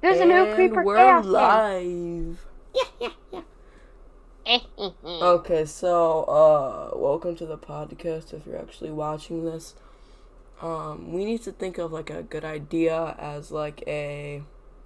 There's 0.00 0.20
a 0.20 0.24
new 0.24 0.54
creeper 0.54 0.82
we're 0.82 0.96
chaos 0.96 1.24
game. 1.24 1.32
live. 1.32 2.46
Okay, 5.06 5.64
so 5.64 6.22
uh 6.24 6.98
welcome 6.98 7.36
to 7.36 7.46
the 7.46 7.58
podcast 7.58 8.32
if 8.32 8.46
you're 8.46 8.58
actually 8.58 8.90
watching 8.90 9.44
this. 9.44 9.74
Um 10.60 11.12
we 11.12 11.24
need 11.24 11.42
to 11.42 11.52
think 11.52 11.78
of 11.78 11.92
like 11.92 12.10
a 12.10 12.22
good 12.22 12.44
idea 12.44 13.14
as 13.18 13.50
like 13.52 13.84
a 13.86 14.42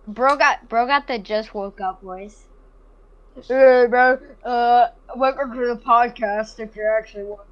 Bro 0.06 0.36
got 0.36 0.68
bro 0.68 0.86
got 0.86 1.06
the 1.06 1.18
just 1.18 1.54
woke 1.54 1.80
up 1.80 2.02
voice. 2.02 2.44
Hey 3.46 3.86
bro, 3.88 4.18
uh, 4.44 4.88
welcome 5.16 5.52
to 5.54 5.66
the 5.66 5.76
podcast. 5.76 6.58
If 6.60 6.76
you're 6.76 6.94
actually 6.94 7.24
watching. 7.24 7.46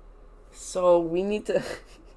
so 0.51 0.99
we 1.01 1.23
need 1.23 1.47
to 1.47 1.63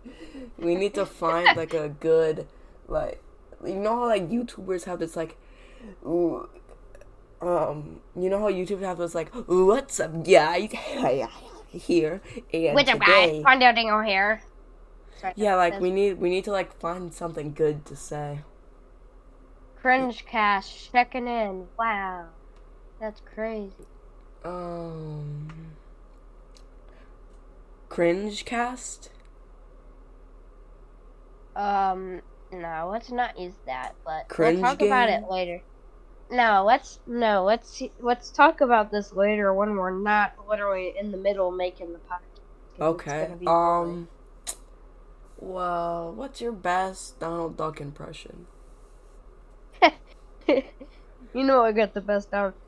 we 0.58 0.76
need 0.76 0.94
to 0.96 1.06
find 1.06 1.56
like 1.56 1.74
a 1.74 1.88
good 1.90 2.48
like 2.88 3.22
you 3.68 3.80
know 3.80 3.96
how 3.96 4.08
like 4.08 4.30
YouTubers 4.30 4.86
have 4.86 5.00
this 5.00 5.16
like 5.16 5.38
ooh, 6.06 6.48
um 7.42 8.00
you 8.16 8.30
know 8.30 8.40
how 8.40 8.50
YouTube 8.50 8.82
have 8.82 8.98
this 8.98 9.16
like 9.16 9.34
what's 9.48 10.00
up 10.00 10.26
guys 10.26 10.72
here 11.72 12.22
and 12.54 12.76
up, 12.78 13.00
guys? 13.00 13.30
today 13.30 13.44
Find 13.44 13.64
out 13.64 13.78
your 13.78 14.04
hair. 14.04 14.42
Sorry, 15.20 15.34
yeah 15.36 15.56
like 15.56 15.80
we 15.80 15.92
need 15.92 16.20
we 16.20 16.30
need 16.30 16.44
to 16.46 16.52
like 16.52 16.78
find 16.80 17.14
something 17.14 17.54
good 17.54 17.86
to 17.86 17.96
say 17.96 18.40
cringe 19.86 20.26
cast 20.26 20.92
checking 20.92 21.28
in. 21.28 21.68
Wow, 21.78 22.26
that's 23.00 23.22
crazy. 23.22 23.86
Um, 24.44 25.76
cringe 27.88 28.46
cast. 28.46 29.12
Um, 31.56 32.22
no, 32.52 32.90
let's 32.92 33.12
not 33.12 33.40
use 33.40 33.56
that. 33.66 33.96
But 34.06 34.28
Cringe 34.28 34.62
we'll 34.62 34.72
talk 34.72 34.82
about 34.82 35.10
it 35.10 35.24
later. 35.30 35.62
No, 36.30 36.64
let's 36.66 37.00
no, 37.06 37.44
let's 37.44 37.82
let's 38.00 38.32
talk 38.32 38.62
about 38.62 38.92
this 38.92 39.14
later 39.14 39.54
when 39.54 39.76
we're 39.76 39.98
not 39.98 40.34
literally 40.50 40.94
in 41.00 41.12
the 41.12 41.18
middle 41.18 41.52
making 41.52 41.94
the 41.94 42.00
podcast. 42.00 42.82
Okay. 42.82 43.30
Um. 43.46 44.08
Well, 45.38 46.14
what's 46.16 46.42
your 46.42 46.54
best 46.54 47.20
Donald 47.20 47.58
Duck 47.58 47.80
impression? 47.80 48.48
you 50.48 50.64
know 51.34 51.64
I 51.64 51.72
got 51.72 51.94
the 51.94 52.02
best 52.02 52.34
out. 52.34 52.56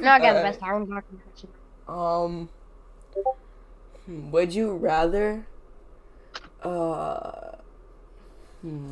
No, 0.00 0.10
I 0.10 0.18
got 0.18 0.34
the 0.34 0.42
best 0.42 0.62
Aaron 0.62 0.86
Clark 0.86 1.04
impression. 1.12 1.48
Um. 1.86 2.48
Hmm, 4.06 4.30
Would 4.30 4.54
you 4.54 4.72
rather? 4.76 5.46
Uh. 6.62 7.56
Hmm. 8.62 8.90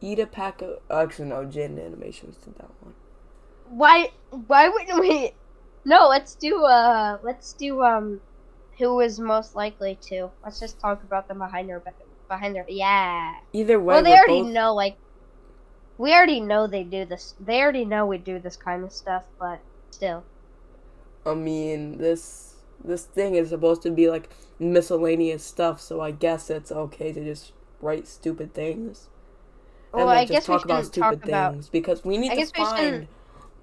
Eat 0.00 0.18
a 0.18 0.26
pack 0.26 0.62
of. 0.62 0.78
Actually, 0.90 1.28
no. 1.28 1.44
Jaden 1.46 1.84
Animations 1.84 2.36
did 2.36 2.54
that 2.56 2.70
one. 2.80 2.94
Why? 3.68 4.10
Why 4.46 4.68
wouldn't 4.68 5.00
we? 5.00 5.32
No, 5.84 6.08
let's 6.08 6.34
do. 6.34 6.64
Uh, 6.64 7.18
let's 7.22 7.52
do. 7.54 7.82
Um, 7.82 8.20
who 8.78 9.00
is 9.00 9.18
most 9.18 9.54
likely 9.54 9.98
to? 10.02 10.30
Let's 10.44 10.60
just 10.60 10.78
talk 10.80 11.02
about 11.02 11.28
them 11.28 11.38
behind 11.38 11.68
their. 11.68 11.82
Behind 12.28 12.54
their. 12.54 12.64
Yeah. 12.68 13.34
Either 13.52 13.78
way, 13.80 13.94
Well, 13.94 14.02
they 14.02 14.12
already 14.12 14.42
both- 14.42 14.52
know. 14.52 14.74
Like, 14.74 14.96
we 15.98 16.12
already 16.12 16.40
know 16.40 16.66
they 16.66 16.84
do 16.84 17.04
this. 17.04 17.34
They 17.40 17.60
already 17.62 17.84
know 17.84 18.06
we 18.06 18.18
do 18.18 18.38
this 18.38 18.56
kind 18.56 18.84
of 18.84 18.92
stuff, 18.92 19.24
but 19.38 19.60
still. 19.90 20.24
I 21.24 21.34
mean, 21.34 21.98
this 21.98 22.51
this 22.84 23.04
thing 23.04 23.34
is 23.34 23.50
supposed 23.50 23.82
to 23.82 23.90
be 23.90 24.08
like 24.10 24.30
miscellaneous 24.58 25.44
stuff, 25.44 25.80
so 25.80 26.00
I 26.00 26.10
guess 26.12 26.50
it's 26.50 26.72
okay 26.72 27.12
to 27.12 27.24
just 27.24 27.52
write 27.80 28.06
stupid 28.06 28.54
things. 28.54 29.08
Well, 29.92 30.08
then 30.08 30.16
I 30.16 30.24
just 30.26 30.32
guess 30.32 30.48
we 30.48 30.54
talk 30.54 30.64
about 30.64 30.84
shouldn't 30.84 30.94
talk 30.94 31.14
stupid 31.14 31.28
about. 31.28 31.52
things 31.52 31.68
because 31.68 32.04
we 32.04 32.18
need 32.18 32.32
I 32.32 32.36
to 32.36 32.40
we 32.56 32.64
find 32.64 32.78
shouldn't- 32.78 33.08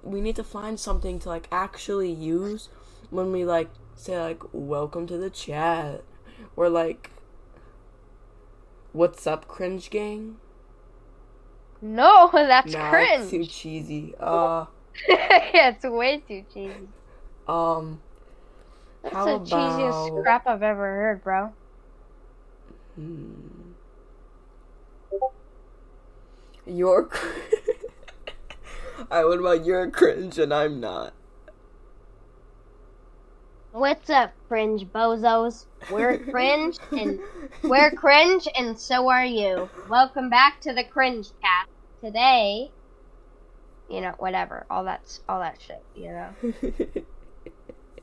we 0.02 0.20
need 0.20 0.36
to 0.36 0.44
find 0.44 0.78
something 0.80 1.18
to 1.20 1.28
like 1.28 1.48
actually 1.52 2.10
use 2.10 2.68
when 3.10 3.32
we 3.32 3.44
like 3.44 3.70
say 3.94 4.18
like 4.18 4.42
welcome 4.52 5.06
to 5.06 5.18
the 5.18 5.30
chat 5.30 6.02
or 6.56 6.68
like 6.68 7.10
what's 8.92 9.26
up 9.26 9.46
cringe 9.48 9.90
gang 9.90 10.36
No, 11.82 12.30
that's 12.32 12.72
nah 12.72 12.90
cringe. 12.90 13.22
it's 13.22 13.30
too 13.30 13.44
cheesy 13.46 14.14
uh 14.20 14.66
yeah, 15.08 15.70
it's 15.70 15.84
way 15.84 16.18
too 16.26 16.44
cheesy. 16.52 16.88
um 17.48 18.00
That's 19.02 19.14
How 19.14 19.38
the 19.38 19.44
cheesiest 19.44 20.08
about- 20.10 20.22
crap 20.22 20.46
I've 20.46 20.62
ever 20.62 20.82
heard, 20.82 21.24
bro. 21.24 21.52
Hmm. 22.96 23.32
You're. 26.66 27.08
Alright, 29.10 29.26
what 29.26 29.38
about 29.40 29.64
you're 29.64 29.90
cringe 29.90 30.38
and 30.38 30.52
I'm 30.52 30.78
not? 30.80 31.14
What's 33.72 34.10
up, 34.10 34.32
cringe 34.48 34.84
bozos? 34.84 35.64
We're 35.90 36.18
cringe 36.30 36.76
and 36.92 37.18
we're 37.62 37.90
cringe 37.92 38.46
and 38.56 38.78
so 38.78 39.08
are 39.08 39.24
you. 39.24 39.70
Welcome 39.88 40.28
back 40.28 40.60
to 40.62 40.72
the 40.72 40.84
cringe 40.84 41.28
cast. 41.42 41.68
Today, 42.02 42.70
you 43.88 44.00
know, 44.00 44.14
whatever, 44.18 44.64
all 44.70 44.84
that's 44.84 45.20
all 45.28 45.40
that 45.40 45.58
shit, 45.60 45.82
you 45.94 46.08
know. 46.08 46.30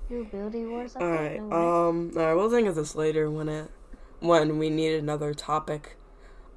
New 0.09 0.23
building 0.25 0.71
wars. 0.71 0.95
Alright, 0.95 1.41
know 1.41 1.47
what- 1.47 1.55
um, 1.57 2.11
alright, 2.15 2.35
we'll 2.35 2.49
think 2.49 2.67
of 2.67 2.75
this 2.75 2.95
later 2.95 3.29
when 3.29 3.49
it. 3.49 3.71
When 4.19 4.57
we 4.57 4.69
need 4.69 4.95
another 4.95 5.33
topic. 5.33 5.95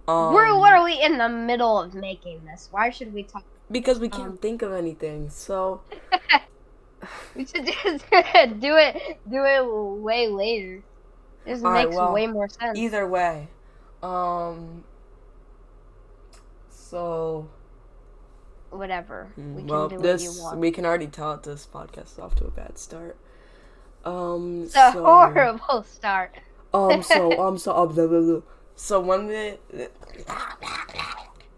Um, 0.09 0.33
we're 0.33 0.50
literally 0.53 1.00
in 1.03 1.19
the 1.19 1.28
middle 1.28 1.78
of 1.78 1.94
making 1.94 2.44
this. 2.47 2.69
Why 2.71 2.91
should 2.91 3.12
we 3.12 3.22
talk? 3.22 3.44
Because 3.71 3.99
we 3.99 4.09
can't 4.09 4.31
um, 4.31 4.38
think 4.38 4.62
of 4.62 4.72
anything, 4.72 5.31
so. 5.31 5.83
We 7.34 7.47
should 7.47 7.66
just 7.66 8.05
do 8.11 8.77
it. 8.77 9.19
Do 9.31 9.44
it 9.44 9.62
way 10.03 10.28
later. 10.28 10.82
This 11.47 11.62
Alright, 11.62 11.87
makes 11.88 11.97
well, 11.97 12.12
way 12.12 12.27
more 12.27 12.49
sense. 12.49 12.78
Either 12.78 13.06
way. 13.06 13.49
Um. 14.03 14.84
So. 16.69 17.49
Whatever. 18.71 19.32
We 19.37 19.43
can 19.62 19.67
well, 19.67 19.88
do 19.88 19.97
what 19.97 20.03
this 20.03 20.22
you 20.22 20.43
want. 20.43 20.59
we 20.59 20.71
can 20.71 20.84
already 20.84 21.06
tell 21.06 21.32
that 21.32 21.43
this 21.43 21.67
podcast 21.72 22.12
is 22.12 22.19
off 22.19 22.34
to 22.37 22.44
a 22.44 22.50
bad 22.50 22.78
start. 22.78 23.17
Um, 24.05 24.62
It's 24.65 24.75
a 24.75 24.93
so, 24.93 25.05
horrible 25.05 25.83
start. 25.83 26.37
Um, 26.72 27.03
so 27.03 27.41
um, 27.47 27.59
so 27.59 27.77
um, 27.77 27.94
blah, 27.94 28.06
blah, 28.06 28.21
blah. 28.21 28.41
so 28.77 29.00
when 29.00 29.27
the 29.27 29.59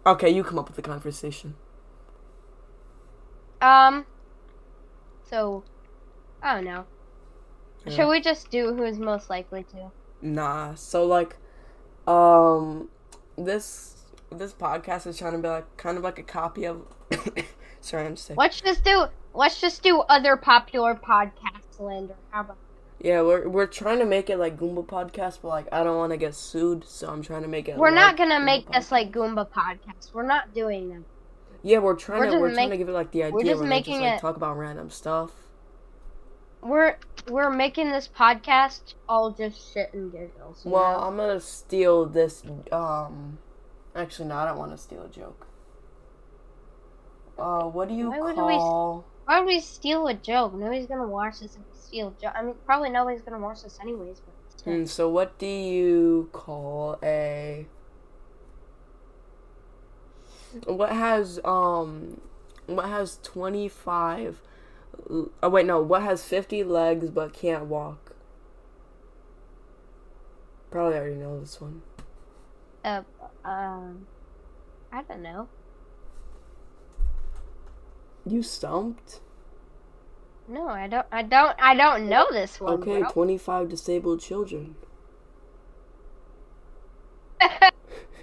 okay, 0.05 0.29
you 0.29 0.43
come 0.43 0.59
up 0.59 0.67
with 0.67 0.75
the 0.75 0.81
conversation. 0.81 1.55
Um. 3.61 4.05
So, 5.29 5.63
I 6.41 6.55
don't 6.55 6.65
know. 6.65 6.85
Yeah. 7.85 7.93
Should 7.93 8.09
we 8.09 8.21
just 8.21 8.51
do 8.51 8.73
who 8.73 8.83
is 8.83 8.99
most 8.99 9.29
likely 9.29 9.63
to? 9.63 9.91
Nah, 10.21 10.75
so 10.75 11.05
like, 11.05 11.37
um, 12.07 12.89
this 13.37 13.95
this 14.31 14.53
podcast 14.53 15.07
is 15.07 15.17
trying 15.17 15.33
to 15.33 15.39
be 15.39 15.47
like 15.47 15.77
kind 15.77 15.97
of 15.97 16.03
like 16.03 16.19
a 16.19 16.23
copy 16.23 16.65
of. 16.65 16.81
Sorry, 17.81 18.05
I'm 18.05 18.15
sick. 18.15 18.37
Let's 18.37 18.61
just 18.61 18.83
do. 18.83 19.05
Let's 19.33 19.59
just 19.59 19.81
do 19.81 20.01
other 20.01 20.37
popular 20.37 20.95
podcasts, 20.95 21.62
How 21.77 22.41
about? 22.41 22.57
Yeah, 22.99 23.21
we're 23.21 23.49
we're 23.49 23.67
trying 23.67 23.99
to 23.99 24.05
make 24.05 24.29
it 24.29 24.37
like 24.37 24.57
Goomba 24.57 24.85
podcast, 24.85 25.39
but 25.41 25.49
like 25.49 25.67
I 25.71 25.83
don't 25.83 25.97
want 25.97 26.11
to 26.11 26.17
get 26.17 26.35
sued, 26.35 26.85
so 26.85 27.09
I'm 27.09 27.21
trying 27.21 27.41
to 27.41 27.47
make 27.47 27.67
it. 27.67 27.77
We're 27.77 27.89
like 27.89 27.95
not 27.95 28.17
gonna 28.17 28.35
Goomba 28.35 28.45
make 28.45 28.71
this 28.71 28.91
like 28.91 29.11
Goomba 29.11 29.49
podcast. 29.49 30.13
We're 30.13 30.25
not 30.25 30.53
doing 30.53 30.89
that. 30.89 31.03
Yeah, 31.63 31.79
we're 31.79 31.95
trying 31.95 32.19
We're 32.19 32.31
to 32.31 32.39
we're 32.39 32.53
trying 32.53 32.69
to 32.69 32.77
give 32.77 32.89
it 32.89 32.93
like 32.93 33.11
the 33.11 33.23
idea. 33.23 33.33
we're 33.33 33.43
just 33.43 33.61
they 33.61 33.67
making 33.67 33.95
just, 33.95 34.03
like, 34.03 34.13
it- 34.15 34.21
talk 34.21 34.35
about 34.35 34.57
random 34.57 34.89
stuff. 34.89 35.31
We're 36.61 36.97
we're 37.29 37.49
making 37.51 37.91
this 37.91 38.07
podcast 38.07 38.93
all 39.09 39.31
just 39.31 39.73
shit 39.73 39.93
and 39.93 40.11
giggles. 40.11 40.61
Well, 40.63 40.99
know? 40.99 41.07
I'm 41.07 41.17
gonna 41.17 41.39
steal 41.39 42.05
this. 42.05 42.43
Um, 42.71 43.39
actually, 43.95 44.29
no, 44.29 44.35
I 44.35 44.45
don't 44.45 44.57
want 44.57 44.71
to 44.71 44.77
steal 44.77 45.03
a 45.03 45.09
joke. 45.09 45.47
Uh, 47.37 47.63
what 47.63 47.89
do 47.89 47.95
you 47.95 48.11
Why 48.11 48.33
call? 48.33 49.05
Why 49.25 49.39
would 49.39 49.47
we 49.47 49.59
steal 49.59 50.07
a 50.07 50.13
joke? 50.13 50.53
Nobody's 50.53 50.87
gonna 50.87 51.07
watch 51.07 51.39
this 51.39 51.55
if 51.55 51.59
we 51.59 51.79
steal 51.79 52.07
a 52.17 52.21
joke. 52.21 52.33
I 52.35 52.43
mean, 52.43 52.55
probably 52.65 52.89
nobody's 52.89 53.21
gonna 53.21 53.39
watch 53.39 53.63
this 53.63 53.79
anyways. 53.81 54.19
But 54.19 54.33
still. 54.59 54.73
Hmm, 54.73 54.85
so, 54.85 55.09
what 55.09 55.37
do 55.37 55.45
you 55.45 56.29
call 56.33 56.97
a? 57.03 57.67
What 60.65 60.91
has 60.91 61.39
um, 61.43 62.21
what 62.67 62.85
has 62.87 63.19
twenty 63.23 63.67
five? 63.67 64.41
Oh 65.09 65.49
wait, 65.49 65.65
no. 65.65 65.81
What 65.81 66.03
has 66.03 66.23
fifty 66.23 66.63
legs 66.63 67.09
but 67.09 67.33
can't 67.33 67.65
walk? 67.65 68.15
Probably 70.69 70.97
already 70.97 71.15
know 71.15 71.39
this 71.39 71.59
one. 71.61 71.81
uh, 72.83 73.03
um, 73.45 74.07
I 74.91 75.01
don't 75.03 75.21
know. 75.21 75.47
You 78.25 78.43
stumped. 78.43 79.19
No, 80.47 80.67
I 80.67 80.87
don't. 80.87 81.05
I 81.11 81.23
don't. 81.23 81.55
I 81.61 81.75
don't 81.75 82.09
know 82.09 82.27
this 82.31 82.59
one. 82.59 82.73
Okay, 82.73 82.99
bro. 82.99 83.09
25 83.09 83.69
disabled 83.69 84.19
children. 84.21 84.75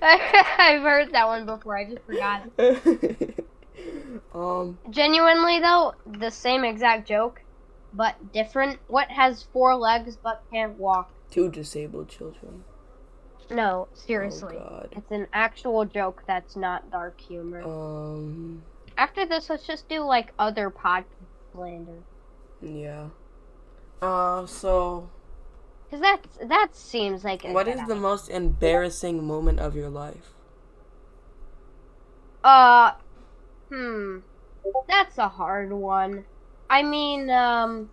I've 0.02 0.82
heard 0.82 1.12
that 1.12 1.26
one 1.26 1.46
before. 1.46 1.76
I 1.76 1.84
just 1.90 2.02
forgot. 2.04 2.48
um, 4.34 4.78
Genuinely 4.90 5.60
though, 5.60 5.94
the 6.06 6.30
same 6.30 6.64
exact 6.64 7.08
joke, 7.08 7.42
but 7.92 8.32
different. 8.32 8.78
What 8.88 9.08
has 9.10 9.42
four 9.52 9.74
legs 9.76 10.16
but 10.22 10.42
can't 10.50 10.78
walk? 10.78 11.10
two 11.30 11.48
disabled 11.48 12.08
children. 12.08 12.64
No, 13.50 13.88
seriously. 13.94 14.56
Oh 14.56 14.68
God. 14.68 14.88
It's 14.96 15.10
an 15.10 15.26
actual 15.32 15.84
joke 15.84 16.22
that's 16.26 16.56
not 16.56 16.90
dark 16.90 17.20
humor. 17.20 17.62
Um, 17.62 18.62
After 19.00 19.24
this, 19.24 19.48
let's 19.48 19.66
just 19.66 19.88
do 19.88 20.00
like 20.02 20.34
other 20.38 20.70
podcast 20.70 21.06
slander. 21.54 22.02
yeah. 22.60 23.08
Uh, 24.02 24.44
so 24.44 25.08
Cause 25.90 26.00
that 26.00 26.20
that 26.46 26.76
seems 26.76 27.24
like 27.24 27.42
what 27.44 27.64
good 27.64 27.86
the 27.86 27.94
most 27.94 28.28
embarrassing 28.28 29.26
moment 29.26 29.58
of 29.58 29.74
your 29.74 29.88
life? 29.88 30.34
Uh, 32.44 32.92
hmm. 33.70 34.18
That's 34.86 35.16
a 35.16 35.28
hard 35.28 35.72
one. 35.72 36.26
I 36.68 36.82
mean, 36.82 37.30
um, 37.30 37.88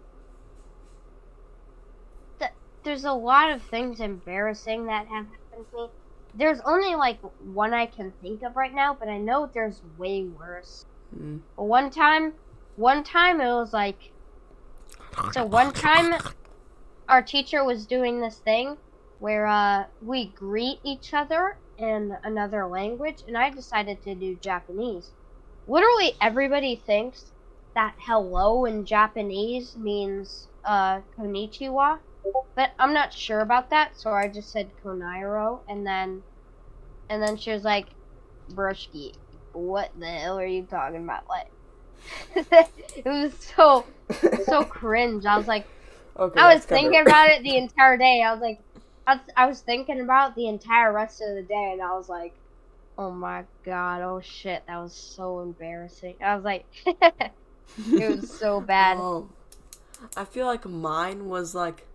th- 2.37 2.51
there's 2.83 3.05
a 3.05 3.13
lot 3.13 3.51
of 3.51 3.61
things 3.61 4.01
embarrassing 4.01 4.87
that 4.87 5.07
have 5.07 5.25
happened 5.25 5.67
to 5.71 5.77
me. 5.83 5.87
There's 6.35 6.59
only 6.65 6.95
like 6.95 7.19
one 7.39 7.73
I 7.73 7.85
can 7.85 8.11
think 8.21 8.43
of 8.43 8.57
right 8.57 8.73
now, 8.73 8.93
but 8.93 9.07
I 9.07 9.17
know 9.17 9.49
there's 9.53 9.81
way 9.97 10.25
worse. 10.25 10.85
Hmm. 11.15 11.37
One 11.55 11.89
time, 11.89 12.33
one 12.75 13.03
time 13.03 13.41
it 13.41 13.53
was 13.53 13.73
like, 13.73 14.11
so 15.31 15.45
one 15.45 15.73
time 15.73 16.15
our 17.09 17.21
teacher 17.21 17.63
was 17.63 17.85
doing 17.85 18.21
this 18.21 18.37
thing 18.37 18.77
where 19.19 19.47
uh, 19.47 19.85
we 20.01 20.27
greet 20.27 20.79
each 20.83 21.13
other 21.13 21.57
in 21.77 22.15
another 22.23 22.65
language, 22.67 23.23
and 23.27 23.37
I 23.37 23.49
decided 23.49 24.01
to 24.03 24.15
do 24.15 24.35
Japanese. 24.35 25.11
Literally, 25.67 26.13
everybody 26.21 26.75
thinks 26.75 27.31
that 27.73 27.95
hello 27.99 28.65
in 28.65 28.85
Japanese 28.85 29.75
means 29.77 30.47
uh, 30.65 31.01
konnichiwa, 31.17 31.99
but 32.55 32.71
I'm 32.79 32.93
not 32.93 33.13
sure 33.13 33.39
about 33.39 33.69
that, 33.69 33.97
so 33.99 34.11
I 34.11 34.27
just 34.27 34.51
said 34.51 34.69
konairo, 34.83 35.59
and 35.67 35.85
then, 35.85 36.23
and 37.09 37.21
then 37.21 37.37
she 37.37 37.51
was 37.51 37.63
like, 37.63 37.87
Broshki, 38.51 39.13
what 39.57 39.91
the 39.99 40.05
hell 40.05 40.39
are 40.39 40.45
you 40.45 40.63
talking 40.63 41.03
about? 41.03 41.27
Like, 41.27 41.49
it 42.95 43.05
was 43.05 43.33
so 43.55 43.85
so 44.45 44.63
cringe. 44.69 45.25
I 45.25 45.37
was 45.37 45.47
like, 45.47 45.67
okay. 46.17 46.39
I 46.39 46.53
was 46.53 46.63
thinking 46.63 47.01
about 47.01 47.29
it 47.29 47.43
the 47.43 47.57
entire 47.57 47.97
day. 47.97 48.21
I 48.21 48.31
was 48.31 48.41
like, 48.41 48.59
I 49.05 49.15
was, 49.15 49.23
I 49.35 49.45
was 49.47 49.61
thinking 49.61 50.01
about 50.01 50.35
the 50.35 50.47
entire 50.47 50.93
rest 50.93 51.21
of 51.21 51.35
the 51.35 51.41
day, 51.41 51.71
and 51.73 51.81
I 51.81 51.95
was 51.95 52.09
like, 52.09 52.33
oh 52.97 53.11
my 53.11 53.43
god, 53.63 54.01
oh 54.01 54.21
shit, 54.21 54.63
that 54.67 54.77
was 54.77 54.93
so 54.93 55.41
embarrassing. 55.41 56.15
I 56.21 56.35
was 56.35 56.43
like, 56.43 56.65
it 56.85 58.09
was 58.09 58.31
so 58.31 58.61
bad. 58.61 58.97
Um, 58.97 59.29
I 60.15 60.25
feel 60.25 60.45
like 60.45 60.65
mine 60.65 61.29
was 61.29 61.55
like, 61.55 61.87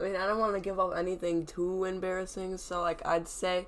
I 0.00 0.04
mean, 0.04 0.16
I 0.16 0.26
don't 0.26 0.38
want 0.38 0.54
to 0.54 0.60
give 0.60 0.78
up 0.78 0.96
anything 0.96 1.46
too 1.46 1.84
embarrassing, 1.84 2.58
so 2.58 2.82
like 2.82 3.04
I'd 3.06 3.28
say, 3.28 3.66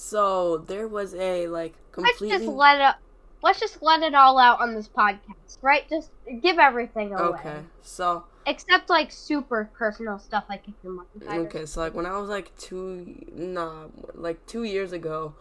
so 0.00 0.56
there 0.56 0.88
was 0.88 1.14
a 1.14 1.46
like 1.48 1.74
completely. 1.92 2.30
Let's 2.30 2.44
just 2.44 2.56
let 2.56 2.80
it. 2.80 2.96
Let's 3.42 3.60
just 3.60 3.82
let 3.82 4.02
it 4.02 4.14
all 4.14 4.38
out 4.38 4.60
on 4.60 4.74
this 4.74 4.88
podcast, 4.88 5.58
right? 5.62 5.88
Just 5.88 6.10
give 6.42 6.58
everything 6.58 7.14
away, 7.14 7.38
okay. 7.38 7.58
So 7.82 8.24
except 8.46 8.88
like 8.90 9.12
super 9.12 9.70
personal 9.74 10.18
stuff, 10.18 10.44
like 10.48 10.62
if 10.66 10.74
you're 10.82 11.04
okay, 11.46 11.66
so 11.66 11.80
like 11.80 11.94
when 11.94 12.06
I 12.06 12.18
was 12.18 12.28
like 12.28 12.56
two, 12.56 13.14
nah, 13.32 13.86
like 14.14 14.44
two 14.46 14.64
years 14.64 14.92
ago, 14.92 15.34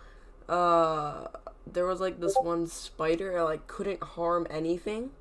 uh, 0.48 1.28
there 1.66 1.86
was 1.86 2.00
like 2.02 2.20
this 2.20 2.36
one 2.42 2.68
spider 2.68 3.34
that 3.34 3.44
like 3.44 3.68
couldn't 3.68 4.04
harm 4.04 4.46
anything, 4.50 5.12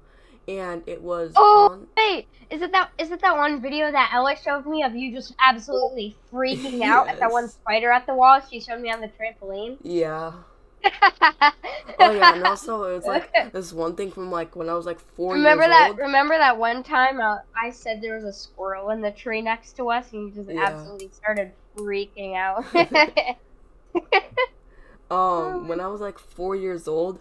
and 0.48 0.82
it 0.86 1.02
was 1.02 1.36
Oh 1.36 1.68
on. 1.68 1.86
wait, 1.96 2.26
is 2.50 2.62
it 2.62 2.72
that 2.72 2.90
is 2.98 3.10
it 3.10 3.20
that 3.22 3.36
one 3.36 3.60
video 3.62 3.90
that 3.90 4.10
Ella 4.12 4.36
showed 4.36 4.66
me 4.66 4.82
of 4.82 4.94
you 4.94 5.14
just 5.14 5.34
absolutely 5.40 6.18
freaking 6.32 6.82
out 6.84 7.08
at 7.08 7.18
that 7.20 7.30
one 7.32 7.48
spider 7.48 7.90
at 7.92 8.06
the 8.06 8.14
wall? 8.14 8.40
She 8.50 8.60
showed 8.60 8.80
me 8.80 8.90
on 8.90 9.00
the 9.00 9.08
trampoline. 9.08 9.78
Yeah. 9.82 10.32
Oh 11.98 12.10
yeah, 12.10 12.32
and 12.32 12.44
also 12.44 12.84
it 12.84 12.94
was 12.94 13.06
like 13.06 13.32
this 13.52 13.72
one 13.72 13.96
thing 13.96 14.10
from 14.10 14.30
like 14.30 14.54
when 14.56 14.68
I 14.68 14.74
was 14.74 14.86
like 14.86 15.00
four 15.00 15.34
remember 15.34 15.64
years 15.64 15.66
that? 15.66 15.88
old. 15.88 15.98
Remember 15.98 16.36
that 16.38 16.58
one 16.58 16.82
time 16.82 17.20
uh, 17.20 17.38
I 17.60 17.70
said 17.70 18.00
there 18.00 18.14
was 18.16 18.24
a 18.24 18.32
squirrel 18.32 18.90
in 18.90 19.00
the 19.00 19.10
tree 19.12 19.42
next 19.42 19.74
to 19.74 19.90
us, 19.90 20.12
and 20.12 20.28
you 20.28 20.34
just 20.34 20.48
Yeah. 20.48 20.70
absolutely 20.70 21.10
started 21.10 21.52
freaking 21.76 22.36
out. 22.36 22.64
Um, 25.10 25.68
when 25.68 25.80
I 25.80 25.86
was 25.88 26.00
like 26.00 26.18
four 26.18 26.54
years 26.54 26.86
old, 26.86 27.18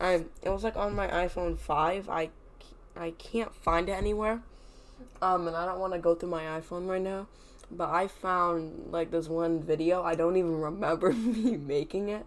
I 0.00 0.24
it 0.42 0.50
was 0.50 0.62
like 0.64 0.76
on 0.76 0.94
my 0.94 1.08
iPhone 1.08 1.58
five. 1.58 2.08
I 2.08 2.30
I 2.96 3.12
can't 3.12 3.54
find 3.54 3.88
it 3.88 3.92
anywhere. 3.92 4.42
Um, 5.22 5.46
and 5.46 5.56
I 5.56 5.66
don't 5.66 5.78
want 5.78 5.92
to 5.92 5.98
go 5.98 6.14
through 6.14 6.30
my 6.30 6.44
iPhone 6.44 6.88
right 6.88 7.02
now. 7.02 7.26
But 7.70 7.90
I 7.90 8.08
found 8.08 8.90
like 8.90 9.10
this 9.10 9.28
one 9.28 9.62
video. 9.62 10.02
I 10.02 10.14
don't 10.14 10.36
even 10.36 10.60
remember 10.60 11.12
me 11.12 11.56
making 11.56 12.08
it. 12.08 12.26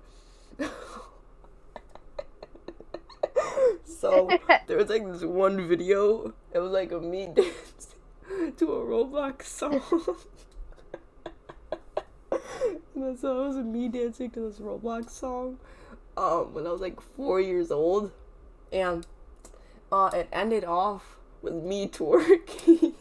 so 3.85 4.29
there 4.67 4.77
was 4.77 4.89
like 4.89 5.05
this 5.05 5.23
one 5.23 5.67
video. 5.67 6.33
It 6.53 6.59
was 6.59 6.71
like 6.71 6.91
a 6.91 6.99
me 6.99 7.27
dance 7.35 7.95
to 8.57 8.71
a 8.71 8.85
Roblox 8.85 9.43
song. 9.43 9.81
and 12.95 13.19
so 13.19 13.43
it 13.43 13.47
was 13.47 13.57
me 13.57 13.89
dancing 13.89 14.29
to 14.31 14.39
this 14.39 14.59
Roblox 14.59 15.09
song 15.09 15.59
um, 16.15 16.53
when 16.53 16.65
I 16.65 16.71
was 16.71 16.81
like 16.81 17.01
four 17.01 17.41
years 17.41 17.71
old. 17.71 18.11
And 18.71 19.05
uh, 19.93 20.09
it 20.11 20.27
ended 20.31 20.63
off 20.63 21.17
with 21.43 21.53
me 21.53 21.87
twerking. 21.87 22.93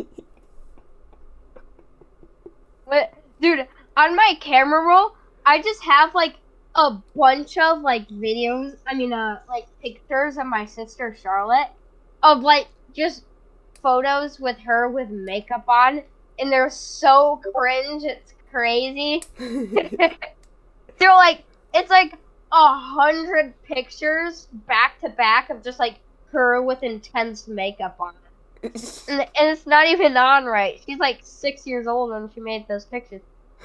But 2.87 3.15
dude, 3.41 3.67
on 3.97 4.15
my 4.15 4.35
camera 4.39 4.87
roll, 4.87 5.17
I 5.47 5.63
just 5.63 5.83
have 5.85 6.15
like 6.15 6.35
a 6.75 6.99
bunch 7.17 7.57
of 7.57 7.81
like 7.81 8.07
videos. 8.11 8.77
I 8.87 8.95
mean, 8.95 9.15
uh, 9.15 9.41
like 9.49 9.67
pictures 9.81 10.37
of 10.37 10.45
my 10.45 10.67
sister 10.67 11.17
Charlotte, 11.19 11.71
of 12.23 12.43
like 12.43 12.69
just 12.93 13.25
photos 13.83 14.39
with 14.39 14.59
her 14.59 14.91
with 14.91 15.09
makeup 15.09 15.65
on, 15.69 16.03
and 16.39 16.53
they're 16.53 16.69
so 16.69 17.41
cringe. 17.55 18.03
It's 18.05 18.35
crazy. 18.51 19.23
they're 19.39 21.15
like 21.15 21.45
it's 21.73 21.89
like 21.89 22.13
a 22.53 22.79
hundred 22.79 23.55
pictures 23.63 24.49
back 24.67 25.01
to 25.01 25.09
back 25.09 25.49
of 25.49 25.65
just 25.65 25.79
like 25.79 25.95
her 26.33 26.61
with 26.63 26.83
intense 26.83 27.47
makeup 27.49 27.97
on. 28.01 28.15
And, 29.09 29.21
and 29.21 29.51
it's 29.51 29.67
not 29.67 29.89
even 29.89 30.17
on 30.17 30.45
right. 30.45 30.81
She's 30.87 30.99
like 30.99 31.19
six 31.23 31.67
years 31.67 31.89
old 31.89 32.11
when 32.11 32.31
she 32.33 32.41
made 32.41 32.69
those 32.69 32.85
pictures. 32.85 33.23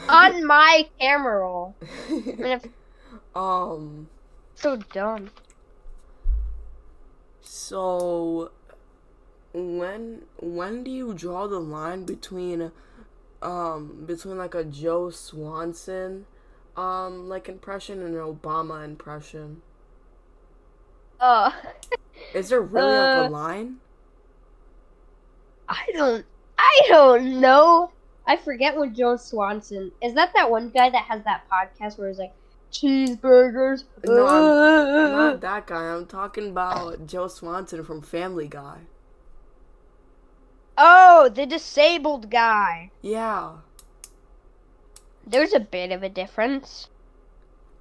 On 0.10 0.46
my 0.48 0.88
camera 1.00 1.40
roll. 1.40 1.76
Um, 3.36 4.10
so 4.56 4.78
dumb. 4.78 5.30
so 7.42 8.52
when 9.54 10.24
when 10.40 10.84
do 10.84 10.92
you 10.92 11.14
draw 11.14 11.48
the 11.48 11.60
line 11.60 12.04
between 12.04 12.72
um 13.42 14.04
between 14.06 14.38
like 14.38 14.56
a 14.56 14.64
Joe 14.64 15.10
Swanson 15.10 16.26
um 16.76 17.30
like 17.30 17.48
impression 17.50 18.02
and 18.02 18.16
an 18.16 18.22
Obama 18.22 18.84
impression? 18.84 19.62
Uh, 21.20 21.52
Is 22.34 22.50
there 22.50 22.62
really 22.62 22.92
like 22.92 23.18
Uh, 23.26 23.28
a 23.28 23.30
line? 23.30 23.78
I 25.70 25.86
don't, 25.94 26.26
I 26.58 26.82
don't 26.88 27.40
know. 27.42 27.92
I 28.26 28.36
forget 28.38 28.76
what 28.76 28.94
Joe 28.94 29.16
Swanson 29.18 29.92
is. 30.02 30.14
That 30.14 30.32
that 30.36 30.50
one 30.52 30.70
guy 30.70 30.90
that 30.90 31.06
has 31.06 31.24
that 31.24 31.44
podcast 31.50 31.98
where 31.98 32.08
he's 32.10 32.20
like 32.20 32.34
cheeseburgers. 32.72 33.84
No, 34.06 34.28
I'm 34.28 34.44
uh, 34.44 35.10
Not 35.30 35.42
that 35.42 35.68
guy. 35.68 35.84
I'm 35.94 36.06
talking 36.06 36.50
about 36.50 37.08
Joe 37.08 37.28
Swanson 37.28 37.84
from 37.84 38.02
Family 38.02 38.48
Guy. 38.48 38.80
oh, 40.78 41.30
the 41.34 41.46
disabled 41.46 42.30
guy. 42.30 42.92
Yeah. 43.02 43.54
There's 45.26 45.54
a 45.54 45.60
bit 45.60 45.92
of 45.92 46.04
a 46.04 46.10
difference. 46.10 46.90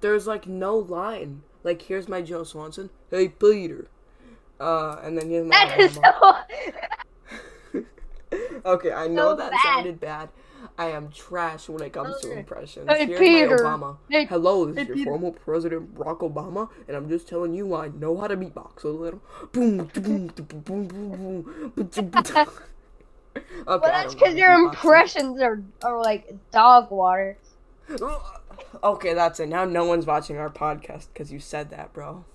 There's 0.01 0.27
like 0.27 0.47
no 0.47 0.75
line. 0.77 1.43
Like 1.63 1.81
here's 1.83 2.07
my 2.07 2.21
Joe 2.21 2.43
Swanson. 2.43 2.89
Hey 3.11 3.29
Peter. 3.29 3.87
Uh, 4.59 4.97
and 5.03 5.17
then 5.17 5.29
here's 5.29 5.45
my 5.47 5.55
That 5.55 5.79
is 5.79 5.93
so. 5.93 6.01
okay, 8.65 8.91
I 8.91 9.07
know 9.07 9.33
so 9.33 9.35
that 9.35 9.51
bad. 9.51 9.59
sounded 9.59 9.99
bad. 9.99 10.29
I 10.77 10.87
am 10.87 11.09
trash 11.11 11.69
when 11.69 11.81
it 11.81 11.93
comes 11.93 12.19
to 12.21 12.31
impressions. 12.31 12.87
Hey, 12.97 13.05
Here's 13.05 13.19
Peter. 13.19 13.57
my 13.57 13.77
Obama. 13.77 13.97
Hey, 14.09 14.25
Hello, 14.29 14.65
this 14.65 14.77
hey, 14.77 14.83
is 14.83 14.87
your 14.87 14.97
Peter. 14.97 15.11
former 15.11 15.31
President 15.31 15.95
Barack 15.95 16.19
Obama, 16.19 16.69
and 16.87 16.97
I'm 16.97 17.07
just 17.09 17.27
telling 17.27 17.53
you 17.53 17.73
I 17.75 17.87
know 17.89 18.17
how 18.17 18.27
to 18.27 18.35
beatbox 18.37 18.83
a 18.83 18.89
little. 18.89 19.21
Boom, 19.53 19.85
boom, 19.93 20.27
boom, 20.27 20.45
boom, 20.45 20.87
boom, 20.87 20.87
boom, 20.87 21.45
boom, 21.75 21.91
boom. 22.11 22.15
Okay, 22.15 22.45
Well, 23.81 23.91
that's 23.91 24.13
because 24.15 24.35
your 24.35 24.53
impressions 24.53 25.41
are 25.41 25.63
are 25.83 25.99
like 26.01 26.27
dog 26.51 26.91
water. 26.91 27.39
Okay, 28.83 29.13
that's 29.13 29.39
it. 29.39 29.47
Now 29.47 29.65
no 29.65 29.85
one's 29.85 30.05
watching 30.05 30.37
our 30.37 30.49
podcast 30.49 31.07
because 31.13 31.31
you 31.31 31.39
said 31.39 31.69
that, 31.71 31.93
bro. 31.93 32.25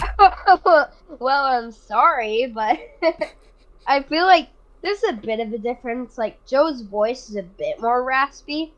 well, 0.58 1.44
I'm 1.44 1.72
sorry, 1.72 2.50
but 2.54 2.78
I 3.86 4.02
feel 4.02 4.24
like 4.26 4.48
there's 4.82 5.02
a 5.08 5.12
bit 5.14 5.40
of 5.40 5.52
a 5.52 5.58
difference. 5.58 6.16
Like 6.18 6.44
Joe's 6.46 6.82
voice 6.82 7.28
is 7.28 7.36
a 7.36 7.42
bit 7.42 7.80
more 7.80 8.02
raspy, 8.04 8.72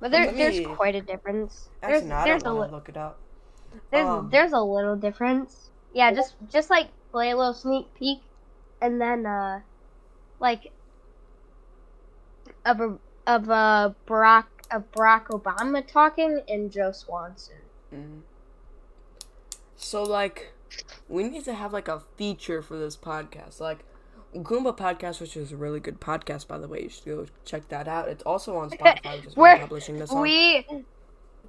but 0.00 0.10
there, 0.10 0.26
Let 0.26 0.36
there's 0.36 0.60
quite 0.66 0.94
a 0.94 1.00
difference. 1.00 1.70
Actually, 1.82 2.08
There's, 2.08 2.10
no, 2.10 2.24
there's 2.24 2.42
a 2.42 2.52
li- 2.52 2.68
look 2.70 2.88
it 2.88 2.96
up. 2.96 3.18
there's 3.90 4.06
um, 4.08 4.28
there's 4.30 4.52
a 4.52 4.60
little 4.60 4.96
difference. 4.96 5.70
Yeah, 5.92 6.12
just 6.12 6.34
just 6.52 6.70
like 6.70 6.88
play 7.12 7.30
a 7.30 7.36
little 7.36 7.54
sneak 7.54 7.86
peek, 7.94 8.18
and 8.82 9.00
then 9.00 9.26
uh, 9.26 9.60
like 10.40 10.72
of 12.66 12.80
a 12.80 12.98
of 13.26 13.48
uh 13.50 13.92
Barack 14.06 14.44
of 14.70 14.90
Barack 14.92 15.26
Obama 15.26 15.86
talking 15.86 16.40
and 16.48 16.70
Joe 16.70 16.92
Swanson. 16.92 17.56
Mhm. 17.92 18.20
So 19.76 20.02
like, 20.02 20.52
we 21.08 21.28
need 21.28 21.44
to 21.44 21.54
have 21.54 21.72
like 21.72 21.88
a 21.88 22.00
feature 22.16 22.62
for 22.62 22.76
this 22.78 22.96
podcast, 22.96 23.60
like 23.60 23.84
Goomba 24.34 24.76
Podcast, 24.76 25.20
which 25.20 25.36
is 25.36 25.52
a 25.52 25.56
really 25.56 25.78
good 25.80 26.00
podcast, 26.00 26.48
by 26.48 26.58
the 26.58 26.66
way. 26.66 26.82
You 26.82 26.88
should 26.88 27.04
go 27.04 27.26
check 27.44 27.68
that 27.68 27.86
out. 27.86 28.08
It's 28.08 28.22
also 28.24 28.56
on 28.56 28.70
Spotify, 28.70 29.16
which 29.18 29.26
is 29.26 29.36
We're- 29.36 29.60
publishing 29.60 29.98
this 29.98 30.10
on. 30.10 30.20
We 30.22 30.66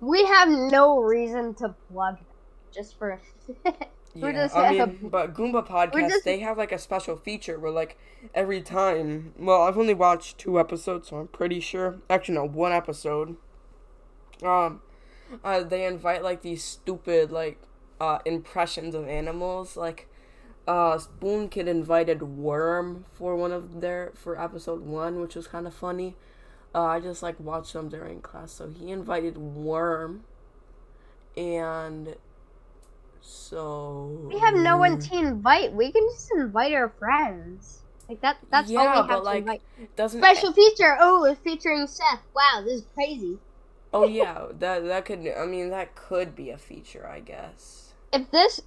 we 0.01 0.25
have 0.25 0.49
no 0.49 0.99
reason 0.99 1.53
to 1.55 1.69
plug 1.91 2.17
them, 2.17 2.25
just 2.73 2.97
for 2.97 3.19
Yeah, 4.15 4.31
just- 4.31 4.55
I 4.55 4.71
mean, 4.71 5.09
but 5.11 5.33
Goomba 5.33 5.65
Podcast, 5.67 6.09
just- 6.09 6.25
they 6.25 6.39
have 6.39 6.57
like 6.57 6.71
a 6.71 6.77
special 6.79 7.15
feature 7.17 7.59
where 7.59 7.71
like 7.71 7.97
every 8.33 8.61
time. 8.61 9.33
Well, 9.37 9.61
I've 9.63 9.77
only 9.77 9.93
watched 9.93 10.37
two 10.37 10.59
episodes, 10.59 11.09
so 11.09 11.17
I'm 11.17 11.27
pretty 11.27 11.59
sure. 11.59 11.97
Actually, 12.09 12.35
no, 12.35 12.45
one 12.47 12.71
episode. 12.71 13.35
Um, 14.43 14.81
uh, 15.43 15.63
they 15.63 15.85
invite 15.85 16.23
like 16.23 16.41
these 16.41 16.63
stupid 16.63 17.31
like 17.31 17.59
uh 17.99 18.19
impressions 18.25 18.95
of 18.95 19.07
animals. 19.07 19.75
Like, 19.77 20.07
uh, 20.67 20.97
Spoon 20.97 21.49
Kid 21.49 21.67
invited 21.67 22.21
Worm 22.23 23.05
for 23.13 23.35
one 23.35 23.51
of 23.51 23.81
their 23.81 24.11
for 24.15 24.39
episode 24.41 24.81
one, 24.81 25.19
which 25.21 25.35
was 25.35 25.47
kind 25.47 25.67
of 25.67 25.73
funny. 25.73 26.15
Uh, 26.73 26.83
I 26.83 26.99
just 26.99 27.23
like 27.23 27.39
watched 27.39 27.73
them 27.73 27.87
during 27.89 28.19
class, 28.21 28.51
so 28.53 28.69
he 28.69 28.91
invited 28.91 29.37
Worm, 29.37 30.23
and 31.37 32.15
so 33.25 34.29
we 34.31 34.37
have 34.39 34.53
no 34.53 34.77
one 34.77 34.97
mm. 34.97 35.09
to 35.09 35.17
invite. 35.17 35.73
We 35.73 35.91
can 35.91 36.07
just 36.13 36.31
invite 36.35 36.73
our 36.73 36.89
friends. 36.89 37.81
Like 38.07 38.21
that. 38.21 38.37
That's 38.51 38.69
all 38.69 38.77
we 38.77 38.95
have 38.95 39.07
but, 39.07 39.15
to 39.15 39.21
like, 39.23 39.37
invite. 39.39 39.61
doesn't 39.95 40.21
Special 40.21 40.53
feature. 40.53 40.95
Oh, 40.99 41.23
it's 41.23 41.39
featuring 41.41 41.87
Seth. 41.87 42.21
Wow, 42.35 42.61
this 42.63 42.81
is 42.81 42.85
crazy. 42.93 43.39
Oh 43.93 44.05
yeah, 44.05 44.45
that 44.59 44.85
that 44.85 45.05
could. 45.05 45.27
I 45.27 45.45
mean, 45.45 45.69
that 45.71 45.95
could 45.95 46.35
be 46.35 46.51
a 46.51 46.57
feature, 46.57 47.07
I 47.07 47.19
guess. 47.19 47.93
If 48.13 48.29
this, 48.29 48.61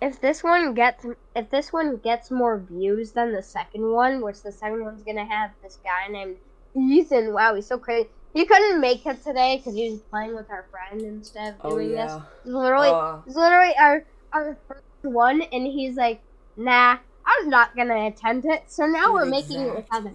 if 0.00 0.20
this 0.20 0.42
one 0.42 0.74
gets, 0.74 1.06
if 1.36 1.50
this 1.50 1.72
one 1.72 1.98
gets 1.98 2.30
more 2.30 2.58
views 2.58 3.12
than 3.12 3.32
the 3.32 3.42
second 3.42 3.92
one, 3.92 4.20
which 4.20 4.42
the 4.42 4.50
second 4.50 4.84
one's 4.84 5.02
gonna 5.02 5.26
have 5.26 5.50
this 5.62 5.78
guy 5.84 6.10
named 6.10 6.36
Ethan. 6.74 7.32
Wow, 7.32 7.54
he's 7.54 7.66
so 7.66 7.78
crazy. 7.78 8.08
He 8.34 8.46
couldn't 8.46 8.80
make 8.80 9.04
it 9.06 9.22
today 9.22 9.58
because 9.58 9.74
he 9.74 9.90
was 9.90 10.00
playing 10.10 10.34
with 10.34 10.48
our 10.50 10.66
friend 10.70 11.00
instead 11.02 11.54
of 11.54 11.60
Oh 11.64 11.70
doing 11.76 11.90
this. 11.90 12.12
yeah. 12.12 12.20
It's 12.44 12.52
literally, 12.52 12.88
Uh, 12.90 13.20
it's 13.26 13.36
literally 13.36 13.74
our 13.78 14.04
our 14.32 14.58
first 14.66 14.84
one, 15.02 15.42
and 15.42 15.66
he's 15.66 15.96
like, 15.96 16.22
"Nah, 16.56 16.98
I'm 17.26 17.48
not 17.50 17.76
gonna 17.76 18.06
attend 18.06 18.44
it." 18.46 18.70
So 18.70 18.86
now 18.86 19.12
we're 19.12 19.26
making 19.26 19.60
it 19.60 19.74
without 19.76 20.06
it. 20.06 20.12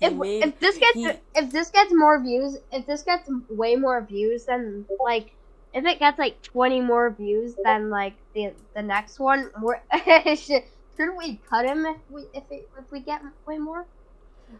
If, 0.00 0.12
made- 0.14 0.42
if 0.42 0.58
this 0.60 0.78
gets 0.78 0.94
he- 0.94 1.20
if 1.34 1.50
this 1.52 1.70
gets 1.70 1.92
more 1.94 2.20
views, 2.20 2.56
if 2.72 2.86
this 2.86 3.02
gets 3.02 3.28
way 3.48 3.76
more 3.76 4.00
views 4.04 4.46
than 4.46 4.86
like 5.04 5.30
if 5.72 5.84
it 5.84 5.98
gets 6.00 6.18
like 6.18 6.42
20 6.42 6.80
more 6.80 7.10
views 7.10 7.54
than 7.62 7.90
like 7.90 8.14
the 8.34 8.52
the 8.74 8.82
next 8.82 9.20
one, 9.20 9.50
we're, 9.60 9.80
should 10.36 10.64
shouldn't 10.96 11.16
we 11.18 11.36
cut 11.48 11.64
him 11.66 11.86
if 11.86 11.96
we 12.08 12.22
if 12.34 12.44
it, 12.50 12.68
if 12.78 12.90
we 12.90 13.00
get 13.00 13.22
way 13.46 13.58
more? 13.58 13.86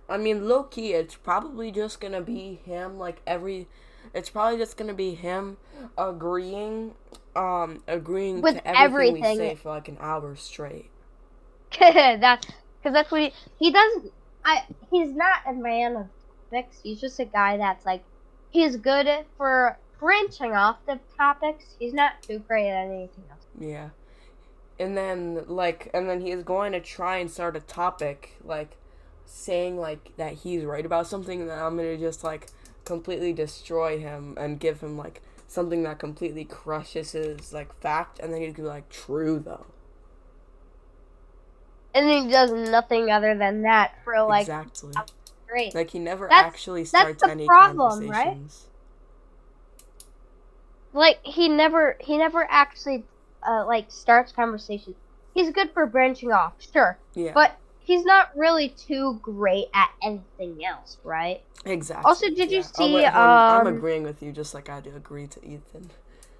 I 0.08 0.16
mean, 0.16 0.48
low 0.48 0.64
key, 0.64 0.92
it's 0.92 1.14
probably 1.14 1.70
just 1.70 2.00
gonna 2.00 2.20
be 2.20 2.60
him. 2.64 2.98
Like 2.98 3.20
every, 3.26 3.68
it's 4.14 4.30
probably 4.30 4.58
just 4.58 4.76
gonna 4.76 4.94
be 4.94 5.14
him 5.14 5.56
agreeing, 5.96 6.94
um, 7.36 7.82
agreeing 7.86 8.40
With 8.40 8.56
to 8.56 8.68
everything, 8.68 9.22
we 9.22 9.36
say 9.36 9.54
for 9.54 9.70
like 9.70 9.88
an 9.88 9.98
hour 10.00 10.34
straight. 10.36 10.90
that's 11.78 12.46
because 12.82 12.92
that's 12.92 13.10
what 13.10 13.20
he 13.20 13.32
he 13.58 13.70
doesn't. 13.70 14.12
I 14.44 14.64
he's 14.90 15.10
not 15.10 15.40
a 15.46 15.52
man 15.52 15.96
of 15.96 16.06
topics. 16.50 16.80
He's 16.82 17.00
just 17.00 17.20
a 17.20 17.24
guy 17.24 17.56
that's 17.56 17.86
like 17.86 18.02
he's 18.50 18.76
good 18.76 19.08
for 19.36 19.78
branching 19.98 20.52
off 20.52 20.78
the 20.86 20.98
topics. 21.16 21.76
He's 21.78 21.92
not 21.92 22.22
too 22.22 22.38
great 22.40 22.68
at 22.68 22.86
anything 22.86 23.24
else. 23.30 23.46
Yeah. 23.58 23.90
And 24.78 24.96
then 24.96 25.44
like 25.46 25.90
and 25.94 26.08
then 26.08 26.20
he 26.20 26.30
is 26.30 26.42
going 26.42 26.72
to 26.72 26.80
try 26.80 27.18
and 27.18 27.30
start 27.30 27.56
a 27.56 27.60
topic 27.60 28.36
like 28.44 28.76
saying 29.32 29.78
like 29.78 30.16
that 30.16 30.32
he's 30.34 30.64
right 30.64 30.84
about 30.84 31.06
something 31.06 31.40
and 31.40 31.48
then 31.48 31.58
I'm 31.58 31.76
to 31.78 31.96
just 31.96 32.24
like 32.24 32.48
completely 32.84 33.32
destroy 33.32 33.98
him 33.98 34.34
and 34.38 34.58
give 34.58 34.80
him 34.80 34.98
like 34.98 35.22
something 35.46 35.84
that 35.84 35.98
completely 36.00 36.44
crushes 36.44 37.12
his 37.12 37.52
like 37.52 37.72
fact 37.80 38.18
and 38.18 38.32
then 38.32 38.40
he'd 38.42 38.56
be 38.56 38.62
like 38.62 38.88
true 38.88 39.38
though. 39.38 39.66
And 41.94 42.08
he 42.08 42.30
does 42.30 42.52
nothing 42.52 43.10
other 43.10 43.36
than 43.36 43.62
that 43.62 43.94
for 44.04 44.20
like 44.22 44.42
exactly. 44.42 44.92
great. 45.48 45.74
Like 45.74 45.90
he 45.90 45.98
never 45.98 46.26
That's- 46.28 46.46
actually 46.46 46.82
that's 46.82 46.90
starts 46.90 47.22
the 47.22 47.30
any 47.30 47.46
problem, 47.46 48.08
right? 48.08 48.24
conversations. 48.26 48.66
like 50.92 51.20
he 51.24 51.48
never 51.48 51.96
he 52.00 52.16
never 52.18 52.46
actually 52.50 53.04
uh, 53.48 53.64
like 53.66 53.86
starts 53.90 54.32
conversation. 54.32 54.94
He's 55.34 55.50
good 55.50 55.70
for 55.72 55.86
branching 55.86 56.32
off, 56.32 56.54
sure, 56.72 56.98
Yeah. 57.14 57.30
but 57.32 57.56
he's 57.90 58.04
not 58.04 58.30
really 58.36 58.68
too 58.68 59.18
great 59.20 59.66
at 59.74 59.90
anything 60.00 60.64
else, 60.64 60.98
right? 61.02 61.42
exactly. 61.64 62.08
Also, 62.08 62.28
did 62.28 62.50
you 62.50 62.58
yeah. 62.58 62.62
see, 62.62 63.04
I'm, 63.04 63.16
I'm, 63.16 63.66
um, 63.66 63.76
agreeing 63.76 64.04
with 64.04 64.22
you 64.22 64.30
just 64.30 64.54
like 64.54 64.68
I 64.68 64.80
do 64.80 64.94
agree 64.94 65.26
to 65.26 65.44
Ethan. 65.44 65.90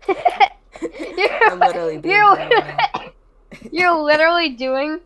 you're, 0.09 1.45
I'm 1.51 1.59
literally 1.59 1.99
being 1.99 2.15
you're, 2.15 3.13
you're 3.73 4.03
literally 4.03 4.51
doing 4.51 5.01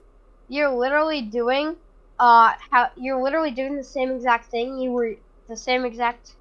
you're 0.48 0.70
literally 0.70 1.22
doing 1.22 1.76
uh 2.20 2.52
how 2.70 2.90
you're 2.96 3.20
literally 3.20 3.50
doing 3.50 3.74
the 3.74 3.82
same 3.82 4.10
exact 4.10 4.50
thing 4.50 4.78
you 4.78 4.92
were 4.92 5.16
the 5.48 5.56
same 5.56 5.84
exact 5.84 6.34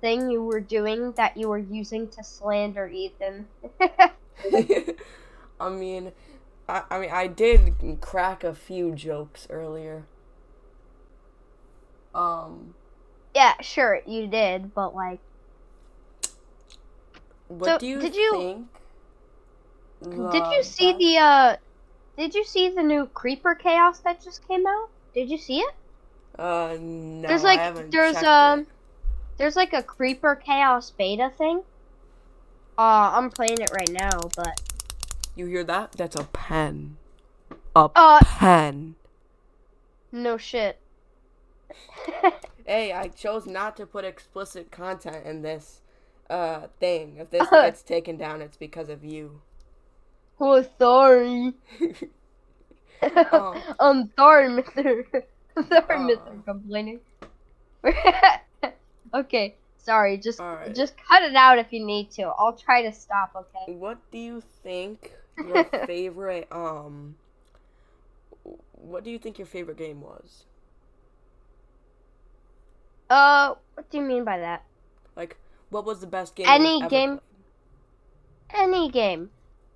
thing 0.00 0.30
you 0.30 0.42
were 0.42 0.60
doing 0.60 1.12
that 1.12 1.36
you 1.36 1.48
were 1.48 1.58
using 1.58 2.08
to 2.08 2.22
slander 2.22 2.88
Ethan. 2.88 3.46
I 5.60 5.68
mean, 5.68 6.12
I, 6.68 6.82
I 6.90 6.98
mean, 6.98 7.10
I 7.10 7.26
did 7.26 7.98
crack 8.00 8.44
a 8.44 8.54
few 8.54 8.94
jokes 8.94 9.46
earlier. 9.50 10.04
Um, 12.14 12.74
yeah, 13.34 13.54
sure 13.60 14.00
you 14.06 14.26
did, 14.26 14.74
but 14.74 14.94
like 14.94 15.20
what 17.48 17.66
So, 17.66 17.78
do 17.78 17.86
you 17.86 18.00
did 18.00 18.14
you- 18.14 18.32
think? 18.32 18.66
Did 20.00 20.46
you 20.52 20.62
see 20.62 20.92
the 20.92 21.18
uh 21.18 21.56
did 22.16 22.32
you 22.34 22.44
see 22.44 22.68
the 22.68 22.82
new 22.84 23.06
creeper 23.06 23.54
chaos 23.56 23.98
that 24.00 24.22
just 24.22 24.46
came 24.46 24.64
out? 24.64 24.88
Did 25.12 25.28
you 25.28 25.38
see 25.38 25.58
it? 25.58 25.74
Uh, 26.38 26.76
no. 26.80 27.26
there's 27.26 27.42
I 27.44 27.48
like 27.48 27.58
haven't 27.58 27.90
there's 27.90 28.22
um 28.22 28.60
it. 28.60 28.66
there's 29.38 29.56
like 29.56 29.72
a 29.72 29.82
creeper 29.82 30.36
chaos 30.36 30.90
beta 30.92 31.32
thing. 31.36 31.62
Uh 32.78 33.10
I'm 33.14 33.28
playing 33.30 33.60
it 33.60 33.70
right 33.72 33.90
now, 33.90 34.20
but 34.36 34.60
You 35.38 35.46
hear 35.46 35.62
that? 35.62 35.92
That's 35.92 36.16
a 36.16 36.24
pen. 36.24 36.96
A 37.76 37.88
Uh, 37.94 38.18
pen. 38.24 38.96
no 40.10 40.36
shit. 40.36 40.80
Hey, 42.66 42.92
I 42.92 43.06
chose 43.06 43.46
not 43.46 43.76
to 43.76 43.86
put 43.86 44.04
explicit 44.04 44.72
content 44.72 45.24
in 45.24 45.42
this 45.42 45.80
uh 46.28 46.66
thing. 46.80 47.18
If 47.18 47.30
this 47.30 47.46
Uh. 47.52 47.62
gets 47.62 47.82
taken 47.82 48.16
down, 48.16 48.42
it's 48.42 48.56
because 48.56 48.88
of 48.88 49.04
you. 49.04 49.40
oh 50.40 50.66
sorry. 50.76 51.54
Oh. 53.00 53.62
I'm 53.78 54.10
sorry, 54.16 54.48
Mister. 54.50 55.06
I'm 55.56 55.66
sorry, 55.68 55.84
Oh. 55.98 56.04
Mister 56.04 56.32
Complaining. 56.44 57.00
okay, 59.14 59.54
sorry. 59.76 60.16
Just 60.18 60.40
Alright. 60.40 60.74
just 60.74 60.94
cut 61.08 61.22
it 61.22 61.36
out 61.36 61.58
if 61.60 61.72
you 61.72 61.86
need 61.86 62.10
to. 62.12 62.22
I'll 62.24 62.56
try 62.56 62.82
to 62.82 62.92
stop. 62.92 63.30
Okay. 63.36 63.72
What 63.76 63.98
do 64.10 64.18
you 64.18 64.42
think 64.64 65.12
your 65.46 65.64
favorite 65.86 66.48
um 66.50 67.16
what 68.72 69.04
do 69.04 69.10
you 69.10 69.18
think 69.18 69.38
your 69.38 69.46
favorite 69.46 69.76
game 69.76 70.00
was? 70.00 70.44
Uh, 73.10 73.54
what 73.74 73.90
do 73.90 73.98
you 73.98 74.04
mean 74.04 74.24
by 74.24 74.38
that? 74.38 74.64
Like 75.16 75.36
what 75.70 75.84
was 75.84 76.00
the 76.00 76.06
best 76.06 76.34
game 76.34 76.46
Any 76.48 76.80
game- 76.88 77.18
played? 77.18 77.20
Any 78.50 78.90
game. 78.90 79.30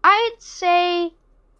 I'd 0.04 0.36
say 0.38 1.12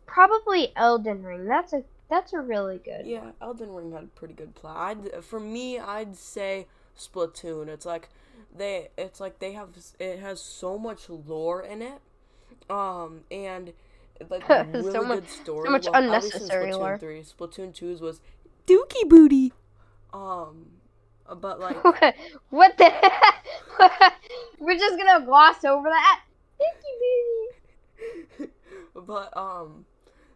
probably 0.06 0.72
Elden 0.76 1.22
Ring. 1.22 1.44
That's 1.46 1.72
a 1.72 1.82
that's 2.08 2.32
a 2.32 2.40
really 2.40 2.78
good. 2.78 3.06
Yeah, 3.06 3.30
Elden 3.40 3.72
Ring 3.72 3.92
had 3.92 4.04
a 4.04 4.06
pretty 4.06 4.34
good 4.34 4.54
plot. 4.54 4.76
I'd 4.76 5.24
for 5.24 5.40
me 5.40 5.78
I'd 5.78 6.16
say 6.16 6.66
Splatoon. 6.98 7.68
It's 7.68 7.86
like 7.86 8.08
they 8.54 8.88
it's 8.96 9.20
like 9.20 9.38
they 9.38 9.52
have 9.52 9.70
it 9.98 10.18
has 10.20 10.40
so 10.40 10.78
much 10.78 11.08
lore 11.08 11.62
in 11.62 11.82
it, 11.82 12.00
um, 12.70 13.20
and 13.30 13.72
like 14.30 14.46
So 14.48 14.64
really 14.72 15.06
much- 15.06 15.20
good 15.20 15.28
story. 15.30 15.70
much 15.70 15.86
Well, 15.86 16.02
unnecessary 16.02 16.70
Splatoon 16.72 16.78
lore. 16.78 16.98
Three, 16.98 17.20
Splatoon 17.22 17.72
2's 17.74 18.00
was 18.00 18.20
Dookie 18.66 19.08
Booty. 19.08 19.52
Um, 20.12 20.66
but 21.40 21.58
like 21.60 21.82
What, 21.84 22.14
what 22.50 22.76
the? 22.78 22.92
We're 24.58 24.78
just 24.78 24.96
gonna 24.98 25.24
gloss 25.24 25.64
over 25.64 25.88
that. 25.88 26.20
You, 26.60 27.50
baby. 28.38 28.52
but 28.94 29.36
um 29.36 29.86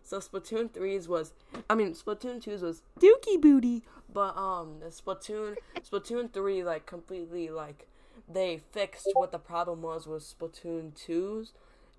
so 0.03 0.19
Splatoon 0.19 0.71
3's 0.71 1.09
was 1.09 1.33
I 1.69 1.75
mean 1.75 1.93
Splatoon 1.93 2.43
2's 2.43 2.63
was 2.63 2.83
Dookie 3.01 3.41
Booty. 3.41 3.85
But 4.13 4.37
um 4.37 4.81
Splatoon 4.89 5.57
Splatoon 5.89 6.33
3 6.33 6.65
like 6.65 6.87
completely 6.87 7.51
like 7.51 7.87
they 8.29 8.61
fixed 8.73 9.09
what 9.13 9.31
the 9.31 9.39
problem 9.39 9.83
was 9.83 10.07
with 10.07 10.23
Splatoon 10.23 10.93
2's 10.95 11.53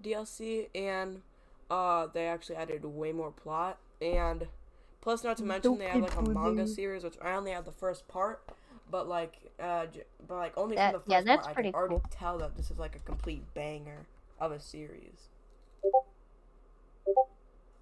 DLC 0.04 0.68
and 0.76 1.22
uh 1.70 2.08
they 2.14 2.28
actually 2.28 2.56
added 2.56 2.84
way 2.86 3.12
more 3.12 3.32
plot 3.32 3.78
and 4.02 4.48
plus 5.02 5.24
not 5.24 5.38
to 5.38 5.44
mention 5.44 5.78
they 5.78 5.86
have 5.86 6.02
like 6.02 6.16
a 6.16 6.22
manga 6.22 6.64
Booty. 6.64 6.74
series 6.74 7.04
which 7.04 7.18
I 7.22 7.34
only 7.34 7.52
have 7.52 7.66
the 7.66 7.72
first 7.72 8.08
part 8.08 8.42
but 8.90 9.08
like 9.08 9.52
uh 9.60 9.88
j- 9.88 10.04
but 10.28 10.36
like 10.36 10.58
only 10.58 10.76
That- 10.76 10.92
from 10.92 11.00
the 11.02 11.06
first 11.06 11.12
yeah, 11.12 11.22
that's 11.22 11.42
part 11.46 11.52
I 11.52 11.54
pretty 11.54 11.72
can 11.72 11.80
already 11.80 11.96
cool. 11.96 12.10
tell 12.10 12.38
that 12.40 12.56
this 12.56 12.72
is 12.72 12.78
like 12.80 12.96
a 12.96 13.00
complete 13.00 13.44
banger 13.54 14.06
of 14.40 14.52
a 14.52 14.60
series. 14.60 15.30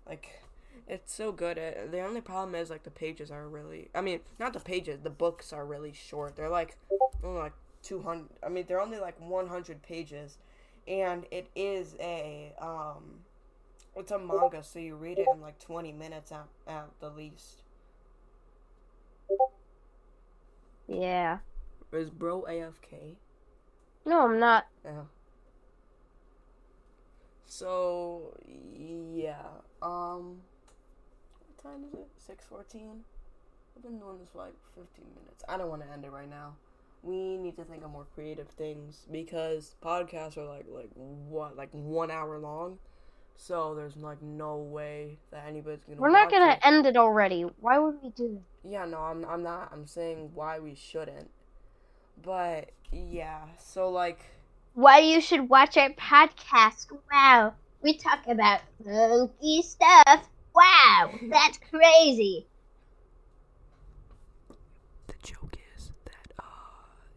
Like, 0.07 0.41
it's 0.87 1.13
so 1.13 1.31
good. 1.31 1.57
Uh, 1.57 1.89
The 1.89 2.01
only 2.01 2.21
problem 2.21 2.55
is 2.55 2.69
like 2.69 2.83
the 2.83 2.91
pages 2.91 3.31
are 3.31 3.47
really. 3.47 3.89
I 3.95 4.01
mean, 4.01 4.21
not 4.39 4.53
the 4.53 4.59
pages. 4.59 4.99
The 5.01 5.09
books 5.09 5.51
are 5.53 5.65
really 5.65 5.93
short. 5.93 6.35
They're 6.35 6.49
like 6.49 6.77
only 7.23 7.39
like 7.39 7.53
two 7.81 8.01
hundred. 8.01 8.29
I 8.43 8.49
mean, 8.49 8.65
they're 8.67 8.81
only 8.81 8.99
like 8.99 9.19
one 9.19 9.47
hundred 9.47 9.81
pages, 9.81 10.37
and 10.87 11.25
it 11.31 11.47
is 11.55 11.95
a 11.99 12.53
um, 12.59 13.24
it's 13.95 14.11
a 14.11 14.19
manga, 14.19 14.63
so 14.63 14.79
you 14.79 14.95
read 14.95 15.19
it 15.19 15.27
in 15.33 15.41
like 15.41 15.59
twenty 15.59 15.91
minutes 15.91 16.31
at 16.31 16.47
at 16.67 16.89
the 16.99 17.09
least. 17.09 17.63
Yeah. 20.87 21.39
Is 21.91 22.09
bro 22.09 22.45
AFK? 22.49 23.15
No, 24.05 24.25
I'm 24.25 24.39
not. 24.39 24.67
Yeah. 24.83 25.03
So 27.45 28.37
yeah. 28.75 29.47
Um 29.81 30.41
what 31.47 31.57
time 31.63 31.83
is 31.87 31.93
it? 31.93 32.07
Six 32.17 32.45
fourteen? 32.45 33.03
I've 33.75 33.83
been 33.83 33.99
doing 33.99 34.19
this 34.19 34.29
for 34.29 34.39
like 34.39 34.53
fifteen 34.75 35.07
minutes. 35.15 35.43
I 35.47 35.57
don't 35.57 35.69
want 35.69 35.81
to 35.83 35.91
end 35.91 36.05
it 36.05 36.11
right 36.11 36.29
now. 36.29 36.55
We 37.01 37.37
need 37.37 37.55
to 37.57 37.63
think 37.63 37.83
of 37.83 37.91
more 37.91 38.07
creative 38.15 38.47
things 38.49 39.05
because 39.11 39.75
podcasts 39.83 40.37
are 40.37 40.45
like 40.45 40.65
like 40.67 40.89
what 40.93 41.55
like 41.55 41.69
one 41.71 42.11
hour 42.11 42.39
long. 42.39 42.79
So 43.37 43.75
there's 43.75 43.95
like 43.97 44.21
no 44.21 44.57
way 44.57 45.17
that 45.31 45.45
anybody's 45.47 45.83
gonna. 45.83 45.99
We're 46.01 46.09
not 46.09 46.31
gonna 46.31 46.53
it. 46.53 46.59
end 46.63 46.85
it 46.85 46.97
already. 46.97 47.43
Why 47.59 47.77
would 47.79 48.01
we 48.01 48.09
do 48.09 48.39
that? 48.63 48.69
Yeah, 48.69 48.85
no, 48.85 48.97
I'm 48.99 49.25
I'm 49.25 49.43
not. 49.43 49.69
I'm 49.71 49.85
saying 49.85 50.31
why 50.33 50.59
we 50.59 50.73
shouldn't. 50.75 51.29
But 52.23 52.71
yeah, 52.91 53.41
so 53.59 53.89
like 53.89 54.19
Why 54.73 54.99
you 54.99 55.21
should 55.21 55.49
watch 55.49 55.77
our 55.77 55.89
podcast? 55.91 56.87
Wow, 57.11 57.53
we 57.81 57.97
talk 57.97 58.25
about 58.27 58.61
funky 58.83 59.61
stuff. 59.61 60.27
Wow, 60.55 61.11
that's 61.29 61.59
crazy. 61.69 62.47
The 65.07 65.13
joke 65.23 65.57
is 65.77 65.91
that 66.05 66.33
uh 66.39 66.43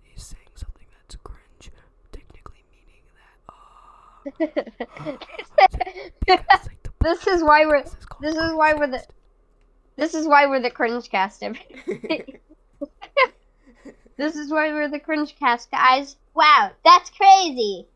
he's 0.02 0.22
saying 0.22 0.50
something 0.56 0.86
that's 0.98 1.16
cringe, 1.16 1.70
technically 2.12 2.64
meaning 2.70 3.02
that 3.14 3.52
uh 3.52 3.54
like 3.54 4.17
the 4.17 4.17
this 7.00 7.26
is 7.26 7.42
why 7.42 7.66
we're. 7.66 7.82
podcast 7.82 7.98
is 7.98 8.04
called 8.04 8.22
This 8.22 8.36
is 8.36 8.52
why 8.54 8.74
we're 8.74 8.86
the. 8.88 9.04
This 9.96 10.14
is 10.14 10.26
why 10.26 10.46
we're 10.46 10.60
the 10.60 10.70
cringe 10.70 11.10
cast. 11.10 11.40
this 14.16 14.36
is 14.36 14.50
why 14.50 14.72
we're 14.72 14.88
the 14.88 15.00
cringe 15.00 15.36
cast, 15.38 15.70
guys. 15.70 16.16
Wow, 16.34 16.70
that's 16.84 17.10
crazy. 17.10 17.86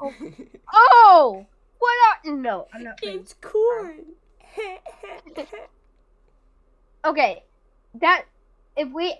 Oh, 0.74 1.46
what 1.78 1.92
are 2.26 2.32
no? 2.32 2.66
I'm 2.72 2.84
not. 2.84 2.98
it's 3.02 3.34
corn. 3.34 4.06
Okay, 7.04 7.42
that 8.00 8.24
if 8.76 8.88
we 8.92 9.14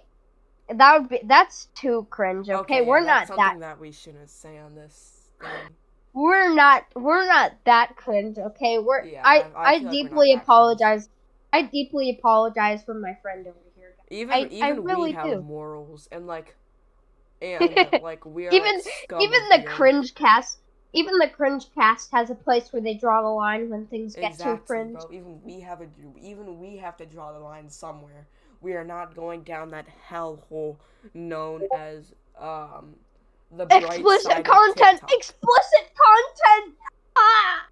that 0.69 1.01
would 1.01 1.09
be 1.09 1.21
that's 1.25 1.67
too 1.75 2.07
cringe. 2.11 2.49
Okay, 2.49 2.81
yeah, 2.81 2.87
we're 2.87 3.01
not 3.01 3.29
that 3.29 3.37
something 3.37 3.61
that 3.61 3.79
we 3.79 3.93
shouldn't 3.93 4.31
say 4.31 4.59
on 4.59 4.75
this 4.75 5.31
thing. 5.41 5.51
We're 6.15 6.55
not 6.55 6.85
we're 6.95 7.27
not 7.27 7.53
that 7.65 7.97
cringe. 7.97 8.39
Okay, 8.39 8.79
we're 8.79 9.05
Yeah, 9.05 9.23
I 9.25 9.41
I- 9.41 9.41
I 9.41 9.73
I, 9.75 9.79
feel 9.79 9.85
like 9.87 9.93
deeply 9.93 10.33
apologize. 10.35 11.09
I 11.53 11.63
deeply 11.63 12.11
apologize 12.11 12.83
for 12.85 12.95
my 12.95 13.15
friend 13.23 13.47
over 13.47 13.57
here. 13.77 13.95
Even 14.11 14.35
I- 14.35 14.39
I 14.41 14.49
even 14.73 14.85
really 14.85 15.11
we 15.11 15.13
have 15.13 15.31
do. 15.31 15.41
morals 15.43 16.09
and 16.13 16.27
like 16.27 16.57
and 17.43 18.03
like 18.03 18.25
we 18.25 18.47
are 18.47 18.53
Even- 18.53 18.81
like, 19.11 19.23
Even 19.23 19.49
the 19.51 19.63
cringe 19.67 20.15
cast, 20.15 20.59
even 20.93 21.19
the 21.19 21.29
cringe 21.29 21.67
cast 21.75 22.11
has 22.13 22.31
a 22.31 22.35
place 22.35 22.73
where 22.73 22.83
they 22.83 22.95
draw 22.95 23.23
the 23.23 23.29
line 23.29 23.69
when 23.71 23.87
things 23.87 24.15
get 24.15 24.33
exactly, 24.33 24.57
too 24.59 24.63
cringe. 24.67 24.93
bro. 24.93 25.09
Even 25.13 25.43
we 25.43 25.61
have 25.61 25.81
a 25.81 25.89
even 26.21 26.59
we 26.61 26.77
have 26.77 26.97
to 26.99 27.07
draw 27.07 27.33
the 27.33 27.41
line 27.41 27.69
somewhere. 27.69 28.27
We 28.61 28.75
are 28.75 28.85
not 28.85 29.15
going 29.17 29.43
down 29.43 29.71
that 29.71 29.87
hellhole 30.09 30.77
known 31.15 31.63
as 31.75 32.13
um 32.39 32.95
the 33.51 33.67
bright 33.67 33.85
Explicit 33.85 34.45
content. 34.45 35.03
Explicit 35.11 35.92
content. 36.03 36.77
Ah. 37.17 37.67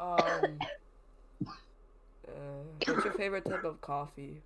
Um, 0.00 0.58
uh, 2.26 2.30
what's 2.86 3.04
your 3.04 3.14
favorite 3.14 3.44
type 3.44 3.64
of 3.64 3.80
coffee? 3.80 4.42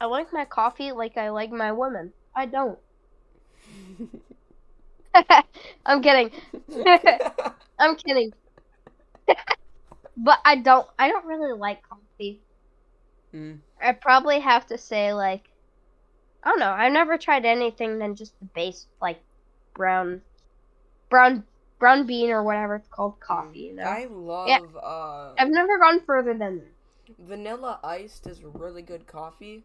I 0.00 0.06
like 0.06 0.32
my 0.32 0.44
coffee 0.44 0.92
like 0.92 1.16
I 1.16 1.30
like 1.30 1.50
my 1.50 1.72
women. 1.72 2.12
I 2.34 2.46
don't. 2.46 2.78
I'm 5.86 6.02
kidding. 6.02 6.30
I'm 7.78 7.96
kidding. 7.96 8.32
but 10.16 10.38
I 10.44 10.56
don't. 10.56 10.86
I 10.98 11.08
don't 11.08 11.24
really 11.26 11.58
like 11.58 11.80
coffee. 11.88 12.40
Mm. 13.34 13.58
I 13.80 13.92
probably 13.92 14.40
have 14.40 14.66
to 14.66 14.78
say 14.78 15.14
like, 15.14 15.48
I 16.42 16.50
don't 16.50 16.60
know. 16.60 16.70
I've 16.70 16.92
never 16.92 17.16
tried 17.16 17.44
anything 17.44 17.98
than 17.98 18.14
just 18.14 18.38
the 18.40 18.46
base 18.46 18.86
like 19.00 19.20
brown, 19.74 20.22
brown, 21.10 21.44
brown 21.78 22.06
bean 22.06 22.30
or 22.30 22.42
whatever 22.42 22.76
it's 22.76 22.88
called 22.88 23.20
coffee. 23.20 23.60
You 23.60 23.76
know. 23.76 23.84
I 23.84 24.06
love 24.06 24.48
Yeah. 24.48 24.80
uh 24.80 25.34
I've 25.38 25.50
never 25.50 25.78
gone 25.78 26.00
further 26.04 26.34
than 26.34 26.58
that. 26.58 26.66
vanilla 27.18 27.80
iced 27.82 28.26
is 28.26 28.42
really 28.44 28.82
good 28.82 29.06
coffee. 29.06 29.64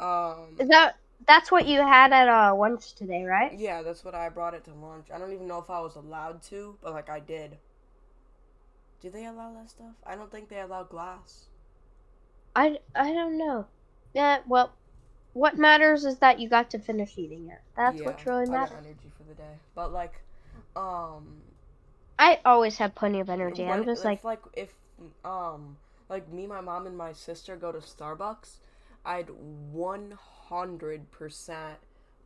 Um, 0.00 0.56
Is 0.58 0.68
that 0.68 0.96
that's 1.26 1.50
what 1.50 1.66
you 1.66 1.80
had 1.80 2.12
at 2.12 2.28
uh 2.28 2.54
lunch 2.56 2.94
today, 2.94 3.24
right? 3.24 3.52
yeah, 3.52 3.82
that's 3.82 4.04
what 4.04 4.14
I 4.14 4.28
brought 4.28 4.54
it 4.54 4.64
to 4.64 4.74
lunch. 4.74 5.10
I 5.12 5.18
don't 5.18 5.32
even 5.32 5.46
know 5.46 5.58
if 5.60 5.70
I 5.70 5.80
was 5.80 5.96
allowed 5.96 6.42
to, 6.44 6.76
but 6.82 6.92
like 6.92 7.08
I 7.08 7.20
did. 7.20 7.58
Do 9.00 9.08
they 9.10 9.24
allow 9.24 9.52
that 9.52 9.70
stuff? 9.70 9.94
I 10.04 10.16
don't 10.16 10.32
think 10.32 10.48
they 10.48 10.60
allow 10.60 10.82
glass. 10.82 11.48
I 12.56 12.80
I 12.94 13.12
don't 13.12 13.38
know. 13.38 13.66
Yeah. 14.12 14.40
Well, 14.46 14.74
what 15.34 15.58
matters 15.58 16.04
is 16.04 16.16
that 16.18 16.40
you 16.40 16.48
got 16.48 16.70
to 16.70 16.78
finish 16.78 17.12
eating 17.16 17.48
it. 17.50 17.60
That's 17.76 18.00
yeah, 18.00 18.06
what 18.06 18.24
really 18.26 18.46
matters. 18.46 18.76
energy 18.78 19.10
for 19.16 19.24
the 19.24 19.34
day, 19.34 19.54
but 19.74 19.92
like, 19.92 20.14
um, 20.76 21.42
I 22.18 22.40
always 22.44 22.78
have 22.78 22.94
plenty 22.94 23.20
of 23.20 23.28
energy. 23.28 23.62
when- 23.64 23.72
I'm 23.80 23.84
just 23.84 24.04
like, 24.04 24.24
like 24.24 24.40
if 24.54 24.72
um 25.24 25.76
like 26.08 26.30
me, 26.32 26.46
my 26.46 26.60
mom, 26.60 26.86
and 26.86 26.96
my 26.96 27.12
sister 27.12 27.56
go 27.56 27.72
to 27.72 27.78
Starbucks, 27.78 28.58
I'd 29.04 29.28
one 29.72 30.16
hundred 30.48 31.10
percent 31.10 31.78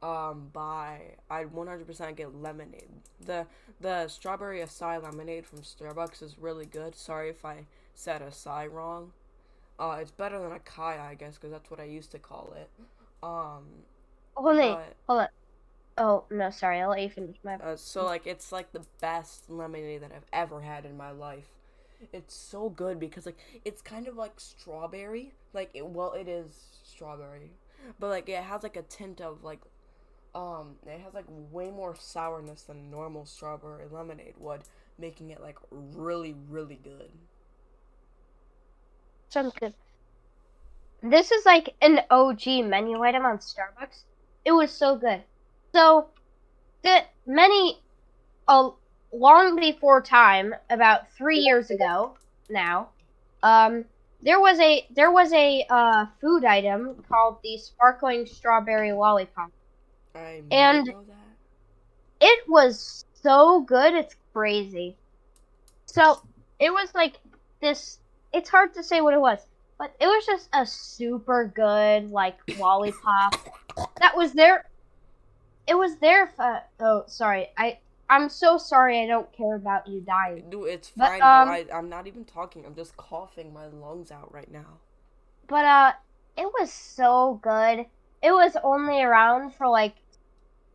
um 0.03 0.51
buy 0.53 1.01
I'd 1.31 1.53
one 1.53 1.67
hundred 1.67 1.87
percent 1.87 2.17
get 2.17 2.35
lemonade. 2.35 2.89
The 3.25 3.47
the 3.81 4.09
strawberry 4.09 4.61
acai 4.61 5.03
lemonade 5.03 5.47
from 5.47 5.61
Starbucks 5.61 6.23
is 6.23 6.39
really 6.39 6.67
good. 6.67 6.95
Sorry 6.95 7.31
if 7.31 7.45
I 7.45 7.65
said 7.95 8.23
acai 8.23 8.71
wrong. 8.71 9.13
Uh, 9.79 9.99
it's 10.01 10.11
better 10.11 10.39
than 10.41 10.51
acai, 10.51 11.01
I 11.01 11.15
guess, 11.15 11.37
because 11.37 11.53
that's 11.53 11.71
what 11.71 11.81
I 11.81 11.85
used 11.85 12.11
to 12.11 12.19
call 12.19 12.53
it. 12.57 12.69
Um, 13.23 13.65
hold 14.35 14.59
on, 14.59 14.83
hold 15.07 15.21
on. 15.21 15.29
Oh 15.97 16.25
no, 16.31 16.51
sorry. 16.51 16.81
I'll 16.81 16.91
let 16.91 17.03
you 17.03 17.11
finish 17.11 17.37
my. 17.43 17.55
Uh, 17.57 17.77
so 17.77 18.05
like 18.05 18.27
it's 18.27 18.53
like 18.53 18.73
the 18.73 18.85
best 19.01 19.51
lemonade 19.51 20.03
that 20.03 20.13
I've 20.15 20.27
ever 20.33 20.61
had 20.61 20.85
in 20.85 20.97
my 20.97 21.11
life. 21.11 21.49
It's 22.13 22.35
so 22.35 22.69
good 22.71 23.01
because 23.01 23.27
like 23.27 23.39
it's 23.65 23.83
kind 23.83 24.07
of 24.07 24.17
like 24.17 24.39
strawberry. 24.39 25.35
Like 25.53 25.71
it, 25.75 25.85
well, 25.87 26.13
it 26.13 26.29
is 26.29 26.51
strawberry, 26.85 27.51
but 27.99 28.09
like 28.09 28.29
it 28.29 28.43
has 28.43 28.63
like 28.63 28.77
a 28.77 28.83
tint 28.83 29.21
of 29.21 29.43
like 29.43 29.61
um 30.35 30.77
it 30.87 31.01
has 31.01 31.15
like 31.15 31.25
way 31.29 31.71
more 31.71 31.97
sourness 31.97 32.63
than 32.63 32.91
normal 32.91 33.25
strawberry 33.27 33.87
lemonade 33.91 34.35
would, 34.39 34.63
making 34.99 35.31
it 35.31 35.41
like 35.41 35.59
really 35.71 36.35
really 36.49 36.79
good. 36.83 37.11
Sounds 39.29 39.53
good. 39.59 39.75
This 41.03 41.31
is 41.31 41.47
like 41.47 41.75
an 41.81 42.01
OG 42.11 42.65
menu 42.65 43.01
item 43.03 43.25
on 43.25 43.39
Starbucks. 43.39 44.03
It 44.45 44.53
was 44.53 44.71
so 44.71 44.97
good. 44.97 45.23
So, 45.73 46.09
the 46.83 47.03
many, 47.27 47.81
a 48.49 48.71
long 49.13 49.57
before 49.57 50.03
time, 50.03 50.55
about 50.71 51.11
three 51.13 51.39
years 51.39 51.71
ago 51.71 52.17
now, 52.49 52.89
um, 53.43 53.85
there 54.23 54.41
was 54.41 54.59
a 54.59 54.87
there 54.91 55.13
was 55.13 55.33
a 55.33 55.65
uh, 55.71 56.07
food 56.21 56.45
item 56.45 57.05
called 57.09 57.39
the 57.43 57.57
sparkling 57.59 58.27
strawberry 58.27 58.93
lollipop. 58.93 59.51
I 60.15 60.43
And- 60.51 60.87
that. 60.87 61.15
It 62.21 62.49
was 62.49 63.05
so 63.23 63.61
good, 63.61 63.95
it's 63.95 64.17
crazy. 64.33 64.97
So 65.87 66.21
it 66.59 66.73
was 66.73 66.93
like 66.95 67.21
this. 67.61 68.01
It's 68.33 68.49
hard 68.49 68.75
to 68.75 68.83
say 68.83 69.01
what 69.01 69.15
it 69.15 69.21
was, 69.21 69.39
but 69.79 69.95
it 70.01 70.07
was 70.07 70.27
just 70.27 70.49
a 70.53 70.67
super 70.67 71.51
good 71.55 72.11
like 72.11 72.37
lollipop 72.59 73.35
that 74.01 74.17
was 74.17 74.33
there. 74.33 74.69
It 75.67 75.75
was 75.75 75.97
there. 75.97 76.27
For, 76.29 76.63
oh, 76.81 77.05
sorry. 77.07 77.49
I 77.57 77.79
I'm 78.11 78.29
so 78.29 78.59
sorry. 78.59 79.01
I 79.01 79.07
don't 79.07 79.31
care 79.33 79.57
about 79.57 79.87
you 79.87 80.01
dying. 80.01 80.49
Dude, 80.51 80.69
it's 80.69 80.91
But, 80.97 81.19
fine, 81.19 81.23
um, 81.23 81.49
bro. 81.49 81.57
I, 81.57 81.67
I'm 81.79 81.89
not 81.89 82.07
even 82.07 82.25
talking. 82.25 82.65
I'm 82.65 82.75
just 82.75 82.97
coughing 82.97 83.53
my 83.53 83.67
lungs 83.67 84.11
out 84.11 84.33
right 84.33 84.51
now. 84.51 84.79
But 85.47 85.65
uh, 85.65 85.93
it 86.37 86.47
was 86.59 86.73
so 86.73 87.39
good. 87.43 87.87
It 88.23 88.33
was 88.33 88.57
only 88.65 89.03
around 89.03 89.55
for 89.55 89.69
like 89.69 89.95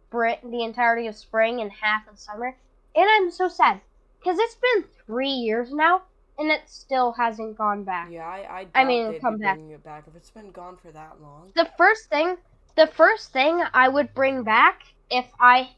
spring, 0.08 0.38
the 0.46 0.64
entirety 0.64 1.08
of 1.08 1.16
spring 1.16 1.60
and 1.60 1.72
half 1.72 2.08
of 2.08 2.20
summer, 2.20 2.56
and 2.96 3.06
I'm 3.10 3.32
so 3.32 3.48
sad 3.48 3.82
because 4.20 4.38
it's 4.40 4.56
been 4.56 4.86
three 5.06 5.30
years 5.30 5.74
now 5.74 6.04
and 6.38 6.52
it 6.52 6.62
still 6.68 7.14
hasn't 7.14 7.58
gone 7.58 7.84
back. 7.84 8.10
Yeah, 8.12 8.28
I 8.28 8.68
I, 8.76 8.82
I 8.82 8.86
mean, 8.86 9.20
come 9.20 9.38
back. 9.38 9.60
it 9.60 9.84
back 9.84 10.06
if 10.08 10.16
it's 10.16 10.32
been 10.32 10.52
gone 10.52 10.78
for 10.78 10.92
that 10.92 11.22
long. 11.22 11.52
The 11.56 11.70
first 11.78 12.10
thing, 12.10 12.38
the 12.76 12.88
first 12.88 13.32
thing 13.32 13.64
I 13.74 13.88
would 13.88 14.14
bring 14.14 14.44
back 14.44 14.82
if 15.10 15.26
I, 15.40 15.70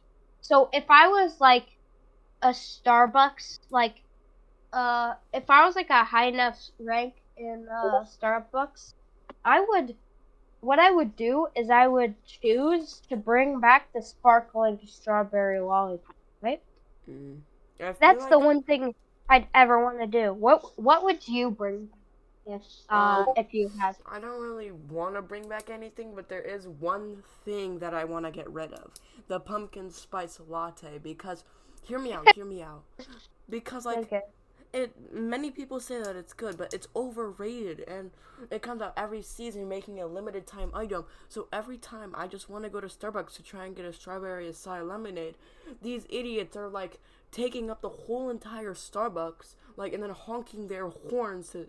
so 0.41 0.69
if 0.73 0.85
I 0.89 1.07
was 1.07 1.39
like 1.39 1.67
a 2.41 2.49
Starbucks, 2.49 3.59
like, 3.69 4.01
uh, 4.73 5.15
if 5.33 5.49
I 5.49 5.65
was 5.65 5.75
like 5.75 5.89
a 5.89 6.03
high 6.03 6.27
enough 6.27 6.59
rank 6.79 7.15
in 7.37 7.67
uh, 7.69 8.05
Starbucks, 8.05 8.93
I 9.43 9.59
would, 9.61 9.95
what 10.61 10.79
I 10.79 10.91
would 10.91 11.15
do 11.15 11.47
is 11.55 11.69
I 11.69 11.87
would 11.87 12.15
choose 12.25 13.01
to 13.09 13.15
bring 13.17 13.59
back 13.59 13.91
the 13.93 14.01
sparkling 14.01 14.79
strawberry 14.85 15.59
lollipop. 15.59 16.15
Right? 16.41 16.61
Mm. 17.09 17.41
That's 17.77 18.25
the 18.27 18.37
like- 18.37 18.45
one 18.45 18.63
thing 18.63 18.95
I'd 19.29 19.47
ever 19.53 19.83
want 19.83 19.99
to 19.99 20.07
do. 20.07 20.33
What 20.33 20.77
What 20.79 21.03
would 21.03 21.27
you 21.27 21.51
bring 21.51 21.89
if 22.45 22.63
uh 22.93 23.25
Um, 23.25 23.33
if 23.35 23.53
you 23.53 23.71
had? 23.79 23.95
I 24.05 24.19
don't 24.19 24.39
really 24.41 24.71
want 24.71 25.15
to 25.15 25.21
bring 25.21 25.49
back 25.49 25.69
anything, 25.69 26.13
but 26.15 26.29
there 26.29 26.41
is 26.41 26.67
one 26.67 27.23
thing 27.43 27.79
that 27.79 27.93
I 27.93 28.03
want 28.03 28.25
to 28.25 28.31
get 28.31 28.49
rid 28.51 28.71
of: 28.73 28.91
the 29.27 29.39
pumpkin 29.39 29.89
spice 29.91 30.39
latte. 30.47 30.99
Because, 30.99 31.43
hear 31.81 31.97
me 31.99 32.13
out, 32.13 32.29
hear 32.29 32.45
me 32.45 32.61
out. 32.61 32.83
Because 33.49 33.85
like 33.85 34.03
Okay. 34.03 34.21
it, 34.73 34.93
many 35.13 35.49
people 35.51 35.79
say 35.79 35.99
that 36.01 36.15
it's 36.15 36.33
good, 36.33 36.57
but 36.57 36.69
it's 36.73 36.87
overrated, 36.95 37.79
and 37.87 38.11
it 38.51 38.61
comes 38.61 38.81
out 38.81 38.93
every 38.97 39.21
season, 39.23 39.67
making 39.67 39.99
a 39.99 40.05
limited 40.07 40.45
time 40.45 40.71
item. 40.75 41.05
So 41.29 41.47
every 41.51 41.77
time 41.77 42.13
I 42.15 42.27
just 42.27 42.49
want 42.49 42.63
to 42.65 42.69
go 42.69 42.81
to 42.81 42.87
Starbucks 42.87 43.35
to 43.37 43.43
try 43.43 43.65
and 43.65 43.75
get 43.75 43.85
a 43.85 43.93
strawberry 43.93 44.47
acai 44.47 44.87
lemonade, 44.87 45.35
these 45.81 46.05
idiots 46.09 46.55
are 46.55 46.67
like 46.69 46.99
taking 47.35 47.69
up 47.69 47.81
the 47.81 47.89
whole 47.89 48.29
entire 48.29 48.73
Starbucks, 48.73 49.55
like, 49.75 49.91
and 49.91 50.01
then 50.01 50.11
honking 50.11 50.69
their 50.69 50.87
horns 50.87 51.49
to 51.49 51.67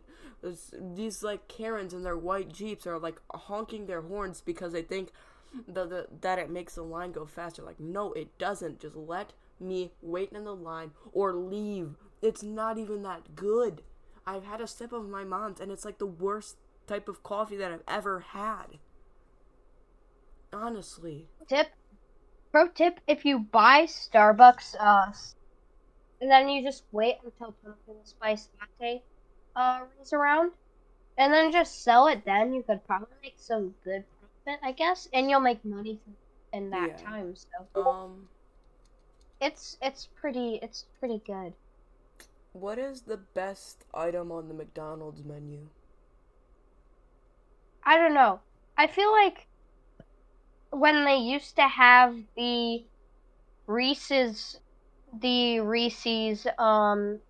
these 0.95 1.25
like 1.25 1.49
Karens 1.49 1.93
in 1.93 2.05
their 2.05 2.17
white 2.17 2.53
jeeps 2.53 2.87
are 2.87 2.99
like 2.99 3.21
honking 3.35 3.87
their 3.87 4.03
horns 4.03 4.41
because 4.41 4.73
they 4.73 4.83
think 4.83 5.11
the, 5.67 5.85
the 5.85 6.07
that 6.21 6.39
it 6.39 6.51
makes 6.51 6.77
the 6.77 6.83
line 6.83 7.11
go 7.11 7.27
faster. 7.27 7.63
Like, 7.63 7.81
no, 7.81 8.13
it 8.13 8.39
doesn't. 8.39 8.81
Just 8.81 8.95
let 8.95 9.33
me 9.59 9.91
wait 10.01 10.31
in 10.33 10.45
the 10.45 10.55
line 10.55 10.93
or 11.13 11.35
leave. 11.35 11.97
It's 12.23 12.45
not 12.45 12.79
even 12.79 13.03
that 13.03 13.35
good. 13.35 13.83
I've 14.25 14.45
had 14.45 14.61
a 14.61 14.69
sip 14.69 14.93
of 14.93 15.09
my 15.09 15.25
mom's 15.25 15.61
and 15.61 15.73
it's 15.73 15.85
like 15.85 15.99
the 15.99 16.07
worst 16.07 16.59
type 16.87 17.09
of 17.09 17.25
coffee 17.25 17.57
that 17.57 17.73
I've 17.73 17.83
ever 17.89 18.21
had. 18.21 18.79
Honestly. 20.53 21.27
tip 21.49 21.69
pro 22.53 22.69
tip 22.69 23.01
if 23.09 23.25
you 23.25 23.39
buy 23.41 23.83
starbucks 23.83 24.77
uh 24.79 25.13
and 26.21 26.31
then 26.31 26.49
you 26.49 26.63
just 26.63 26.85
wait 26.93 27.17
until 27.25 27.53
pumpkin 27.63 28.05
spice 28.05 28.49
latte 28.61 29.03
uh 29.57 29.81
rolls 29.97 30.13
around. 30.13 30.53
And 31.19 31.33
then 31.33 31.53
just 31.53 31.83
sell 31.83 32.07
it 32.09 32.25
then. 32.25 32.53
You 32.55 32.63
could 32.63 32.85
probably 32.87 33.17
make 33.23 33.39
some 33.39 33.75
good 33.85 34.05
profit 34.19 34.61
i 34.63 34.73
guess. 34.73 35.09
And 35.13 35.31
you'll 35.31 35.41
make 35.41 35.65
money 35.65 36.01
in 36.53 36.71
that 36.71 36.97
Yeah. 36.97 36.99
time 36.99 37.35
so. 37.37 37.69
Um 37.75 38.29
it's 39.41 39.77
it's 39.81 40.07
pretty 40.15 40.59
it's 40.63 40.85
pretty 40.99 41.19
good. 41.27 41.55
what 42.53 42.79
is 42.79 43.03
the 43.03 43.17
best 43.17 43.85
item 43.95 44.33
on 44.33 44.49
the 44.49 44.55
McDonald's 44.55 45.23
menu? 45.25 45.69
i 47.85 47.97
don't 47.97 48.15
know. 48.15 48.41
I 48.77 48.87
feel 48.87 49.11
like 49.13 49.49
when 50.71 51.05
they 51.05 51.17
used 51.17 51.57
to 51.57 51.69
have 51.69 52.17
the 52.37 52.85
reese's 53.67 54.61
the 55.13 55.61
reese's 55.61 56.47
um 56.59 57.21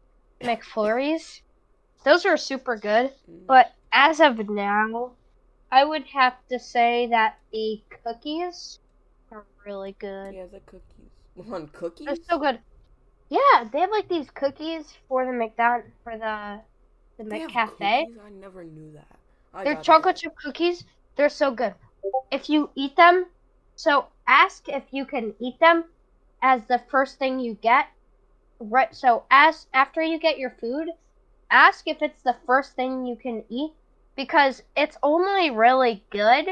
mcflurries 0.42 1.40
those 2.04 2.24
are 2.26 2.36
super 2.36 2.76
good. 2.76 3.12
But 3.48 3.72
as 3.92 4.20
of 4.20 4.48
now, 4.48 5.16
I 5.70 5.84
would 5.84 6.04
have 6.14 6.34
to 6.50 6.58
say 6.58 7.06
that 7.08 7.38
the 7.52 7.82
cookies 8.04 8.78
are 9.30 9.46
really 9.64 9.92
good. 9.98 10.34
Yeah, 10.34 10.46
the 10.46 10.60
cookies. 10.60 11.10
On 11.52 11.68
cookies? 11.68 12.06
They're 12.06 12.16
so 12.28 12.38
good. 12.38 12.60
Yeah, 13.28 13.64
they 13.72 13.80
have 13.80 13.90
like 13.90 14.08
these 14.08 14.30
cookies 14.30 14.92
for 15.08 15.24
the 15.26 15.32
McDonald 15.32 15.90
for 16.04 16.16
the 16.18 16.62
the 17.18 17.24
They 17.24 17.40
McCafe. 17.40 18.06
I 18.22 18.30
never 18.30 18.64
knew 18.64 18.92
that. 18.92 19.18
I 19.54 19.64
They're 19.64 19.76
chocolate 19.76 20.16
get 20.16 20.22
chip 20.22 20.32
cookies. 20.36 20.84
They're 21.16 21.28
so 21.28 21.50
good. 21.50 21.74
If 22.30 22.48
you 22.48 22.70
eat 22.74 22.96
them, 22.96 23.26
so 23.74 24.06
ask 24.26 24.68
if 24.68 24.84
you 24.92 25.04
can 25.06 25.34
eat 25.40 25.58
them 25.60 25.84
as 26.46 26.64
the 26.66 26.80
first 26.90 27.18
thing 27.18 27.40
you 27.40 27.54
get. 27.54 27.86
Right. 28.60 28.94
So 28.94 29.24
as 29.30 29.66
after 29.74 30.00
you 30.00 30.18
get 30.18 30.38
your 30.38 30.50
food, 30.50 30.88
ask 31.50 31.86
if 31.88 32.02
it's 32.02 32.22
the 32.22 32.36
first 32.46 32.74
thing 32.76 33.04
you 33.06 33.16
can 33.16 33.44
eat 33.50 33.72
because 34.16 34.62
it's 34.76 34.96
only 35.02 35.50
really 35.50 36.04
good 36.10 36.46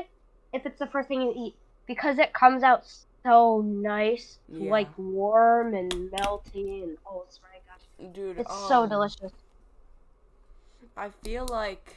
if 0.53 0.67
it's 0.67 0.79
the 0.81 0.87
first 0.87 1.09
thing 1.09 1.23
you 1.23 1.33
eat 1.37 1.55
because 1.87 2.19
it 2.19 2.33
comes 2.35 2.63
out 2.65 2.85
so 3.25 3.61
nice, 3.61 4.39
Yeah. 4.49 4.71
like 4.73 4.91
warm 4.99 5.75
and 5.75 5.93
melty 6.11 6.83
and 6.83 6.99
oh, 7.07 7.25
it's 7.27 7.41
my 7.41 7.59
gosh. 7.69 8.13
Dude, 8.13 8.39
it's 8.39 8.55
so 8.55 8.83
um, 8.83 8.89
delicious. 8.89 9.33
I 10.97 11.11
feel 11.23 11.47
like 11.47 11.97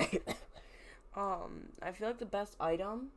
um 1.16 1.68
I 1.82 1.92
feel 1.92 2.08
like 2.08 2.18
the 2.18 2.26
best 2.26 2.56
item 2.60 3.10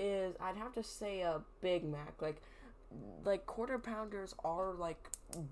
is 0.00 0.34
I'd 0.40 0.56
have 0.56 0.72
to 0.74 0.82
say 0.82 1.20
a 1.20 1.40
Big 1.60 1.84
Mac. 1.84 2.20
Like 2.20 2.42
like 3.24 3.46
quarter 3.46 3.78
pounders 3.78 4.34
are 4.44 4.72
like 4.72 5.10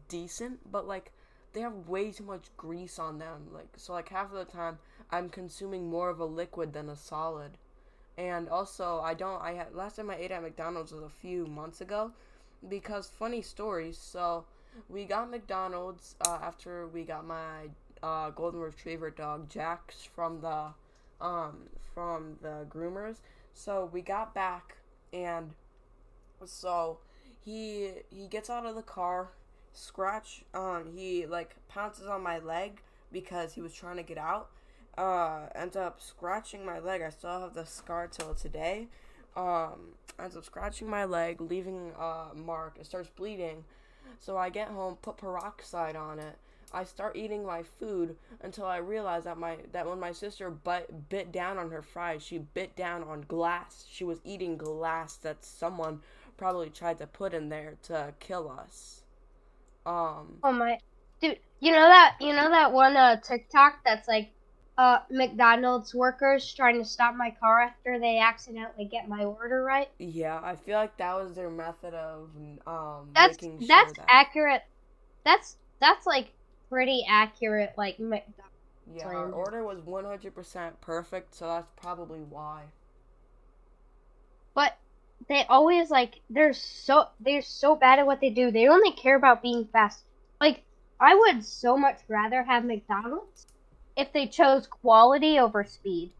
decent, 0.08 0.70
but 0.72 0.87
like 0.87 1.12
they 1.52 1.61
have 1.61 1.88
way 1.88 2.11
too 2.11 2.24
much 2.24 2.46
grease 2.56 2.98
on 2.98 3.18
them. 3.18 3.48
Like 3.52 3.68
so 3.76 3.92
like 3.92 4.08
half 4.08 4.32
of 4.32 4.38
the 4.38 4.44
time 4.44 4.78
I'm 5.11 5.28
consuming 5.28 5.88
more 5.88 6.11
of 6.11 6.20
a 6.20 6.24
liquid 6.24 6.72
than 6.72 6.88
a 6.88 6.96
solid. 6.96 7.52
And 8.16 8.48
also 8.48 9.00
I 9.00 9.14
don't 9.14 9.40
I 9.42 9.52
had 9.52 9.74
last 9.74 9.96
time 9.96 10.11
I 10.11 10.16
ate 10.16 10.30
at 10.30 10.42
McDonald's 10.42 10.92
was 10.92 11.02
a 11.02 11.08
few 11.08 11.46
months 11.46 11.80
ago 11.80 12.12
because 12.68 13.08
funny 13.08 13.42
story, 13.42 13.92
so 13.92 14.44
we 14.88 15.04
got 15.04 15.30
McDonald's 15.30 16.16
uh, 16.26 16.38
after 16.42 16.88
we 16.88 17.04
got 17.04 17.24
my 17.26 17.68
uh, 18.02 18.30
golden 18.30 18.61
retriever 18.61 19.11
dog 19.11 19.48
Jax 19.48 20.04
from 20.04 20.40
the 20.40 20.66
um 21.20 21.68
from 21.94 22.37
the 22.42 22.66
groomers. 22.68 23.16
So 23.59 23.90
we 23.92 24.03
got 24.03 24.35
back 24.35 24.77
and 25.12 25.51
so 26.44 26.99
he 27.44 27.90
he 28.09 28.29
gets 28.29 28.49
out 28.49 28.64
of 28.64 28.77
the 28.77 28.83
car, 28.83 29.31
scratch 29.73 30.44
um 30.55 30.92
he 30.94 31.27
like 31.27 31.57
pounces 31.68 32.07
on 32.07 32.23
my 32.23 32.38
leg 32.38 32.81
because 33.11 33.55
he 33.55 33.61
was 33.61 33.75
trying 33.75 33.97
to 33.97 34.05
get 34.05 34.16
out. 34.16 34.51
Uh 34.97 35.47
ends 35.57 35.75
up 35.75 36.01
scratching 36.01 36.64
my 36.64 36.79
leg. 36.79 37.03
I 37.03 37.11
still 37.11 37.40
have 37.40 37.55
the 37.55 37.66
scar 37.66 38.07
till 38.07 38.33
today. 38.33 38.87
Um 39.35 39.94
ends 40.21 40.37
up 40.37 40.44
scratching 40.44 40.88
my 40.88 41.05
leg, 41.05 41.40
leaving 41.40 41.90
a 41.99 42.27
mark. 42.37 42.77
It 42.79 42.87
starts 42.87 43.09
bleeding. 43.09 43.64
So 44.21 44.37
I 44.37 44.51
get 44.51 44.68
home, 44.68 44.99
put 45.03 45.16
peroxide 45.16 45.97
on 45.97 46.21
it. 46.21 46.38
I 46.72 46.85
start 46.85 47.16
eating 47.16 47.44
my 47.44 47.62
food 47.62 48.16
until 48.40 48.66
I 48.66 48.78
realize 48.78 49.24
that 49.24 49.38
my 49.38 49.59
that 49.72 49.87
when 49.88 50.00
my 50.00 50.12
sister 50.12 50.50
bit 50.50 51.09
bit 51.09 51.33
down 51.33 51.59
on 51.59 51.70
her 51.70 51.83
fries, 51.83 52.22
she 52.22 52.38
bit 52.38 52.76
down 52.76 53.02
on 53.04 53.22
glass. 53.22 53.87
She 53.90 54.04
was 54.04 54.20
eating 54.24 54.57
glass 54.57 55.16
that 55.18 55.44
someone 55.44 56.00
probably 56.37 56.70
tried 56.70 56.98
to 56.98 57.07
put 57.07 57.35
in 57.35 57.48
there 57.48 57.74
to 57.85 58.14
kill 58.20 58.48
us. 58.50 59.02
Um, 59.87 60.38
Oh 60.42 60.50
my, 60.50 60.81
dude! 61.20 61.38
You 61.61 61.70
know 61.70 61.87
that 61.88 62.16
you 62.20 62.33
know 62.33 62.48
that 62.50 62.72
one 62.72 62.96
uh 62.96 63.20
TikTok 63.20 63.85
that's 63.85 64.09
like, 64.09 64.33
uh, 64.76 64.98
McDonald's 65.11 65.94
workers 65.94 66.52
trying 66.52 66.78
to 66.78 66.85
stop 66.85 67.14
my 67.14 67.31
car 67.31 67.61
after 67.61 68.00
they 68.00 68.18
accidentally 68.18 68.87
get 68.87 69.09
my 69.09 69.24
order 69.24 69.62
right. 69.62 69.90
Yeah, 69.98 70.40
I 70.42 70.54
feel 70.57 70.78
like 70.78 70.96
that 70.98 71.14
was 71.16 71.35
their 71.35 71.50
method 71.50 71.94
of 71.94 72.31
um 72.66 73.09
That's 73.14 73.37
making 73.38 73.61
sure 73.61 73.92
that's 73.92 73.94
that 73.94 74.09
accurate. 74.09 74.62
That's 75.24 75.59
that's 75.81 76.07
like 76.07 76.33
pretty 76.68 77.04
accurate. 77.09 77.74
Like 77.76 77.98
McDonald's. 77.98 78.52
yeah, 78.94 79.07
our 79.07 79.31
order 79.31 79.64
was 79.64 79.81
100% 79.81 80.72
perfect, 80.81 81.35
so 81.35 81.46
that's 81.46 81.68
probably 81.81 82.20
why. 82.20 82.64
but 84.54 84.76
they 85.28 85.44
always 85.48 85.90
like 85.90 86.20
they're 86.31 86.52
so 86.52 87.07
they're 87.20 87.42
so 87.42 87.74
bad 87.74 87.98
at 87.98 88.07
what 88.07 88.20
they 88.20 88.31
do. 88.31 88.50
They 88.50 88.68
only 88.68 88.92
care 88.92 89.16
about 89.16 89.42
being 89.42 89.66
fast. 89.72 90.04
Like 90.40 90.62
I 91.00 91.14
would 91.14 91.44
so 91.44 91.76
much 91.76 91.98
rather 92.09 92.42
have 92.42 92.64
McDonald's 92.64 93.46
if 93.96 94.12
they 94.12 94.26
chose 94.26 94.66
quality 94.66 95.38
over 95.38 95.64
speed. 95.64 96.12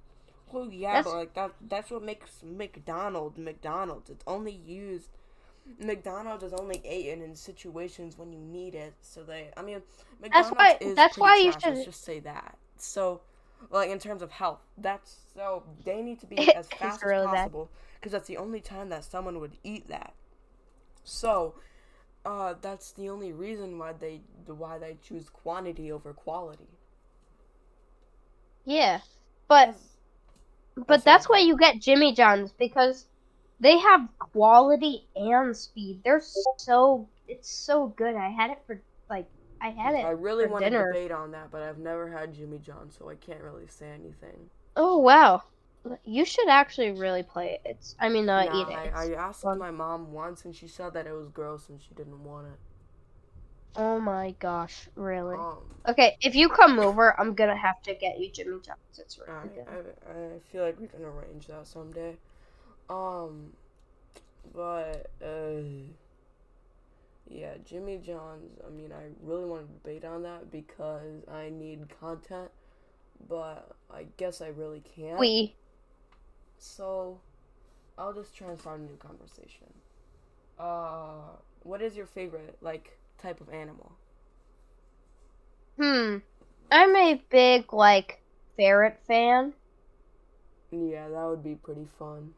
Well, 0.52 0.68
yeah, 0.72 0.94
That's- 0.94 1.04
but 1.04 1.16
like 1.16 1.34
that 1.34 1.52
that's 1.68 1.90
what 1.90 2.02
makes 2.02 2.42
McDonald's 2.42 3.38
McDonald's. 3.38 4.11
It's 4.11 4.24
only 4.26 4.52
used 4.52 5.11
McDonald's 5.78 6.44
is 6.44 6.52
only 6.52 6.81
eaten 6.88 7.22
in 7.22 7.35
situations 7.37 8.16
when 8.18 8.33
you 8.33 8.40
need 8.40 8.74
it. 8.74 8.94
So 9.02 9.22
they 9.22 9.50
I 9.57 9.62
mean 9.62 9.83
McDonald's 10.20 10.57
why- 10.57 10.78
is 10.81 10.96
that's 10.96 11.18
why 11.18 11.37
you 11.37 11.52
should- 11.52 11.85
just 11.85 12.04
say 12.04 12.20
that. 12.20 12.57
So 12.76 13.20
like 13.70 13.90
in 13.90 13.98
terms 13.98 14.22
of 14.22 14.31
health, 14.31 14.61
that's 14.78 15.16
so 15.35 15.64
they 15.85 16.02
need 16.02 16.20
to 16.20 16.26
be 16.26 16.37
as 16.54 16.68
fast 16.68 17.02
as 17.04 17.24
possible 17.24 17.70
because 17.94 18.12
that's 18.12 18.28
the 18.28 18.37
only 18.37 18.61
time 18.61 18.88
that 18.90 19.04
someone 19.04 19.40
would 19.40 19.57
eat 19.64 19.88
that. 19.88 20.14
So 21.04 21.54
uh, 22.24 22.54
that's 22.61 22.92
the 22.92 23.09
only 23.09 23.33
reason 23.33 23.78
why 23.78 23.92
they 23.92 24.20
why 24.46 24.78
they 24.78 24.96
choose 25.02 25.28
quantity 25.28 25.90
over 25.92 26.12
quality. 26.12 26.68
Yeah. 28.64 29.00
But 29.48 29.74
but 30.76 30.87
That's 30.88 31.04
that's 31.04 31.28
why 31.28 31.38
you 31.38 31.57
get 31.57 31.81
Jimmy 31.81 32.14
John's 32.14 32.52
because 32.52 33.07
they 33.60 33.78
have 33.78 34.08
quality 34.18 35.08
and 35.16 35.56
speed. 35.56 36.02
They're 36.04 36.20
so 36.20 37.08
it's 37.26 37.50
so 37.50 37.88
good. 37.88 38.14
I 38.16 38.30
had 38.30 38.50
it 38.50 38.62
for 38.66 38.82
like 39.10 39.28
I 39.60 39.70
had 39.70 39.94
it. 39.94 40.04
I 40.04 40.10
really 40.10 40.46
want 40.46 40.64
to 40.64 40.70
debate 40.70 41.10
on 41.12 41.32
that, 41.32 41.50
but 41.50 41.62
I've 41.62 41.78
never 41.78 42.08
had 42.10 42.34
Jimmy 42.34 42.58
John, 42.58 42.90
so 42.90 43.08
I 43.08 43.16
can't 43.16 43.42
really 43.42 43.66
say 43.66 43.90
anything. 43.90 44.50
Oh 44.76 44.98
wow. 44.98 45.42
You 46.04 46.24
should 46.24 46.48
actually 46.48 46.90
really 46.92 47.22
play 47.22 47.52
it. 47.52 47.60
It's 47.64 47.94
I 47.98 48.08
mean 48.08 48.26
not 48.26 48.48
Nah, 48.48 48.52
eat 48.52 48.68
it. 48.68 48.78
I, 48.78 48.88
I 48.90 49.12
asked 49.12 49.42
fun. 49.42 49.58
my 49.58 49.70
mom 49.70 50.12
once, 50.12 50.44
and 50.44 50.54
she 50.54 50.68
said 50.68 50.92
that 50.94 51.06
it 51.06 51.12
was 51.12 51.28
gross, 51.28 51.68
and 51.68 51.80
she 51.80 51.94
didn't 51.94 52.22
want 52.24 52.46
it. 52.48 52.58
oh 53.76 53.98
my 54.00 54.32
gosh, 54.40 54.88
really? 54.94 55.36
Um, 55.36 55.80
Okay, 55.88 56.16
if 56.20 56.34
you 56.34 56.50
come 56.50 56.78
over, 56.78 57.18
I'm 57.18 57.34
gonna 57.34 57.56
have 57.56 57.80
to 57.82 57.94
get 57.94 58.18
you 58.18 58.30
Jimmy 58.30 58.60
John's. 58.60 58.98
It's 58.98 59.18
I, 59.26 59.32
really 59.32 59.48
good. 59.54 59.66
I, 60.06 60.10
I 60.36 60.38
feel 60.52 60.64
like 60.64 60.78
we 60.80 60.88
can 60.88 61.04
arrange 61.04 61.46
that 61.48 61.66
someday. 61.66 62.18
Um, 62.88 63.53
but 64.55 65.11
uh, 65.22 65.62
yeah, 67.29 67.55
Jimmy 67.64 67.98
John's. 67.98 68.59
I 68.66 68.70
mean, 68.70 68.92
I 68.92 69.09
really 69.22 69.44
want 69.44 69.66
to 69.66 69.72
debate 69.74 70.05
on 70.05 70.22
that 70.22 70.51
because 70.51 71.24
I 71.31 71.51
need 71.51 71.87
content, 72.01 72.51
but 73.29 73.77
I 73.90 74.07
guess 74.16 74.40
I 74.40 74.48
really 74.48 74.81
can't. 74.81 75.29
We 75.29 75.57
So, 76.59 77.20
I'll 77.98 78.12
just 78.14 78.35
try 78.37 78.48
and 78.51 78.59
start 78.59 78.81
a 78.81 78.83
new 78.83 78.96
conversation. 78.96 79.68
Uh, 80.59 81.37
what 81.62 81.83
is 81.83 81.96
your 81.96 82.07
favorite 82.07 82.59
like 82.61 82.98
type 83.18 83.40
of 83.40 83.48
animal? 83.51 83.96
hmm. 85.79 86.18
I'm 86.70 86.96
a 86.96 87.22
big 87.31 87.72
like 87.72 88.22
ferret 88.57 89.01
fan. 89.07 89.55
Yeah, 90.70 91.09
that 91.09 91.24
would 91.27 91.42
be 91.44 91.55
pretty 91.57 91.87
fun. 91.98 92.35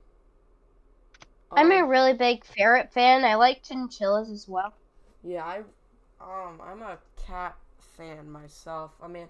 I'm 1.56 1.70
a 1.70 1.82
Um, 1.82 1.86
really 1.86 2.12
big 2.14 2.44
ferret 2.44 2.92
fan. 2.92 3.24
I 3.24 3.34
like 3.36 3.62
chinchillas 3.62 4.30
as 4.30 4.48
well. 4.48 4.74
yeah, 5.22 5.44
I 5.44 5.58
um 6.20 6.60
I'm 6.62 6.82
a 6.82 6.98
cat 7.26 7.56
fan 7.78 8.30
myself. 8.30 8.92
I 9.02 9.08
mean, 9.08 9.28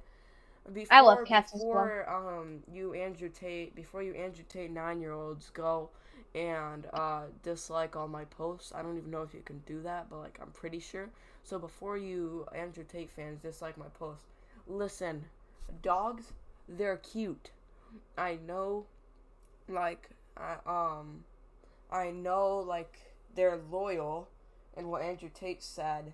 before 0.72 0.90
I 0.90 1.00
love 1.00 1.24
cats 1.24 1.54
as 1.54 1.66
well. 1.70 1.92
before 1.92 2.08
um 2.08 2.60
you 2.72 2.94
Andrew 2.94 3.28
Tate 3.28 3.74
before 3.74 4.02
you 4.02 4.14
Andrew 4.14 4.44
Tate 4.48 4.70
nine 4.70 5.00
year 5.00 5.12
olds 5.12 5.50
go 5.50 5.90
and 6.34 6.86
uh 6.92 7.22
dislike 7.42 7.96
all 7.96 8.08
my 8.08 8.24
posts. 8.24 8.72
I 8.74 8.82
don't 8.82 8.96
even 8.98 9.10
know 9.10 9.22
if 9.22 9.34
you 9.34 9.42
can 9.44 9.60
do 9.66 9.82
that, 9.82 10.08
but 10.10 10.18
like 10.18 10.38
I'm 10.42 10.50
pretty 10.52 10.80
sure. 10.80 11.10
So 11.44 11.58
before 11.58 11.96
you 11.98 12.46
Andrew 12.54 12.84
Tate 12.84 13.10
fans 13.10 13.40
dislike 13.42 13.78
my 13.78 13.88
posts, 13.98 14.24
listen, 14.66 15.24
dogs, 15.82 16.32
they're 16.68 16.96
cute. 16.96 17.50
I 18.16 18.38
know, 18.46 18.86
like 19.68 20.10
I 20.36 20.56
um, 20.66 21.24
I 21.92 22.10
know 22.10 22.58
like 22.58 22.98
they're 23.34 23.58
loyal, 23.70 24.28
and 24.76 24.90
what 24.90 25.02
Andrew 25.02 25.30
Tate 25.32 25.62
said, 25.62 26.12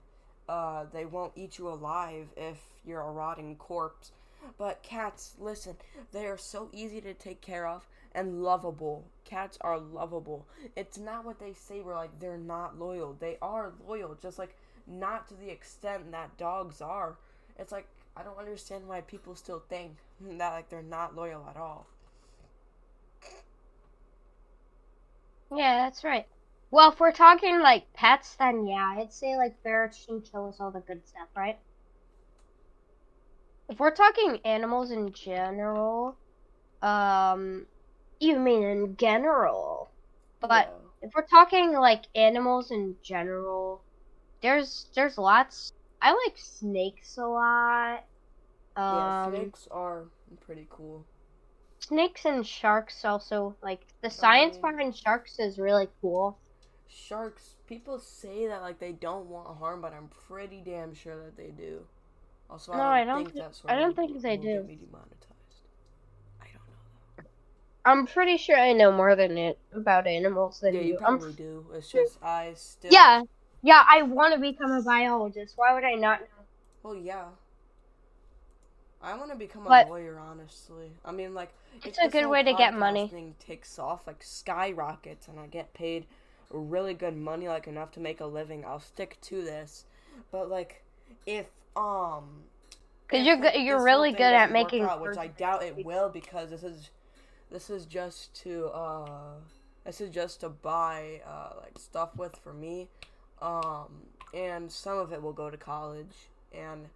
uh, 0.48 0.84
they 0.92 1.04
won't 1.04 1.32
eat 1.36 1.58
you 1.58 1.68
alive 1.68 2.28
if 2.36 2.58
you're 2.84 3.00
a 3.00 3.12
rotting 3.12 3.56
corpse. 3.56 4.12
But 4.58 4.82
cats, 4.82 5.34
listen, 5.38 5.76
they 6.12 6.26
are 6.26 6.38
so 6.38 6.68
easy 6.72 7.00
to 7.00 7.14
take 7.14 7.40
care 7.40 7.66
of 7.66 7.86
and 8.16 8.42
lovable. 8.42 9.04
Cats 9.24 9.58
are 9.60 9.78
lovable. 9.78 10.46
It's 10.76 10.98
not 10.98 11.24
what 11.24 11.38
they 11.38 11.52
say 11.52 11.80
we're 11.80 11.94
like 11.94 12.18
they're 12.18 12.38
not 12.38 12.78
loyal. 12.78 13.16
They 13.18 13.36
are 13.42 13.72
loyal, 13.86 14.16
just 14.20 14.38
like 14.38 14.56
not 14.86 15.28
to 15.28 15.34
the 15.34 15.50
extent 15.50 16.12
that 16.12 16.36
dogs 16.38 16.80
are. 16.80 17.16
It's 17.58 17.72
like 17.72 17.86
I 18.16 18.22
don't 18.22 18.38
understand 18.38 18.86
why 18.86 19.02
people 19.02 19.34
still 19.34 19.62
think 19.68 19.96
that 20.20 20.52
like 20.52 20.70
they're 20.70 20.82
not 20.82 21.14
loyal 21.14 21.46
at 21.48 21.56
all. 21.56 21.86
Yeah, 25.50 25.84
that's 25.84 26.04
right. 26.04 26.26
Well, 26.70 26.92
if 26.92 27.00
we're 27.00 27.12
talking 27.12 27.60
like 27.60 27.92
pets, 27.92 28.36
then 28.36 28.66
yeah, 28.66 28.94
I'd 28.98 29.12
say 29.12 29.36
like 29.36 29.60
ferrets, 29.62 30.06
and 30.08 30.22
chinchillas, 30.22 30.60
all 30.60 30.70
the 30.70 30.80
good 30.80 31.06
stuff, 31.06 31.28
right? 31.36 31.58
If 33.68 33.78
we're 33.78 33.94
talking 33.94 34.40
animals 34.44 34.90
in 34.90 35.12
general, 35.12 36.18
um, 36.82 37.66
you 38.20 38.38
mean 38.38 38.62
in 38.64 38.96
general? 38.96 39.92
But 40.40 40.68
Yeah. 40.68 40.78
if 41.02 41.12
we're 41.14 41.26
talking 41.26 41.72
like 41.72 42.06
animals 42.14 42.70
in 42.70 42.96
general, 43.02 43.84
there's 44.42 44.90
there's 44.94 45.18
lots. 45.18 45.72
I 46.02 46.12
like 46.12 46.36
snakes 46.38 47.16
a 47.18 47.26
lot. 47.26 48.04
yeah, 48.86 49.10
Um, 49.10 49.22
snakes 49.22 49.66
are 49.70 50.06
pretty 50.40 50.66
cool. 50.70 51.06
Snakes 51.80 52.24
and 52.24 52.46
sharks 52.46 53.04
also 53.04 53.56
like 53.62 53.80
the 54.02 54.08
oh, 54.08 54.10
science 54.10 54.54
mean- 54.56 54.62
behind 54.76 54.96
sharks 54.96 55.38
is 55.38 55.58
really 55.58 55.88
cool. 56.00 56.38
Sharks, 56.88 57.56
people 57.66 57.98
say 57.98 58.46
that 58.46 58.62
like 58.62 58.78
they 58.78 58.92
don't 58.92 59.26
want 59.26 59.58
harm, 59.58 59.80
but 59.80 59.92
I'm 59.92 60.08
pretty 60.28 60.62
damn 60.64 60.94
sure 60.94 61.16
that 61.24 61.36
they 61.36 61.50
do. 61.50 61.80
Also, 62.48 62.72
No, 62.72 62.78
I 62.78 63.00
I 63.00 63.04
don't, 63.04 63.08
don't 63.08 63.24
think 63.24 63.34
thi- 63.34 63.40
that 63.40 63.54
sort 63.54 63.72
I 63.72 63.76
don't 63.76 63.94
think 63.96 64.22
they 64.22 64.36
do. 64.36 64.62
me 64.62 64.76
demonetized. 64.76 65.66
I 66.40 66.46
don't 66.46 66.66
know. 66.68 67.24
I'm 67.84 68.06
pretty 68.06 68.36
sure 68.36 68.56
I 68.56 68.72
know 68.72 68.92
more 68.92 69.16
than 69.16 69.36
it 69.36 69.58
about 69.72 70.06
animals 70.06 70.60
than 70.60 70.74
Yeah, 70.74 70.80
you. 70.80 70.86
you 70.94 70.98
I'm 70.98 71.18
probably 71.18 71.32
do. 71.34 71.66
It's 71.74 71.90
just 71.90 72.22
I 72.22 72.52
still. 72.54 72.92
Yeah, 72.92 73.22
yeah, 73.62 73.82
I 73.88 74.02
want 74.02 74.34
to 74.34 74.40
become 74.40 74.70
a 74.70 74.82
biologist. 74.82 75.54
Why 75.56 75.74
would 75.74 75.84
I 75.84 75.94
not 75.94 76.20
know? 76.20 76.26
Well, 76.82 76.94
yeah. 76.96 77.24
I 79.02 79.16
want 79.16 79.30
to 79.30 79.36
become 79.36 79.66
a 79.66 79.84
lawyer, 79.86 80.18
honestly. 80.18 80.90
I 81.04 81.12
mean, 81.12 81.34
like, 81.34 81.52
It's 81.84 81.98
a 81.98 82.08
good 82.08 82.26
way 82.26 82.42
to 82.42 82.52
get 82.54 82.74
money. 82.74 83.08
podcasting 83.08 83.38
takes 83.38 83.78
off, 83.78 84.06
like, 84.06 84.22
skyrockets, 84.22 85.28
and 85.28 85.38
I 85.38 85.46
get 85.46 85.72
paid 85.74 86.06
really 86.50 86.94
good 86.94 87.16
money, 87.16 87.48
like, 87.48 87.66
enough 87.66 87.92
to 87.92 88.00
make 88.00 88.20
a 88.20 88.26
living, 88.26 88.64
I'll 88.64 88.80
stick 88.80 89.18
to 89.22 89.42
this. 89.42 89.84
But, 90.30 90.48
like, 90.48 90.82
if, 91.26 91.46
um, 91.76 92.44
because 93.06 93.26
you're 93.26 93.36
good- 93.36 93.54
you're 93.56 93.82
really 93.82 94.10
good 94.12 94.34
at 94.34 94.50
making 94.50 94.82
out, 94.82 95.00
which 95.00 95.16
I 95.18 95.28
doubt 95.28 95.62
it 95.62 95.84
will, 95.84 96.08
because 96.08 96.50
this 96.50 96.64
is. 96.64 96.90
This 97.48 97.70
is 97.70 97.86
just 97.86 98.34
to, 98.42 98.66
uh. 98.70 99.34
This 99.84 100.00
is 100.00 100.10
just 100.10 100.40
to 100.40 100.48
buy, 100.48 101.22
uh, 101.24 101.60
like, 101.62 101.78
stuff 101.78 102.16
with 102.16 102.34
for 102.34 102.52
me. 102.52 102.88
Um, 103.40 104.02
and 104.34 104.72
some 104.72 104.98
of 104.98 105.12
it 105.12 105.22
will 105.22 105.32
go 105.32 105.48
to 105.48 105.56
college. 105.56 106.28
And, 106.52 106.88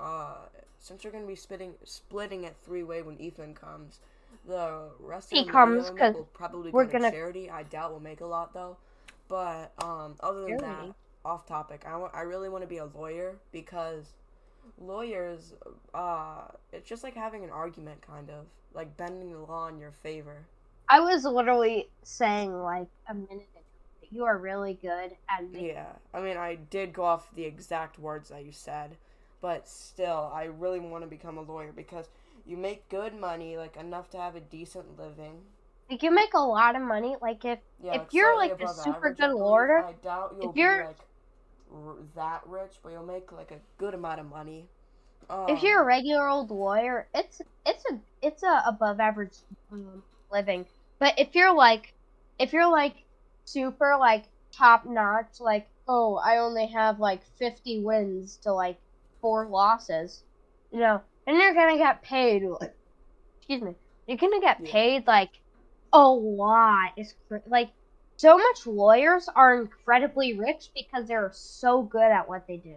uh, 0.00 0.34
since 0.78 1.04
we're 1.04 1.10
gonna 1.10 1.26
be 1.26 1.36
splitting 1.36 1.74
splitting 1.84 2.44
it 2.44 2.56
three 2.64 2.82
way 2.82 3.02
when 3.02 3.20
Ethan 3.20 3.54
comes, 3.54 4.00
the 4.46 4.88
rest 4.98 5.30
He 5.30 5.40
of 5.40 5.46
the 5.46 5.52
comes, 5.52 5.84
money 5.84 5.84
that 5.84 5.92
we 5.94 5.98
'cause 5.98 6.08
make 6.12 6.16
will 6.16 6.24
probably 6.32 6.70
we're 6.70 6.84
gonna- 6.86 7.10
charity. 7.10 7.50
I 7.50 7.62
doubt 7.64 7.90
we'll 7.90 8.00
make 8.00 8.20
a 8.20 8.26
lot 8.26 8.52
though. 8.54 8.76
But 9.28 9.72
um, 9.84 10.16
other 10.20 10.40
than 10.42 10.58
Charity? 10.58 10.88
that, 10.88 10.94
off 11.24 11.46
topic, 11.46 11.84
I 11.86 11.96
want 11.96 12.14
I 12.14 12.22
really 12.22 12.48
want 12.48 12.62
to 12.62 12.68
be 12.68 12.78
a 12.78 12.86
lawyer 12.86 13.36
because 13.52 14.12
lawyers, 14.78 15.54
uh, 15.94 16.42
it's 16.72 16.88
just 16.88 17.04
like 17.04 17.14
having 17.14 17.44
an 17.44 17.50
argument, 17.50 18.00
kind 18.02 18.30
of 18.30 18.46
like 18.72 18.96
bending 18.96 19.32
the 19.32 19.38
law 19.38 19.68
in 19.68 19.78
your 19.78 19.92
favor. 19.92 20.46
I 20.88 21.00
was 21.00 21.24
literally 21.24 21.88
saying 22.02 22.52
like 22.62 22.88
a 23.08 23.14
minute 23.14 23.48
ago 23.54 23.60
that 24.00 24.12
you 24.12 24.24
are 24.24 24.38
really 24.38 24.74
good 24.74 25.16
at 25.28 25.44
making. 25.50 25.66
Yeah, 25.68 25.92
I 26.14 26.20
mean, 26.20 26.36
I 26.36 26.56
did 26.56 26.92
go 26.92 27.04
off 27.04 27.32
the 27.34 27.44
exact 27.44 27.98
words 27.98 28.30
that 28.30 28.44
you 28.44 28.52
said, 28.52 28.96
but 29.40 29.68
still, 29.68 30.30
I 30.32 30.44
really 30.44 30.80
want 30.80 31.04
to 31.04 31.08
become 31.10 31.38
a 31.38 31.42
lawyer 31.42 31.72
because 31.72 32.08
you 32.46 32.56
make 32.56 32.88
good 32.88 33.14
money, 33.14 33.56
like 33.56 33.76
enough 33.76 34.10
to 34.10 34.18
have 34.18 34.36
a 34.36 34.40
decent 34.40 34.98
living. 34.98 35.42
Like 35.90 36.02
you 36.02 36.10
make 36.10 36.34
a 36.34 36.40
lot 36.40 36.76
of 36.76 36.82
money. 36.82 37.16
Like 37.20 37.44
if 37.44 37.58
Yeah, 37.82 37.94
If 37.94 38.00
like, 38.02 38.12
you're, 38.12 38.36
like, 38.36 38.60
a 38.62 38.68
super 38.68 39.10
good 39.14 39.32
lawyer, 39.34 39.84
I 39.84 39.92
doubt 39.92 40.36
you'll 40.40 40.52
you're- 40.52 40.82
be 40.82 40.86
like 40.86 40.98
r- 41.72 41.96
that 42.14 42.42
rich, 42.46 42.78
but 42.82 42.92
you'll 42.92 43.06
make 43.06 43.32
like 43.32 43.50
a 43.50 43.60
good 43.78 43.94
amount 43.94 44.20
of 44.20 44.26
money. 44.26 44.66
Um, 45.28 45.46
if 45.48 45.62
you're 45.62 45.82
a 45.82 45.84
regular 45.84 46.28
old 46.28 46.50
lawyer, 46.50 47.08
it's 47.14 47.40
it's 47.66 47.84
a 47.90 47.98
it's 48.22 48.42
a 48.42 48.62
above 48.66 49.00
average 49.00 49.36
um, 49.72 50.02
living. 50.30 50.66
But 50.98 51.18
if 51.18 51.34
you're 51.34 51.54
like 51.54 51.94
if 52.38 52.52
you're 52.52 52.70
like 52.70 53.04
super 53.44 53.96
like 53.98 54.24
top 54.52 54.86
notch, 54.86 55.40
like 55.40 55.68
oh 55.88 56.16
I 56.16 56.38
only 56.38 56.66
have 56.68 56.98
like 57.00 57.22
50 57.38 57.80
wins 57.80 58.36
to 58.38 58.52
like 58.52 58.78
four 59.20 59.46
losses, 59.46 60.22
you 60.72 60.80
know, 60.80 61.00
and 61.26 61.36
you're 61.36 61.54
gonna 61.54 61.78
get 61.78 62.02
paid. 62.02 62.42
Like, 62.44 62.74
excuse 63.38 63.62
me, 63.62 63.74
you're 64.06 64.16
gonna 64.18 64.40
get 64.40 64.64
paid 64.64 65.06
like 65.06 65.30
a 65.92 66.08
lot. 66.08 66.92
It's 66.96 67.14
like 67.46 67.70
so 68.16 68.36
much 68.36 68.66
lawyers 68.66 69.28
are 69.34 69.60
incredibly 69.60 70.34
rich 70.34 70.70
because 70.74 71.06
they're 71.08 71.30
so 71.32 71.82
good 71.82 72.10
at 72.10 72.28
what 72.28 72.46
they 72.46 72.56
do. 72.56 72.76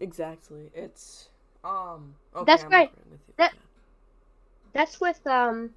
exactly, 0.00 0.70
it's 0.74 1.28
um. 1.64 2.14
Okay, 2.34 2.44
That's 2.46 2.64
I'm 2.64 2.70
why- 2.70 2.90
with 3.10 3.20
you 3.28 3.34
that- 3.36 3.54
that's 4.72 5.00
with 5.00 5.26
um 5.26 5.70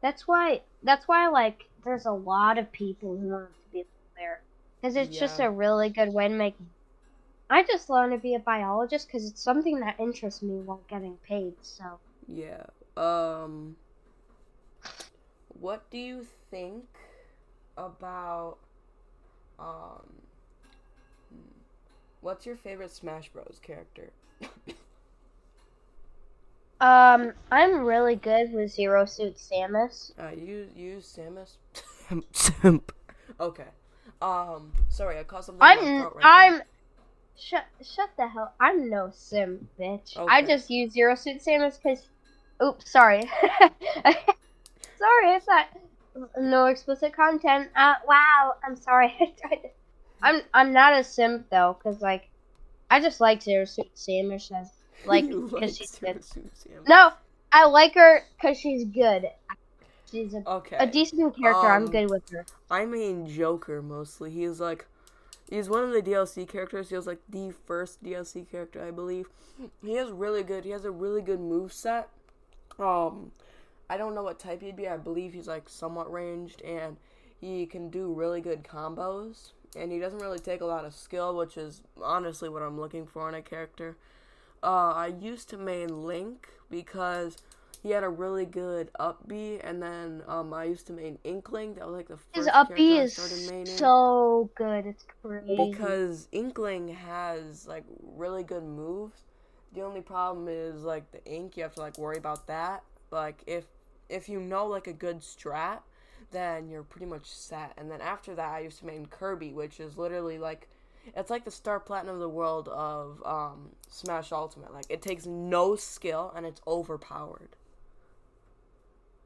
that's 0.00 0.26
why 0.26 0.60
that's 0.82 1.06
why 1.06 1.28
like 1.28 1.64
there's 1.84 2.06
a 2.06 2.12
lot 2.12 2.58
of 2.58 2.70
people 2.72 3.16
who 3.16 3.28
want 3.28 3.48
to 3.48 3.72
be 3.72 3.80
a 3.80 3.84
lawyer 4.20 4.40
because 4.80 4.96
it's 4.96 5.16
just 5.16 5.40
a 5.40 5.50
really 5.50 5.90
good 5.90 6.12
way 6.12 6.28
to 6.28 6.34
make 6.34 6.54
i 7.52 7.62
just 7.62 7.88
want 7.88 8.12
to 8.12 8.18
be 8.18 8.34
a 8.34 8.38
biologist 8.38 9.06
because 9.06 9.28
it's 9.28 9.42
something 9.42 9.78
that 9.80 9.94
interests 9.98 10.42
me 10.42 10.54
while 10.60 10.80
getting 10.88 11.16
paid 11.28 11.54
so 11.62 11.98
Yeah. 12.26 12.64
Um 12.96 13.76
what 15.60 15.88
do 15.90 15.98
you 15.98 16.26
think 16.50 16.84
about 17.76 18.56
um 19.58 20.02
hmm, 21.30 21.58
what's 22.20 22.46
your 22.46 22.56
favorite 22.56 22.90
Smash 22.90 23.28
Bros 23.28 23.60
character? 23.62 24.10
um 26.80 27.32
i'm 27.52 27.84
really 27.84 28.16
good 28.16 28.52
with 28.52 28.72
zero 28.72 29.04
suit 29.04 29.36
samus 29.36 30.10
Uh 30.18 30.32
you 30.34 30.68
use 30.74 31.16
Samus? 31.16 31.52
Simp. 32.32 32.92
Okay. 33.38 33.70
Um 34.20 34.72
sorry, 34.88 35.18
I 35.18 35.22
caught 35.22 35.44
something 35.44 35.62
i'm 35.62 36.02
right 36.02 36.10
i'm 36.22 36.62
shut 37.38 37.64
shut 37.82 38.10
the 38.16 38.28
hell 38.28 38.52
i'm 38.60 38.88
no 38.90 39.10
sim 39.12 39.68
bitch. 39.78 40.16
I 40.16 40.42
just 40.42 40.70
use 40.70 40.92
zero 40.92 41.14
suit 41.14 41.40
samus 41.42 41.78
because 41.82 42.06
oops 42.62 42.90
sorry. 42.90 43.22
Sorry 44.98 45.34
i 45.34 45.40
thought 45.40 45.66
no 46.38 46.66
explicit 46.66 47.14
content. 47.14 47.68
Uh 47.74 47.94
wow 48.06 48.54
i'm 48.64 48.76
sorry. 48.76 49.12
I 49.20 49.32
tried 49.40 49.56
to 49.62 49.68
i'm 50.22 50.40
i'm 50.54 50.72
not 50.72 50.98
a 50.98 51.02
simp 51.02 51.46
though 51.50 51.76
because 51.78 52.00
like 52.00 52.28
i 52.90 53.00
just 53.00 53.20
like 53.20 53.42
zero 53.42 53.64
suit 53.64 53.90
samus 53.96 54.52
as 54.52 54.70
like 55.04 55.26
because 55.26 55.76
she's 55.76 55.98
good. 55.98 56.22
no 56.86 57.10
i 57.50 57.66
like 57.66 57.94
her 57.94 58.22
because 58.40 58.58
she's 58.58 58.84
good. 58.86 59.26
She's 60.10 60.34
a, 60.34 60.42
Okay. 60.46 60.76
a 60.78 60.86
decent 60.86 61.34
character 61.36 61.66
i'm 61.66 61.84
um, 61.86 61.90
good 61.90 62.08
with 62.10 62.22
her. 62.30 62.44
I 62.70 62.84
mean 62.84 63.26
Joker 63.26 63.82
mostly. 63.82 64.30
He's 64.30 64.60
like 64.60 64.86
he's 65.52 65.68
one 65.68 65.84
of 65.84 65.92
the 65.92 66.02
DLC 66.02 66.48
characters. 66.48 66.88
He 66.88 66.96
was 66.96 67.06
like 67.06 67.20
the 67.28 67.52
first 67.66 68.02
DLC 68.02 68.48
character, 68.50 68.84
I 68.84 68.90
believe. 68.90 69.26
He 69.82 69.94
has 69.94 70.10
really 70.10 70.42
good 70.42 70.64
he 70.64 70.70
has 70.70 70.84
a 70.84 70.90
really 70.90 71.22
good 71.22 71.40
move 71.40 71.72
set. 71.72 72.08
Um 72.78 73.32
I 73.90 73.98
don't 73.98 74.14
know 74.14 74.22
what 74.22 74.38
type 74.38 74.62
he'd 74.62 74.76
be. 74.76 74.88
I 74.88 74.96
believe 74.96 75.34
he's 75.34 75.48
like 75.48 75.68
somewhat 75.68 76.10
ranged 76.10 76.62
and 76.62 76.96
he 77.40 77.66
can 77.66 77.90
do 77.90 78.12
really 78.12 78.40
good 78.40 78.64
combos. 78.64 79.52
And 79.76 79.92
he 79.92 79.98
doesn't 79.98 80.20
really 80.20 80.38
take 80.38 80.60
a 80.60 80.66
lot 80.66 80.84
of 80.84 80.94
skill, 80.94 81.36
which 81.36 81.56
is 81.56 81.82
honestly 82.02 82.48
what 82.48 82.62
I'm 82.62 82.80
looking 82.80 83.06
for 83.06 83.28
in 83.28 83.34
a 83.34 83.42
character. 83.42 83.96
Uh, 84.62 84.92
I 84.92 85.14
used 85.18 85.48
to 85.50 85.58
main 85.58 86.04
Link 86.04 86.48
because 86.70 87.36
he 87.82 87.90
had 87.90 88.04
a 88.04 88.08
really 88.08 88.44
good 88.44 88.90
up 89.00 89.26
B, 89.26 89.58
and 89.62 89.82
then 89.82 90.22
um, 90.28 90.54
I 90.54 90.64
used 90.64 90.86
to 90.86 90.92
main 90.92 91.18
Inkling. 91.24 91.74
That 91.74 91.86
was 91.86 91.96
like 91.96 92.08
the 92.08 92.16
first 92.16 92.36
his 92.36 92.48
up 92.48 92.74
B 92.74 92.98
is 92.98 93.14
started 93.14 93.38
maining. 93.50 93.76
so 93.76 94.50
good 94.54 94.86
it's 94.86 95.04
crazy 95.20 95.70
because 95.70 96.28
Inkling 96.30 96.88
has 96.88 97.66
like 97.66 97.84
really 98.00 98.44
good 98.44 98.62
moves. 98.62 99.22
The 99.74 99.82
only 99.82 100.00
problem 100.00 100.46
is 100.48 100.82
like 100.84 101.10
the 101.10 101.24
ink. 101.24 101.56
You 101.56 101.64
have 101.64 101.74
to 101.74 101.80
like 101.80 101.98
worry 101.98 102.18
about 102.18 102.46
that. 102.46 102.84
But 103.10 103.16
like 103.16 103.42
if 103.46 103.64
if 104.08 104.28
you 104.28 104.38
know 104.38 104.66
like 104.66 104.86
a 104.86 104.92
good 104.92 105.20
strat, 105.20 105.80
then 106.30 106.68
you're 106.68 106.84
pretty 106.84 107.06
much 107.06 107.26
set. 107.26 107.72
And 107.76 107.90
then 107.90 108.00
after 108.00 108.36
that, 108.36 108.52
I 108.52 108.60
used 108.60 108.78
to 108.80 108.86
main 108.86 109.06
Kirby, 109.06 109.52
which 109.52 109.80
is 109.80 109.98
literally 109.98 110.38
like 110.38 110.68
it's 111.16 111.30
like 111.30 111.44
the 111.44 111.50
star 111.50 111.80
platinum 111.80 112.14
of 112.14 112.20
the 112.20 112.28
world 112.28 112.68
of 112.68 113.20
um, 113.26 113.70
Smash 113.88 114.30
Ultimate. 114.30 114.72
Like 114.72 114.86
it 114.88 115.02
takes 115.02 115.26
no 115.26 115.74
skill 115.74 116.32
and 116.36 116.46
it's 116.46 116.60
overpowered. 116.64 117.56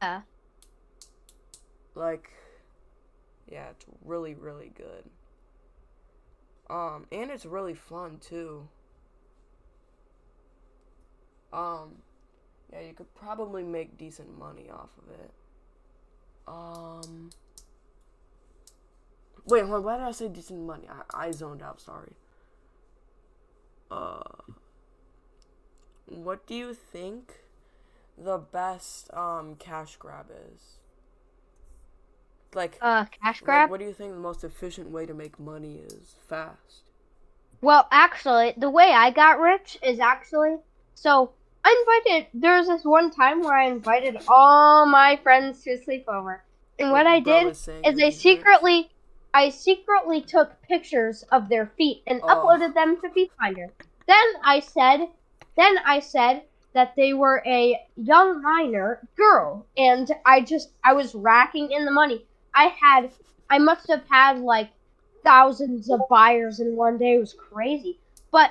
Yeah. 0.03 0.23
Like, 1.95 2.31
yeah, 3.51 3.71
it's 3.71 3.87
really 4.05 4.35
really 4.35 4.73
good. 4.77 5.05
Um, 6.69 7.07
and 7.13 7.31
it's 7.31 7.47
really 7.47 7.75
fun 7.75 8.19
too. 8.19 8.69
Um, 11.53 12.03
yeah, 12.73 12.81
you 12.81 12.93
could 12.93 13.15
probably 13.15 13.63
make 13.63 13.97
decent 13.97 14.37
money 14.39 14.69
off 14.71 14.91
of 14.99 15.15
it. 15.15 15.31
Um, 16.49 17.31
wait, 19.47 19.65
hold 19.65 19.77
on, 19.77 19.85
why 19.85 19.97
did 19.97 20.07
I 20.07 20.11
say 20.11 20.29
decent 20.29 20.67
money? 20.67 20.89
I, 20.89 21.29
I 21.29 21.31
zoned 21.31 21.63
out. 21.63 21.81
Sorry. 21.81 22.13
Uh, 23.91 24.23
what 26.07 26.47
do 26.47 26.55
you 26.55 26.75
think 26.75 27.33
the 28.19 28.39
best 28.39 29.13
um 29.15 29.57
cash 29.57 29.97
grab 29.97 30.27
is? 30.53 30.79
Like, 32.55 32.79
uh 32.81 33.05
cash 33.23 33.43
like, 33.43 33.45
grab 33.45 33.71
what 33.71 33.81
do 33.81 33.87
you 33.87 33.93
think 33.93 34.13
the 34.13 34.19
most 34.21 34.45
efficient 34.45 34.91
way 34.91 35.07
to 35.07 35.15
make 35.15 35.39
money 35.39 35.81
is 35.87 36.15
fast? 36.29 36.83
Well, 37.61 37.87
actually, 37.91 38.55
the 38.57 38.71
way 38.71 38.93
I 38.93 39.11
got 39.11 39.41
rich 39.41 39.79
is 39.83 39.99
actually 40.01 40.57
so 40.95 41.33
I 41.65 41.85
invited. 42.07 42.29
There 42.33 42.57
was 42.57 42.69
this 42.69 42.85
one 42.85 43.11
time 43.11 43.41
where 43.43 43.59
I 43.59 43.67
invited 43.67 44.19
all 44.29 44.87
my 44.87 45.17
friends 45.23 45.63
to 45.65 45.73
a 45.73 45.79
sleepover, 45.79 46.41
and 46.79 46.93
what 46.93 47.07
I 47.07 47.21
did 47.21 47.49
is 47.49 47.69
I 47.69 47.83
he's 47.83 47.97
rich. 47.97 48.15
secretly, 48.15 48.91
I 49.35 49.49
secretly 49.51 50.23
took 50.23 50.63
pictures 50.63 51.25
of 51.33 51.49
their 51.49 51.67
feet 51.77 52.03
and 52.07 52.21
Oh. 52.23 52.29
uploaded 52.29 52.75
them 52.75 53.01
to 53.01 53.09
FeetFinder. 53.09 53.69
Then 54.07 54.27
I 54.45 54.61
said, 54.61 55.09
then 55.57 55.79
I 55.85 55.99
said 56.01 56.45
that 56.77 56.95
they 56.95 57.15
were 57.15 57.43
a 57.47 57.81
young 57.97 58.43
minor 58.43 59.01
girl, 59.17 59.67
and 59.79 60.11
I 60.27 60.43
just 60.43 60.73
I 60.85 60.93
was 60.93 61.15
racking 61.15 61.71
in 61.73 61.87
the 61.87 61.91
money. 61.91 62.27
I 62.55 62.67
had, 62.67 63.11
I 63.49 63.59
must 63.59 63.89
have 63.89 64.03
had 64.11 64.41
like 64.41 64.69
thousands 65.25 65.91
of 65.91 66.01
buyers 66.11 66.61
in 66.61 66.77
one 66.77 66.99
day. 66.99 67.15
It 67.15 67.21
was 67.21 67.33
crazy. 67.33 67.99
But 68.31 68.51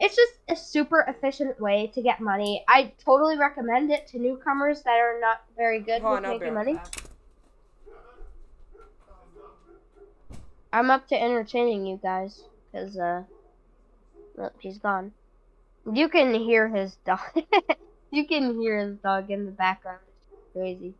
it's 0.00 0.16
just 0.16 0.32
a 0.48 0.56
super 0.56 1.04
efficient 1.06 1.60
way 1.60 1.92
to 1.94 2.02
get 2.02 2.20
money. 2.20 2.64
I 2.66 2.92
totally 3.04 3.38
recommend 3.38 3.92
it 3.92 4.08
to 4.08 4.18
newcomers 4.18 4.82
that 4.82 4.98
are 4.98 5.20
not 5.20 5.42
very 5.56 5.78
good 5.78 6.02
Hold 6.02 6.22
with 6.22 6.40
making 6.40 6.54
money. 6.54 6.74
back. 6.74 6.92
I'm 10.72 10.90
up 10.90 11.06
to 11.08 11.22
entertaining 11.22 11.86
you 11.86 12.00
guys 12.02 12.42
because 12.72 12.98
uh, 12.98 13.22
look, 14.36 14.54
he's 14.58 14.78
gone. 14.78 15.12
You 15.86 16.08
can 16.08 16.34
hear 16.34 16.68
his 16.68 16.96
dog. 17.06 17.20
you 18.10 18.26
can 18.26 18.60
hear 18.60 18.78
his 18.78 18.98
dog 18.98 19.30
in 19.30 19.46
the 19.46 19.52
background. 19.52 20.00
It's 20.32 20.52
crazy, 20.52 20.94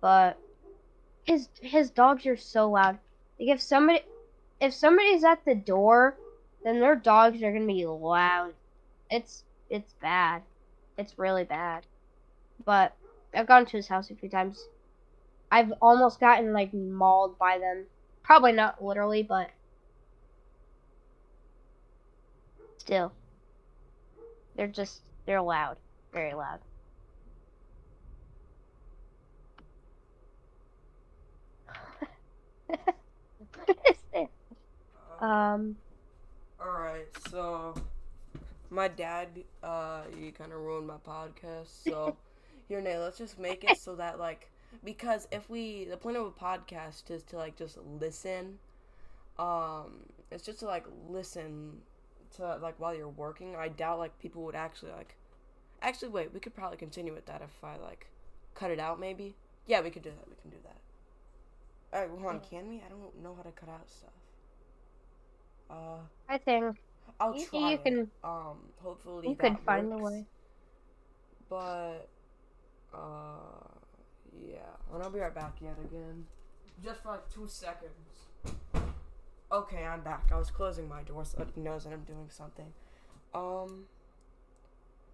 but 0.00 0.38
his 1.24 1.48
his 1.60 1.90
dogs 1.90 2.26
are 2.26 2.36
so 2.36 2.70
loud. 2.70 2.98
Like 3.38 3.50
if 3.50 3.60
somebody 3.60 4.00
if 4.60 4.74
somebody's 4.74 5.24
at 5.24 5.44
the 5.44 5.54
door, 5.54 6.16
then 6.64 6.80
their 6.80 6.96
dogs 6.96 7.42
are 7.42 7.52
gonna 7.52 7.66
be 7.66 7.86
loud. 7.86 8.54
It's 9.10 9.44
it's 9.70 9.92
bad. 10.00 10.42
It's 10.98 11.18
really 11.18 11.44
bad. 11.44 11.86
But 12.64 12.96
I've 13.34 13.46
gone 13.46 13.66
to 13.66 13.76
his 13.76 13.88
house 13.88 14.10
a 14.10 14.14
few 14.14 14.28
times. 14.28 14.68
I've 15.50 15.72
almost 15.80 16.20
gotten 16.20 16.52
like 16.52 16.74
mauled 16.74 17.38
by 17.38 17.58
them. 17.58 17.86
Probably 18.22 18.52
not 18.52 18.82
literally, 18.82 19.22
but 19.22 19.50
still. 22.78 23.12
They're 24.56 24.66
just 24.68 25.02
they're 25.26 25.42
loud. 25.42 25.78
Very 26.12 26.34
loud. 26.34 26.60
what 32.68 33.78
is 33.90 33.96
this? 34.12 34.28
Um 35.20 35.76
Alright, 36.60 37.08
so 37.30 37.74
my 38.70 38.88
dad, 38.88 39.28
uh, 39.62 40.02
he 40.18 40.30
kind 40.30 40.52
of 40.52 40.60
ruined 40.60 40.86
my 40.86 40.96
podcast. 41.06 41.68
So 41.86 42.16
here, 42.68 42.80
Nate, 42.80 42.98
let's 43.00 43.18
just 43.18 43.38
make 43.38 43.64
it 43.64 43.78
so 43.78 43.94
that 43.96 44.18
like 44.18 44.50
because 44.84 45.28
if 45.32 45.48
we 45.50 45.84
the 45.84 45.96
point 45.96 46.16
of 46.16 46.26
a 46.26 46.30
podcast 46.30 47.10
is 47.10 47.22
to 47.24 47.36
like 47.36 47.56
just 47.56 47.78
listen, 48.00 48.58
um, 49.38 50.06
it's 50.30 50.44
just 50.44 50.60
to 50.60 50.66
like 50.66 50.86
listen 51.08 51.82
to 52.36 52.56
like 52.56 52.78
while 52.80 52.94
you're 52.94 53.08
working. 53.08 53.56
I 53.56 53.68
doubt 53.68 53.98
like 53.98 54.18
people 54.18 54.42
would 54.44 54.54
actually 54.54 54.92
like. 54.92 55.16
Actually, 55.82 56.08
wait, 56.08 56.32
we 56.32 56.40
could 56.40 56.54
probably 56.54 56.78
continue 56.78 57.12
with 57.12 57.26
that 57.26 57.42
if 57.42 57.62
I 57.62 57.76
like 57.76 58.06
cut 58.54 58.70
it 58.70 58.78
out. 58.78 58.98
Maybe. 59.00 59.34
Yeah, 59.66 59.80
we 59.80 59.90
could 59.90 60.02
do 60.02 60.10
that. 60.10 60.28
We 60.28 60.34
can 60.40 60.50
do 60.50 60.56
that. 60.64 60.76
All 61.96 62.00
right, 62.00 62.10
hold 62.10 62.26
on. 62.26 62.40
Can 62.40 62.68
we? 62.68 62.76
I 62.84 62.88
don't 62.88 63.22
know 63.22 63.34
how 63.34 63.42
to 63.42 63.50
cut 63.52 63.68
out 63.68 63.88
stuff. 63.88 64.10
Uh, 65.70 65.98
I 66.28 66.38
think 66.38 66.76
I'll 67.20 67.34
You- 67.36 67.46
try. 67.46 67.58
you 67.70 67.74
it. 67.76 67.82
can- 67.84 68.10
Um, 68.22 68.58
hopefully 68.82 69.28
you 69.28 69.36
could 69.36 69.58
find 69.60 69.92
a 69.92 69.96
way. 69.96 70.26
But, 71.48 72.08
uh, 72.92 73.68
yeah. 74.46 74.58
And 74.92 75.02
I'll 75.02 75.10
be 75.10 75.20
right 75.20 75.34
back 75.34 75.60
yet 75.60 75.78
again. 75.78 76.26
Just 76.82 77.02
for 77.02 77.10
like 77.12 77.28
two 77.30 77.46
seconds. 77.46 78.26
Okay, 79.52 79.84
I'm 79.84 80.00
back. 80.00 80.30
I 80.32 80.38
was 80.38 80.50
closing 80.50 80.88
my 80.88 81.02
door 81.02 81.24
so 81.24 81.42
it 81.42 81.56
knows 81.56 81.84
that 81.84 81.92
I'm 81.92 82.02
doing 82.04 82.28
something. 82.28 82.72
Um, 83.34 83.84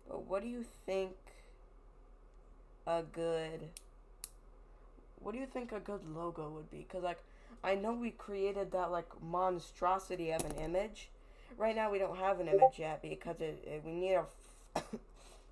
but 0.09 0.24
what 0.24 0.43
do 0.43 0.49
you 0.49 0.64
think 0.87 1.12
a 2.87 3.03
good. 3.03 3.68
What 5.16 5.33
do 5.33 5.39
you 5.39 5.47
think 5.47 5.72
a 5.72 5.81
good 5.81 6.01
logo 6.14 6.49
would 6.49 6.70
be? 6.70 6.78
Because, 6.78 7.03
like, 7.03 7.22
I 7.62 7.74
know 7.74 7.93
we 7.93 8.11
created 8.11 8.72
that, 8.72 8.91
like, 8.91 9.09
monstrosity 9.22 10.31
of 10.31 10.43
an 10.45 10.57
image. 10.57 11.11
Right 11.59 11.76
now, 11.76 11.91
we 11.91 11.99
don't 11.99 12.16
have 12.16 12.41
an 12.41 12.49
image 12.49 12.78
yet 12.78 13.03
because 13.03 13.41
it, 13.41 13.62
it 13.66 13.83
we 13.85 13.93
need 13.93 14.14
a. 14.14 14.24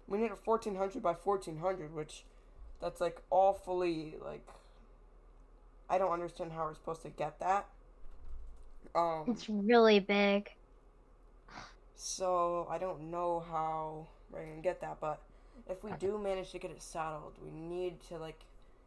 we 0.09 0.17
need 0.17 0.31
a 0.31 0.39
1400 0.43 1.03
by 1.03 1.13
1400 1.13 1.95
which 1.95 2.25
that's 2.81 3.01
like 3.01 3.21
awfully 3.31 4.15
like 4.25 4.47
i 5.91 5.99
don't 5.99 6.13
understand 6.13 6.51
how 6.53 6.65
we're 6.65 6.75
supposed 6.75 7.03
to 7.03 7.11
get 7.11 7.39
that 7.41 7.67
um 8.95 9.29
It's 9.29 9.49
really 9.49 10.01
big. 10.01 10.51
so 11.97 12.67
i 12.71 12.79
don't 12.79 13.11
know 13.11 13.41
how 13.51 14.07
we're 14.31 14.45
gonna 14.45 14.61
get 14.61 14.81
that 14.81 14.99
but 15.01 15.21
if 15.69 15.83
we 15.83 15.91
do 15.93 16.19
manage 16.19 16.51
to 16.51 16.59
get 16.59 16.71
it 16.71 16.83
saddled 16.83 17.35
we 17.43 17.51
need 17.51 18.01
to 18.09 18.17
like 18.19 18.41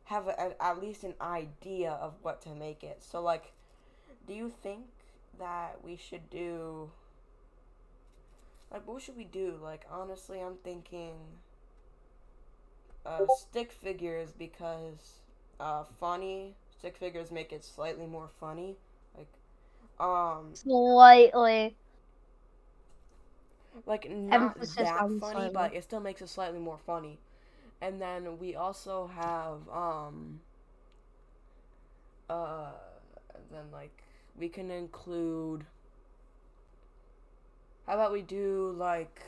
have 0.06 0.28
a, 0.28 0.32
a- 0.32 0.64
at 0.64 0.82
least 0.82 1.04
an 1.04 1.14
idea 1.22 1.92
of 1.92 2.14
what 2.22 2.42
to 2.42 2.50
make 2.50 2.84
it. 2.84 3.02
So 3.02 3.22
like 3.22 3.54
do 4.28 4.34
you 4.34 4.50
think 4.64 4.86
that 5.40 5.84
we 5.84 5.98
should 5.98 6.30
do 6.30 6.92
like 8.72 8.88
what 8.88 9.02
should 9.02 9.16
we 9.18 9.24
do? 9.26 9.58
Like 9.62 9.86
honestly 9.92 10.42
i'm 10.42 10.56
thinking 10.58 11.16
uh, 13.06 13.28
stick 13.28 13.72
figures 13.72 14.32
because 14.38 15.20
uh, 15.60 15.84
funny 16.00 16.56
stick 16.78 16.98
figures 16.98 17.32
make 17.32 17.52
it 17.52 17.64
slightly 17.64 18.06
more 18.08 18.30
funny 18.40 18.76
um 20.02 20.56
Slightly. 20.56 21.76
like 23.86 24.10
not 24.10 24.58
that 24.78 25.12
funny, 25.20 25.50
slightly. 25.50 25.50
but 25.50 25.74
it 25.74 25.84
still 25.84 26.00
makes 26.00 26.22
it 26.22 26.30
slightly 26.30 26.60
more 26.60 26.78
funny. 26.78 27.20
And 27.82 28.02
then 28.02 28.40
we 28.40 28.56
also 28.56 29.08
have 29.08 29.68
um 29.70 30.42
uh 32.30 32.72
then 33.52 33.66
like 33.72 34.04
we 34.38 34.50
can 34.50 34.72
include 34.72 35.66
how 37.88 37.94
about 37.94 38.12
we 38.14 38.22
do 38.22 38.74
like 38.78 39.22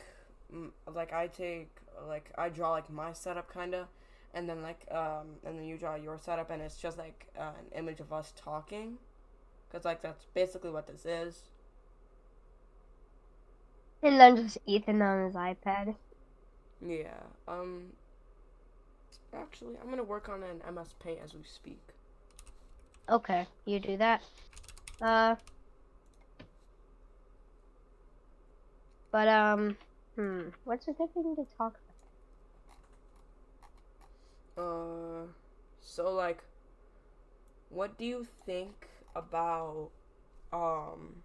like 0.94 1.12
I 1.12 1.28
take 1.28 1.70
like 2.08 2.30
I 2.36 2.48
draw 2.48 2.72
like 2.72 2.90
my 2.90 3.12
setup 3.12 3.48
kind 3.52 3.74
of 3.74 3.86
and 4.34 4.48
then 4.48 4.62
like 4.62 4.86
um 4.90 5.36
and 5.44 5.58
then 5.58 5.64
you 5.66 5.76
draw 5.76 5.96
your 5.96 6.18
setup 6.18 6.50
and 6.50 6.62
it's 6.62 6.76
just 6.76 6.98
like 6.98 7.26
uh, 7.38 7.52
an 7.58 7.78
image 7.78 8.00
of 8.00 8.12
us 8.12 8.32
talking 8.36 8.98
cuz 9.74 9.84
like 9.84 10.02
that's 10.02 10.26
basically 10.34 10.70
what 10.70 10.86
this 10.86 11.04
is. 11.04 11.42
And 14.02 14.20
then 14.20 14.36
just 14.36 14.58
Ethan 14.66 15.02
on 15.02 15.24
his 15.24 15.34
iPad. 15.34 15.96
Yeah. 16.86 17.22
Um. 17.48 17.94
Actually, 19.32 19.76
I'm 19.82 19.90
gonna 19.90 20.04
work 20.04 20.28
on 20.28 20.42
an 20.42 20.62
MS 20.74 20.94
Paint 21.02 21.20
as 21.24 21.34
we 21.34 21.42
speak. 21.42 21.80
Okay, 23.10 23.46
you 23.64 23.80
do 23.80 23.96
that. 23.96 24.22
Uh. 25.00 25.36
But 29.10 29.28
um, 29.28 29.76
hmm, 30.16 30.48
what's 30.64 30.86
a 30.88 30.92
good 30.92 31.12
thing 31.14 31.34
to 31.36 31.46
talk 31.56 31.78
about? 34.56 34.64
Uh. 34.64 35.26
So 35.80 36.12
like, 36.12 36.42
what 37.70 37.96
do 37.96 38.04
you 38.04 38.26
think 38.44 38.88
about 39.14 39.90
um? 40.52 41.22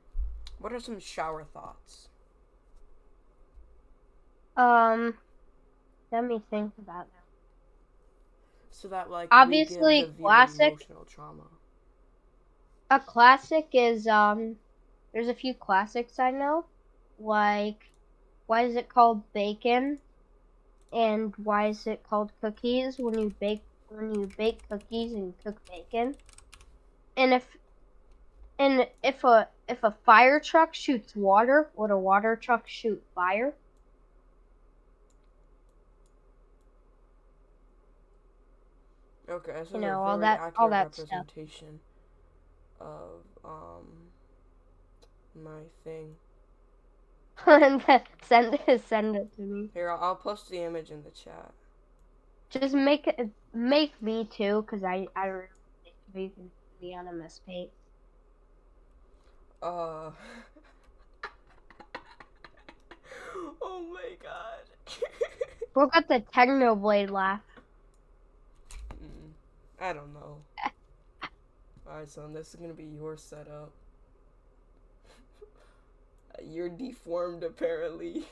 What 0.60 0.74
are 0.74 0.80
some 0.80 1.00
shower 1.00 1.44
thoughts? 1.44 2.10
Um, 4.58 5.18
let 6.12 6.24
me 6.26 6.42
think 6.50 6.74
about 6.78 7.08
that. 7.08 7.24
So 8.72 8.88
that 8.90 9.10
like 9.10 9.30
Obviously, 9.32 10.02
we 10.02 10.06
give 10.06 10.08
the 10.08 10.14
viewer 10.14 10.24
classic- 10.24 10.74
emotional 10.74 11.06
trauma. 11.06 11.48
A 12.92 13.00
classic 13.00 13.70
is 13.74 14.08
um, 14.08 14.58
there's 15.14 15.28
a 15.28 15.34
few 15.34 15.54
classics 15.56 16.20
I 16.20 16.32
know, 16.32 16.66
like 17.20 17.92
why 18.48 18.64
is 18.64 18.76
it 18.76 18.90
called 18.90 19.24
bacon, 19.34 20.00
and 20.92 21.36
why 21.38 21.68
is 21.68 21.88
it 21.88 22.04
called 22.04 22.32
cookies 22.42 23.00
when 23.00 23.18
you 23.18 23.36
bake 23.40 23.64
when 23.90 24.14
you 24.14 24.28
bake 24.38 24.68
cookies 24.70 25.14
and 25.14 25.38
cook 25.44 25.62
bacon, 25.68 26.16
and 27.18 27.34
if 27.34 27.59
and 28.60 28.88
if 29.04 29.24
a 29.24 29.50
if 29.68 29.84
a 29.84 29.92
fire 30.06 30.40
truck 30.40 30.76
shoots 30.76 31.16
water, 31.16 31.72
would 31.76 31.92
a 31.92 31.98
water 31.98 32.36
truck 32.36 32.68
shoot 32.68 33.04
fire? 33.16 33.56
Okay, 39.30 39.52
is 39.62 39.74
You 39.74 39.80
know, 39.80 40.02
a 40.02 40.02
all 40.02 40.18
that- 40.20 40.40
all 40.58 40.70
that 40.70 40.96
stuff. 40.96 41.26
representation 41.26 41.80
of 42.80 43.22
um 43.46 44.12
my 45.36 45.64
thing. 45.84 46.16
and 47.48 47.82
then 47.82 48.02
send 48.22 48.60
it 48.68 48.82
send 48.82 49.16
it 49.16 49.34
to 49.36 49.42
me. 49.42 49.70
Here, 49.74 49.90
I'll, 49.92 50.04
I'll 50.04 50.16
post 50.16 50.50
the 50.50 50.60
image 50.64 50.92
in 50.92 51.04
the 51.04 51.12
chat. 51.12 51.54
Just 52.52 52.76
make 52.76 53.08
it 53.08 53.30
make 53.54 54.02
me 54.02 54.26
too, 54.26 54.64
cause 54.64 54.84
I 54.84 55.08
I 55.16 55.28
really 55.28 55.50
like 55.86 55.96
to 56.06 56.12
be 56.12 56.34
be 56.80 56.96
on 56.96 57.08
a 57.08 57.14
MS 57.14 57.42
Paint. 57.46 57.72
Uh. 59.62 60.12
oh 63.62 63.86
my 63.94 64.16
god. 64.22 64.64
Broke 65.74 65.92
out 65.96 66.08
the 66.08 66.24
Technoblade 66.34 67.12
laugh. 67.12 67.42
Mm, 68.94 69.32
I 69.80 69.94
don't 69.94 70.14
know. 70.14 70.38
Alright, 71.88 72.10
son, 72.10 72.34
this 72.34 72.50
is 72.50 72.56
gonna 72.56 72.74
be 72.74 72.86
your 72.86 73.18
setup. 73.18 73.72
You're 76.42 76.70
deformed, 76.70 77.44
apparently. 77.44 78.24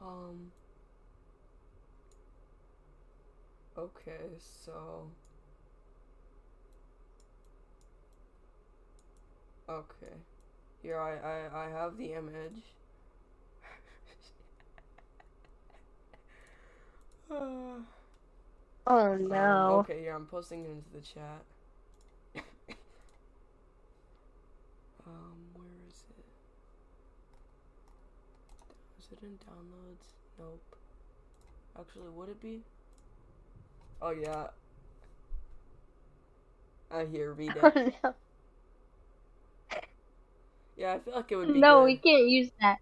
um. 0.00 0.52
Okay, 3.76 4.38
so. 4.64 5.10
Okay. 9.68 10.14
Here, 10.82 10.98
I, 10.98 11.16
I, 11.16 11.66
I 11.66 11.70
have 11.70 11.96
the 11.98 12.14
image. 12.14 12.62
Oh 17.30 17.84
um, 18.86 19.28
no. 19.28 19.86
okay, 19.86 20.04
yeah, 20.04 20.14
I'm 20.14 20.26
posting 20.26 20.64
it 20.64 20.70
into 20.70 20.90
the 20.90 21.00
chat. 21.00 21.44
um, 25.06 25.36
where 25.54 25.66
is 25.88 26.04
it? 26.10 26.24
Is 28.98 29.08
it 29.12 29.22
in 29.22 29.38
downloads? 29.38 30.14
Nope. 30.38 30.76
Actually, 31.78 32.10
would 32.10 32.30
it 32.30 32.40
be? 32.40 32.62
Oh 34.00 34.10
yeah. 34.10 34.48
I 36.90 37.04
hear 37.04 37.32
read 37.34 37.58
Oh 37.62 37.72
no. 38.02 38.14
Yeah, 40.78 40.94
I 40.94 41.00
feel 41.00 41.14
like 41.14 41.32
it 41.32 41.36
would 41.36 41.52
be 41.52 41.62
No, 41.62 41.64
good. 41.64 41.84
we 41.84 41.98
can't 41.98 42.28
use 42.28 42.50
that. 42.60 42.78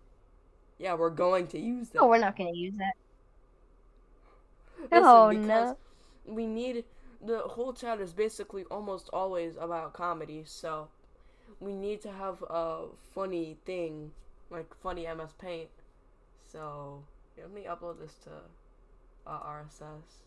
Yeah, 0.79 0.95
we're 0.95 1.11
going 1.11 1.47
to 1.49 1.59
use 1.59 1.91
that. 1.91 2.01
No, 2.01 2.07
we're 2.09 2.19
not 2.19 2.37
gonna 2.37 2.53
use 2.53 2.75
that. 2.79 2.95
Listen, 4.93 5.29
Oh, 5.29 5.31
because 5.31 5.73
no. 5.73 5.79
We 6.27 6.47
need 6.47 6.85
the 7.25 7.41
whole 7.41 7.73
chat 7.73 8.01
is 8.01 8.13
basically 8.13 8.65
almost 8.71 9.11
always 9.13 9.57
about 9.57 9.95
comedy, 9.95 10.45
so 10.47 10.89
we 11.61 11.75
need 11.75 12.01
to 12.03 12.13
have 12.13 12.43
a 12.51 12.87
funny 13.15 13.59
thing, 13.67 14.13
like 14.51 14.75
funny 14.83 15.07
MS 15.07 15.35
Paint. 15.39 15.71
So 16.53 17.05
let 17.39 17.51
me 17.53 17.65
upload 17.65 18.01
this 18.01 18.15
to 18.25 18.31
uh, 19.27 19.41
RSS. 19.41 20.25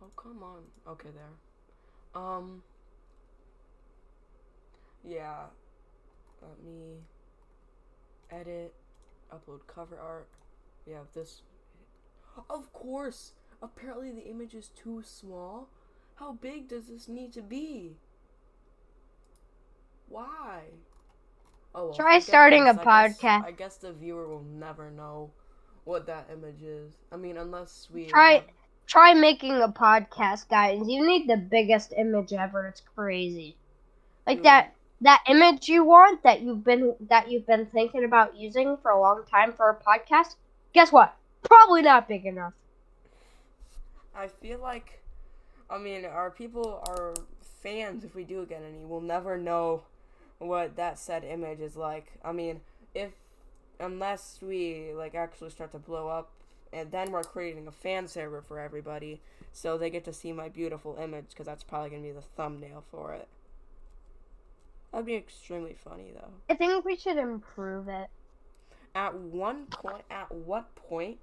Oh 0.00 0.10
come 0.16 0.42
on. 0.42 0.62
Okay, 0.86 1.10
there. 1.10 1.34
Um. 2.22 2.62
Yeah. 5.06 5.44
Let 6.42 6.62
me 6.64 6.98
edit, 8.30 8.74
upload 9.32 9.60
cover 9.66 9.98
art. 9.98 10.28
We 10.86 10.92
have 10.92 11.06
this. 11.14 11.42
Of 12.50 12.72
course. 12.72 13.32
Apparently 13.62 14.10
the 14.10 14.28
image 14.28 14.54
is 14.54 14.68
too 14.68 15.02
small. 15.04 15.68
How 16.16 16.32
big 16.32 16.68
does 16.68 16.88
this 16.88 17.08
need 17.08 17.32
to 17.34 17.42
be? 17.42 17.96
Why? 20.08 20.60
Oh, 21.74 21.86
well, 21.86 21.94
Try 21.94 22.18
starting 22.20 22.64
a 22.64 22.70
I 22.70 22.72
guess- 22.74 22.84
podcast. 22.84 23.44
I 23.44 23.50
guess 23.52 23.76
the 23.78 23.92
viewer 23.92 24.28
will 24.28 24.42
never 24.44 24.90
know 24.90 25.30
what 25.84 26.06
that 26.06 26.28
image 26.32 26.62
is. 26.62 26.94
I 27.12 27.16
mean, 27.16 27.36
unless 27.36 27.88
we 27.92 28.06
Try- 28.06 28.34
have- 28.34 28.44
Try 28.86 29.14
making 29.14 29.50
a 29.60 29.68
podcast, 29.68 30.48
guys. 30.48 30.80
You 30.86 31.04
need 31.04 31.28
the 31.28 31.36
biggest 31.36 31.92
image 31.96 32.32
ever. 32.32 32.68
It's 32.68 32.80
crazy. 32.94 33.56
Like 34.28 34.38
Dude. 34.38 34.44
that 34.46 34.75
that 35.00 35.22
image 35.28 35.68
you 35.68 35.84
want 35.84 36.22
that 36.22 36.40
you've 36.42 36.64
been 36.64 36.94
that 37.08 37.30
you've 37.30 37.46
been 37.46 37.66
thinking 37.66 38.04
about 38.04 38.36
using 38.36 38.76
for 38.78 38.90
a 38.90 39.00
long 39.00 39.24
time 39.30 39.52
for 39.52 39.68
a 39.68 39.76
podcast. 39.76 40.36
Guess 40.72 40.92
what? 40.92 41.14
Probably 41.42 41.82
not 41.82 42.08
big 42.08 42.26
enough. 42.26 42.54
I 44.14 44.28
feel 44.28 44.58
like, 44.58 45.02
I 45.68 45.78
mean, 45.78 46.04
our 46.06 46.30
people, 46.30 46.82
our 46.88 47.14
fans, 47.62 48.04
if 48.04 48.14
we 48.14 48.24
do 48.24 48.46
get 48.46 48.62
any, 48.62 48.84
will 48.84 49.00
never 49.00 49.36
know 49.36 49.82
what 50.38 50.76
that 50.76 50.98
said 50.98 51.24
image 51.24 51.60
is 51.60 51.76
like. 51.76 52.12
I 52.24 52.32
mean, 52.32 52.60
if 52.94 53.12
unless 53.78 54.38
we 54.40 54.92
like 54.94 55.14
actually 55.14 55.50
start 55.50 55.72
to 55.72 55.78
blow 55.78 56.08
up, 56.08 56.30
and 56.72 56.90
then 56.90 57.10
we're 57.10 57.22
creating 57.22 57.66
a 57.66 57.72
fan 57.72 58.08
server 58.08 58.40
for 58.40 58.58
everybody, 58.58 59.20
so 59.52 59.76
they 59.78 59.90
get 59.90 60.04
to 60.04 60.12
see 60.12 60.32
my 60.32 60.48
beautiful 60.48 60.96
image, 61.00 61.26
because 61.30 61.46
that's 61.46 61.62
probably 61.62 61.90
gonna 61.90 62.02
be 62.02 62.12
the 62.12 62.22
thumbnail 62.22 62.84
for 62.90 63.12
it. 63.12 63.28
That'd 64.96 65.04
be 65.04 65.14
extremely 65.14 65.76
funny 65.84 66.10
though. 66.14 66.32
I 66.48 66.54
think 66.54 66.86
we 66.86 66.96
should 66.96 67.18
improve 67.18 67.86
it. 67.86 68.08
At 68.94 69.14
one 69.14 69.66
point, 69.66 70.04
at 70.10 70.32
what 70.32 70.74
point 70.74 71.18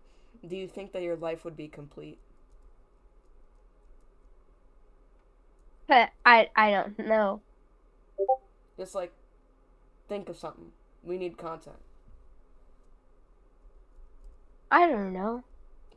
do 0.47 0.55
you 0.55 0.67
think 0.67 0.91
that 0.91 1.01
your 1.01 1.15
life 1.15 1.43
would 1.43 1.57
be 1.57 1.67
complete? 1.69 2.19
But 5.87 6.11
I 6.23 6.51
I 6.55 6.69
don't 6.69 6.99
know. 6.99 7.41
Just 8.77 8.93
like, 8.93 9.11
think 10.07 10.29
of 10.29 10.37
something. 10.37 10.71
We 11.01 11.17
need 11.17 11.39
content. 11.39 11.77
I 14.69 14.87
don't 14.87 15.13
know. 15.13 15.43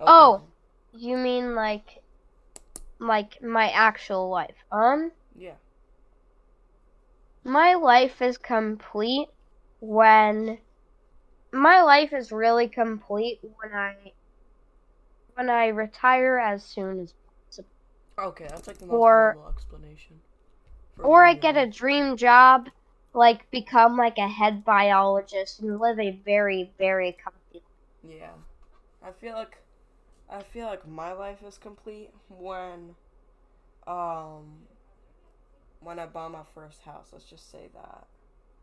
Okay. 0.00 0.04
Oh. 0.06 0.44
You 0.94 1.18
mean 1.18 1.54
like 1.54 2.02
like 2.98 3.42
my 3.42 3.68
actual 3.68 4.30
life? 4.30 4.56
Um 4.72 5.12
Yeah. 5.38 5.56
My 7.46 7.74
life 7.74 8.20
is 8.22 8.38
complete 8.38 9.28
when 9.80 10.58
my 11.52 11.82
life 11.82 12.12
is 12.12 12.32
really 12.32 12.68
complete 12.68 13.40
when 13.42 13.72
I 13.74 14.12
when 15.34 15.50
I 15.50 15.68
retire 15.68 16.38
as 16.38 16.64
soon 16.64 17.00
as 17.00 17.14
possible. 17.46 17.68
Okay, 18.18 18.46
that's 18.48 18.66
like 18.66 18.78
the 18.78 18.86
most 18.86 19.02
Or- 19.02 19.36
normal 19.36 19.48
explanation. 19.48 20.20
or 21.02 21.24
I 21.24 21.34
get 21.34 21.56
a 21.56 21.66
dream 21.66 22.16
job 22.16 22.68
like 23.14 23.50
become 23.50 23.96
like 23.96 24.18
a 24.18 24.28
head 24.28 24.64
biologist 24.64 25.60
and 25.60 25.78
live 25.80 25.98
a 25.98 26.10
very 26.24 26.72
very 26.78 27.12
comfy 27.22 27.62
Yeah. 28.02 28.32
I 29.02 29.12
feel 29.12 29.34
like 29.34 29.58
I 30.30 30.42
feel 30.42 30.66
like 30.66 30.86
my 30.86 31.12
life 31.12 31.42
is 31.42 31.58
complete 31.58 32.10
when 32.28 32.96
um 33.86 34.66
when 35.86 36.00
I 36.00 36.06
buy 36.06 36.26
my 36.26 36.42
first 36.52 36.82
house. 36.82 37.10
Let's 37.12 37.26
just 37.26 37.48
say 37.52 37.68
that. 37.72 38.06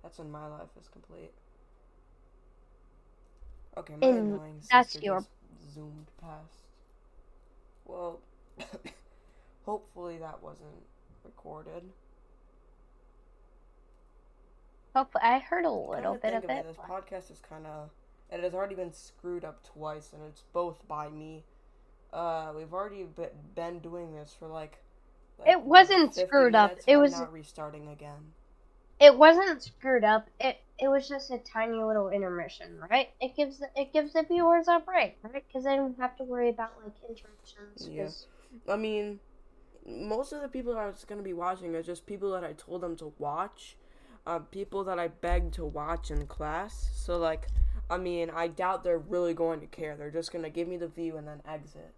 That's 0.02 0.18
when 0.20 0.30
my 0.30 0.46
life 0.48 0.68
is 0.78 0.90
complete. 0.90 1.32
Okay, 3.78 3.96
my 3.96 4.08
And 4.08 4.34
annoying 4.34 4.62
that's 4.70 5.02
your- 5.02 5.26
zoomed 5.74 6.08
past. 6.20 6.66
Well, 7.86 8.20
hopefully 9.66 10.18
that 10.18 10.44
wasn't 10.44 10.84
recorded. 11.24 11.84
Hopefully, 14.94 15.24
I 15.24 15.40
heard 15.40 15.64
a 15.66 15.72
little 15.72 16.14
bit 16.16 16.22
think 16.34 16.44
of 16.44 16.50
it. 16.50 16.66
This 16.68 16.78
podcast 16.78 17.32
is 17.32 17.40
kind 17.40 17.66
of. 17.66 17.90
It 18.32 18.44
has 18.44 18.54
already 18.54 18.76
been 18.76 18.92
screwed 18.94 19.46
up 19.46 19.64
twice, 19.64 20.12
and 20.14 20.22
it's 20.28 20.42
both 20.52 20.86
by 20.90 21.08
me. 21.08 21.46
Uh, 22.12 22.52
we've 22.56 22.74
already 22.74 23.06
been 23.56 23.80
doing 23.80 24.14
this 24.14 24.36
for 24.38 24.48
like. 24.50 24.83
Like, 25.40 25.50
It 25.50 25.62
wasn't 25.62 26.16
screwed 26.16 26.56
up. 26.56 26.78
It 26.88 26.98
was- 26.98 27.12
not 27.20 27.32
restarting 27.34 27.88
again. 27.90 28.34
It 29.00 29.18
wasn't 29.18 29.62
screwed 29.62 30.04
up. 30.04 30.30
It 30.40 30.58
it 30.80 30.88
was 30.88 31.08
just 31.08 31.30
a 31.32 31.38
tiny 31.38 31.82
little 31.82 32.10
intermission, 32.10 32.80
right? 32.90 33.10
It 33.22 33.36
gives 33.36 33.60
the, 33.60 33.70
it 33.76 33.94
gives 33.94 34.14
the 34.14 34.24
viewers 34.24 34.68
a 34.68 34.80
break, 34.80 35.18
right? 35.24 35.44
Because 35.48 35.64
they 35.66 35.76
don't 35.76 35.98
have 36.00 36.16
to 36.18 36.24
worry 36.24 36.50
about 36.50 36.72
like 36.84 36.94
interruptions. 37.08 37.88
Yeah. 37.88 38.04
'cause- 38.04 38.28
I 38.68 38.76
mean, 38.76 39.20
most 39.86 40.32
of 40.34 40.42
the 40.42 40.48
people 40.48 40.74
that 40.74 40.80
are 40.80 40.94
going 41.08 41.20
to 41.20 41.24
be 41.24 41.34
watching 41.34 41.76
are 41.76 41.84
just 41.84 42.06
people 42.06 42.32
that 42.32 42.44
I 42.44 42.54
told 42.54 42.82
them 42.82 42.96
to 42.98 43.14
watch, 43.18 43.78
uh, 44.26 44.40
people 44.40 44.84
that 44.86 45.00
I 45.00 45.10
begged 45.10 45.54
to 45.56 45.66
watch 45.66 46.10
in 46.12 46.26
class. 46.28 46.90
So 46.94 47.18
like, 47.18 47.48
I 47.90 47.98
mean, 47.98 48.30
I 48.30 48.48
doubt 48.48 48.84
they're 48.84 48.98
really 48.98 49.34
going 49.34 49.60
to 49.60 49.68
care. 49.68 49.96
They're 49.96 50.12
just 50.12 50.32
going 50.32 50.44
to 50.44 50.50
give 50.50 50.68
me 50.68 50.78
the 50.78 50.88
view 50.88 51.18
and 51.18 51.28
then 51.28 51.42
exit. 51.48 51.94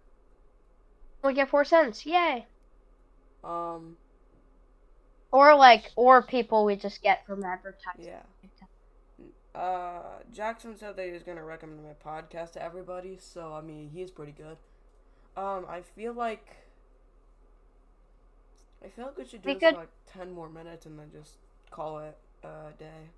we 1.22 1.34
get 1.34 1.48
four 1.48 1.64
cents, 1.64 2.04
yay! 2.06 2.46
Um, 3.44 3.96
Or 5.32 5.54
like, 5.56 5.92
or 5.96 6.22
people 6.22 6.64
we 6.64 6.76
just 6.76 7.02
get 7.02 7.24
from 7.26 7.44
advertising. 7.44 8.06
yeah. 8.06 8.22
Uh, 9.54 10.18
Jackson 10.32 10.76
said 10.76 10.96
that 10.96 11.06
he 11.06 11.12
was 11.12 11.22
gonna 11.22 11.42
recommend 11.44 11.82
my 11.82 11.94
podcast 11.94 12.52
to 12.52 12.62
everybody, 12.62 13.16
so 13.18 13.54
I 13.54 13.62
mean 13.62 13.88
he's 13.88 14.10
pretty 14.10 14.32
good. 14.32 14.58
Um, 15.34 15.64
I 15.68 15.80
feel 15.80 16.12
like 16.12 16.56
I 18.84 18.88
feel 18.88 19.06
like 19.06 19.16
we 19.16 19.24
should 19.26 19.42
do 19.42 19.48
We 19.48 19.54
this 19.54 19.60
could- 19.60 19.74
for 19.74 19.80
like 19.80 19.88
ten 20.06 20.30
more 20.32 20.48
minutes 20.50 20.84
and 20.86 20.98
then 20.98 21.10
just 21.10 21.38
call 21.70 21.98
it 22.00 22.16
a 22.44 22.72
day. 22.78 23.08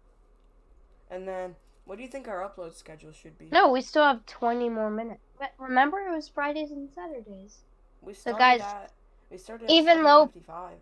And 1.11 1.27
then, 1.27 1.57
what 1.87 1.97
do 1.97 2.03
you 2.03 2.09
think 2.09 2.29
our 2.29 2.49
upload 2.49 2.75
schedule 2.75 3.13
should 3.13 3.37
be? 3.39 3.49
No, 3.51 3.71
we 3.73 3.81
still 3.81 4.05
have 4.05 4.25
twenty 4.27 4.69
more 4.69 4.91
minutes. 4.91 5.21
But 5.39 5.53
remember, 5.59 5.99
it 6.07 6.13
was 6.15 6.29
Fridays 6.29 6.71
and 6.71 6.89
Saturdays. 6.93 7.59
we 8.01 8.15
started 8.15 8.39
guys, 8.39 8.61
at 8.61 8.93
we 9.31 9.39
started 9.39 9.65
at 9.65 9.71
even 9.71 10.03
though- 10.03 10.27
7:55. 10.35 10.79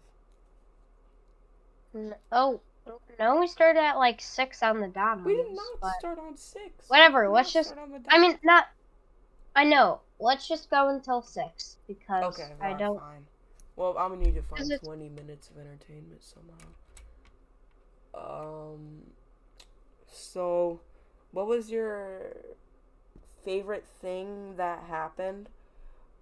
N- 1.95 2.15
Oh 2.31 2.61
no, 3.19 3.41
we 3.41 3.47
started 3.49 3.81
at 3.81 3.97
like 3.97 4.21
six 4.21 4.63
on 4.63 4.81
the 4.81 4.89
dot. 4.89 5.25
we 5.25 5.35
did 5.37 5.53
not 5.53 5.81
but- 5.81 5.99
start 5.99 6.19
on 6.19 6.37
six. 6.37 6.89
Whatever, 6.89 7.29
let's 7.29 7.53
just- 7.53 7.71
start 7.71 7.83
on 7.83 8.03
the 8.03 8.03
I 8.09 8.19
mean, 8.19 8.39
not. 8.43 8.69
I 9.55 9.65
know. 9.65 10.01
Let's 10.19 10.47
just 10.47 10.71
go 10.71 10.89
until 10.89 11.23
six 11.23 11.79
because 11.87 12.39
Okay, 12.39 12.53
I 12.61 12.75
don't. 12.75 12.99
fine. 13.01 13.27
Well, 13.75 13.97
I'm 13.99 14.11
gonna 14.11 14.23
need 14.25 14.35
to 14.35 14.43
find 14.43 14.71
20 14.83 15.09
minutes 15.11 15.51
of 15.51 15.59
entertainment 15.59 16.23
somehow. 16.23 16.67
Um, 18.15 19.13
so, 20.07 20.81
what 21.33 21.47
was 21.47 21.71
your 21.71 22.37
favorite 23.45 23.87
thing 23.87 24.57
that 24.57 24.85
happened? 24.85 25.49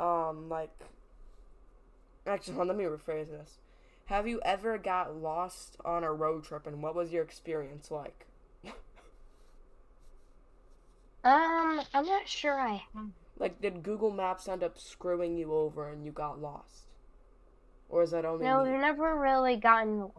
Um, 0.00 0.48
like, 0.48 0.72
actually, 2.26 2.64
let 2.64 2.76
me 2.76 2.84
rephrase 2.84 3.30
this. 3.30 3.58
Have 4.06 4.28
you 4.28 4.40
ever 4.44 4.76
got 4.76 5.16
lost 5.16 5.76
on 5.84 6.04
a 6.04 6.12
road 6.12 6.44
trip, 6.44 6.66
and 6.66 6.82
what 6.82 6.94
was 6.94 7.12
your 7.12 7.22
experience 7.22 7.90
like? 7.90 8.26
Um, 11.24 11.80
I'm 11.94 12.04
not 12.04 12.28
sure 12.28 12.60
I 12.60 12.82
have. 12.92 13.06
Like, 13.38 13.60
did 13.60 13.82
Google 13.82 14.10
Maps 14.10 14.46
end 14.46 14.62
up 14.62 14.78
screwing 14.78 15.38
you 15.38 15.54
over 15.54 15.88
and 15.88 16.04
you 16.04 16.12
got 16.12 16.40
lost? 16.40 16.84
Or 17.88 18.02
is 18.02 18.10
that 18.10 18.26
only 18.26 18.44
No, 18.44 18.62
we've 18.62 18.72
never 18.72 19.18
really 19.18 19.56
gotten. 19.56 20.10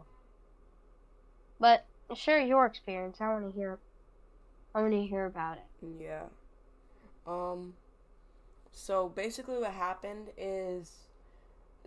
But 1.60 1.86
share 2.14 2.40
your 2.40 2.66
experience. 2.66 3.20
I 3.20 3.28
want 3.28 3.46
to 3.46 3.56
hear. 3.56 3.78
I 4.74 4.80
want 4.82 4.92
to 4.92 5.02
hear 5.02 5.26
about 5.26 5.58
it. 5.58 5.86
Yeah. 6.00 6.24
Um 7.26 7.74
so 8.72 9.08
basically 9.08 9.58
what 9.58 9.72
happened 9.72 10.28
is 10.36 11.05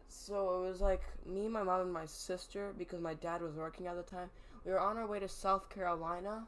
so 0.09 0.63
it 0.63 0.69
was 0.69 0.81
like 0.81 1.01
me, 1.25 1.47
my 1.47 1.63
mom 1.63 1.81
and 1.81 1.93
my 1.93 2.05
sister 2.05 2.73
because 2.77 2.99
my 2.99 3.13
dad 3.13 3.41
was 3.41 3.53
working 3.53 3.87
at 3.87 3.95
the 3.95 4.03
time. 4.03 4.29
We 4.65 4.71
were 4.71 4.79
on 4.79 4.97
our 4.97 5.07
way 5.07 5.19
to 5.19 5.27
South 5.27 5.69
Carolina 5.69 6.43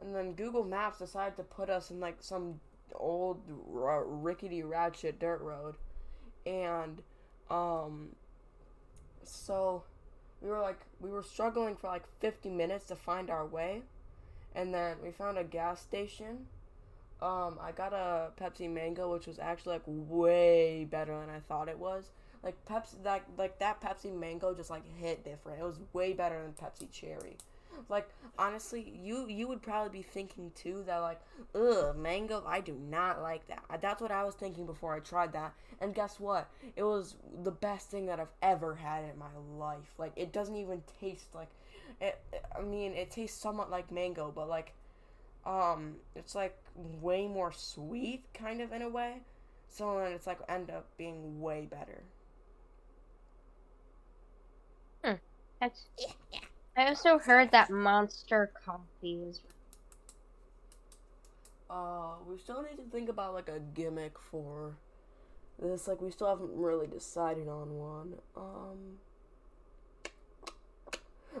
and 0.00 0.14
then 0.14 0.32
Google 0.34 0.64
Maps 0.64 0.98
decided 0.98 1.36
to 1.36 1.42
put 1.42 1.70
us 1.70 1.90
in 1.90 2.00
like 2.00 2.16
some 2.20 2.60
old 2.94 3.40
r- 3.74 4.04
rickety 4.04 4.62
ratchet 4.62 5.18
dirt 5.18 5.40
road. 5.40 5.76
And 6.46 7.02
um 7.50 8.10
so 9.22 9.82
we 10.40 10.50
were 10.50 10.60
like 10.60 10.80
we 11.00 11.10
were 11.10 11.22
struggling 11.22 11.76
for 11.76 11.88
like 11.88 12.04
50 12.20 12.50
minutes 12.50 12.86
to 12.86 12.96
find 12.96 13.30
our 13.30 13.46
way 13.46 13.82
and 14.54 14.72
then 14.72 14.96
we 15.02 15.10
found 15.10 15.38
a 15.38 15.44
gas 15.44 15.80
station 15.80 16.46
um 17.22 17.58
i 17.60 17.72
got 17.74 17.92
a 17.92 18.30
pepsi 18.40 18.70
mango 18.70 19.10
which 19.12 19.26
was 19.26 19.38
actually 19.38 19.74
like 19.74 19.82
way 19.86 20.86
better 20.90 21.18
than 21.18 21.30
i 21.30 21.40
thought 21.40 21.68
it 21.68 21.78
was 21.78 22.10
like 22.44 22.56
pepsi 22.66 23.02
that 23.02 23.24
like 23.38 23.58
that 23.58 23.80
pepsi 23.80 24.14
mango 24.14 24.54
just 24.54 24.70
like 24.70 24.84
hit 24.98 25.24
different 25.24 25.58
it 25.58 25.64
was 25.64 25.80
way 25.92 26.12
better 26.12 26.42
than 26.42 26.52
pepsi 26.52 26.90
cherry 26.92 27.36
like 27.88 28.08
honestly, 28.38 28.92
you 29.02 29.26
you 29.28 29.48
would 29.48 29.62
probably 29.62 29.98
be 29.98 30.02
thinking 30.02 30.50
too 30.54 30.82
that 30.86 30.98
like, 30.98 31.20
ugh, 31.54 31.96
mango. 31.96 32.42
I 32.46 32.60
do 32.60 32.74
not 32.74 33.22
like 33.22 33.46
that. 33.48 33.62
That's 33.80 34.00
what 34.00 34.10
I 34.10 34.24
was 34.24 34.34
thinking 34.34 34.66
before 34.66 34.94
I 34.94 35.00
tried 35.00 35.32
that. 35.32 35.54
And 35.80 35.94
guess 35.94 36.20
what? 36.20 36.48
It 36.76 36.82
was 36.82 37.16
the 37.42 37.50
best 37.50 37.90
thing 37.90 38.06
that 38.06 38.20
I've 38.20 38.32
ever 38.42 38.74
had 38.74 39.04
in 39.04 39.18
my 39.18 39.26
life. 39.58 39.94
Like 39.98 40.12
it 40.16 40.32
doesn't 40.32 40.56
even 40.56 40.82
taste 41.00 41.34
like, 41.34 41.50
it. 42.00 42.20
I 42.56 42.62
mean, 42.62 42.92
it 42.94 43.10
tastes 43.10 43.40
somewhat 43.40 43.70
like 43.70 43.90
mango, 43.90 44.32
but 44.34 44.48
like, 44.48 44.72
um, 45.46 45.96
it's 46.14 46.34
like 46.34 46.56
way 47.00 47.26
more 47.26 47.52
sweet, 47.52 48.24
kind 48.34 48.60
of 48.60 48.72
in 48.72 48.82
a 48.82 48.88
way. 48.88 49.16
So 49.68 49.98
then 49.98 50.12
it's 50.12 50.26
like 50.26 50.38
end 50.48 50.70
up 50.70 50.86
being 50.96 51.40
way 51.40 51.66
better. 51.70 52.02
Hmm. 55.04 55.14
That's 55.64 55.86
yeah, 55.98 56.12
yeah. 56.30 56.40
I 56.76 56.88
also 56.88 57.16
heard 57.18 57.50
that 57.52 57.70
Monster 57.70 58.52
Coffee 58.66 59.22
is. 59.30 59.40
Uh, 61.70 62.16
we 62.28 62.36
still 62.36 62.62
need 62.62 62.76
to 62.76 62.90
think 62.92 63.08
about 63.08 63.32
like 63.32 63.48
a 63.48 63.60
gimmick 63.60 64.18
for 64.18 64.76
this. 65.58 65.88
Like, 65.88 66.02
we 66.02 66.10
still 66.10 66.28
haven't 66.28 66.50
really 66.52 66.86
decided 66.86 67.48
on 67.48 67.78
one. 67.78 68.14
Um, 68.36 68.98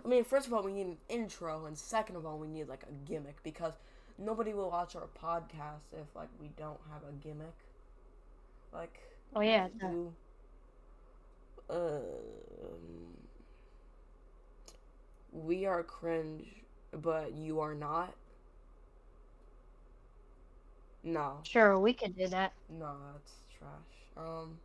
I 0.02 0.08
mean, 0.08 0.24
first 0.24 0.46
of 0.46 0.54
all, 0.54 0.62
we 0.62 0.72
need 0.72 0.86
an 0.86 0.96
intro, 1.10 1.66
and 1.66 1.76
second 1.76 2.16
of 2.16 2.24
all, 2.24 2.38
we 2.38 2.48
need 2.48 2.66
like 2.66 2.84
a 2.84 3.06
gimmick 3.06 3.42
because 3.42 3.74
nobody 4.16 4.54
will 4.54 4.70
watch 4.70 4.96
our 4.96 5.08
podcast 5.22 5.92
if 5.92 6.06
like 6.16 6.30
we 6.40 6.48
don't 6.56 6.80
have 6.90 7.02
a 7.06 7.12
gimmick. 7.22 7.58
Like, 8.72 9.00
oh 9.36 9.42
yeah, 9.42 9.68
do. 9.78 10.14
Um, 11.68 13.23
we 15.34 15.66
are 15.66 15.82
cringe, 15.82 16.46
but 16.92 17.34
you 17.34 17.60
are 17.60 17.74
not. 17.74 18.14
No. 21.02 21.40
Sure, 21.42 21.78
we 21.78 21.92
could 21.92 22.16
do 22.16 22.28
that. 22.28 22.52
No, 22.70 22.94
that's 23.12 23.32
trash. 23.58 24.24
Um. 24.26 24.58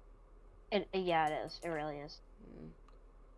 It 0.71 0.87
yeah, 0.93 1.27
it 1.27 1.45
is. 1.45 1.59
It 1.63 1.69
really 1.69 1.97
is. 1.97 2.19
Mm. 2.47 2.69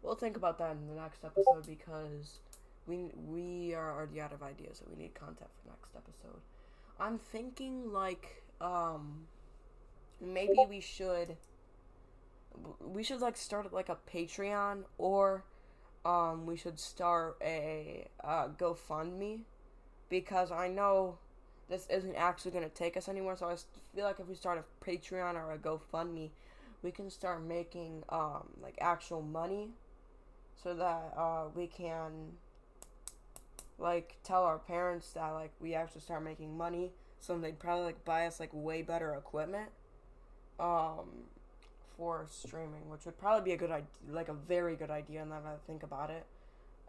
We'll 0.03 0.15
think 0.15 0.35
about 0.35 0.57
that 0.59 0.71
in 0.71 0.87
the 0.87 1.01
next 1.01 1.23
episode 1.23 1.65
because 1.65 2.39
we 2.85 3.11
we 3.15 3.73
are 3.73 3.91
already 3.95 4.19
out 4.19 4.33
of 4.33 4.43
ideas, 4.43 4.79
so 4.79 4.85
we 4.89 5.01
need 5.01 5.13
content 5.13 5.49
for 5.63 5.69
next 5.69 5.95
episode. 5.95 6.41
I'm 6.99 7.17
thinking 7.17 7.91
like 7.91 8.43
um 8.59 9.27
maybe 10.19 10.65
we 10.69 10.81
should 10.81 11.37
we 12.79 13.03
should 13.03 13.21
like 13.21 13.37
start 13.37 13.71
like 13.73 13.89
a 13.89 13.97
Patreon 14.11 14.83
or 14.97 15.45
um, 16.05 16.45
we 16.45 16.57
should 16.57 16.79
start 16.79 17.37
a 17.41 18.07
uh, 18.23 18.47
GoFundMe 18.49 19.41
because 20.09 20.51
I 20.51 20.67
know 20.67 21.17
this 21.69 21.87
isn't 21.89 22.15
actually 22.15 22.51
going 22.51 22.63
to 22.63 22.69
take 22.69 22.97
us 22.97 23.07
anywhere. 23.07 23.35
So 23.35 23.47
I 23.47 23.55
feel 23.95 24.05
like 24.05 24.19
if 24.19 24.27
we 24.27 24.35
start 24.35 24.57
a 24.57 24.85
Patreon 24.85 25.35
or 25.35 25.53
a 25.53 25.57
GoFundMe, 25.57 26.29
we 26.83 26.91
can 26.91 27.09
start 27.09 27.43
making 27.43 28.03
um, 28.09 28.47
like 28.61 28.77
actual 28.81 29.21
money 29.21 29.69
so 30.61 30.73
that 30.73 31.13
uh, 31.17 31.45
we 31.55 31.67
can 31.67 32.33
like 33.81 34.17
tell 34.23 34.43
our 34.43 34.59
parents 34.59 35.11
that 35.13 35.29
like 35.29 35.51
we 35.59 35.73
actually 35.73 36.01
start 36.01 36.23
making 36.23 36.55
money 36.55 36.91
so 37.19 37.37
they'd 37.37 37.59
probably 37.59 37.85
like 37.85 38.05
buy 38.05 38.27
us 38.27 38.39
like 38.39 38.51
way 38.53 38.83
better 38.83 39.15
equipment 39.15 39.69
um 40.59 41.09
for 41.97 42.25
streaming, 42.29 42.89
which 42.89 43.05
would 43.05 43.17
probably 43.17 43.43
be 43.43 43.53
a 43.53 43.57
good 43.57 43.71
idea, 43.71 43.87
like 44.09 44.29
a 44.29 44.33
very 44.33 44.75
good 44.75 44.89
idea. 44.89 45.21
And 45.21 45.31
then 45.31 45.39
I 45.45 45.55
think 45.67 45.83
about 45.83 46.09
it, 46.09 46.25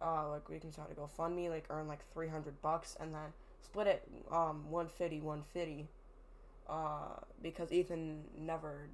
uh, 0.00 0.28
like 0.28 0.48
we 0.48 0.58
can 0.58 0.72
start 0.72 0.94
to 0.94 1.00
GoFundMe, 1.00 1.48
like 1.50 1.66
earn 1.70 1.88
like 1.88 2.00
three 2.12 2.28
hundred 2.28 2.60
bucks, 2.62 2.96
and 3.00 3.14
then 3.14 3.32
split 3.62 3.86
it 3.86 4.08
um 4.30 4.70
150 4.70 5.20
150 5.20 5.86
uh 6.68 7.16
because 7.42 7.72
Ethan 7.72 8.22
never 8.38 8.88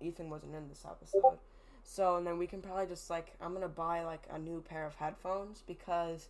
Ethan 0.00 0.28
wasn't 0.30 0.54
in 0.54 0.68
this 0.68 0.84
episode. 0.88 1.38
So 1.82 2.16
and 2.16 2.26
then 2.26 2.38
we 2.38 2.46
can 2.46 2.60
probably 2.60 2.86
just 2.86 3.08
like 3.10 3.32
I'm 3.40 3.58
to 3.60 3.68
buy 3.68 4.04
like 4.04 4.26
a 4.30 4.38
new 4.38 4.62
pair 4.68 4.86
of 4.86 4.94
headphones 4.96 5.62
because 5.66 6.28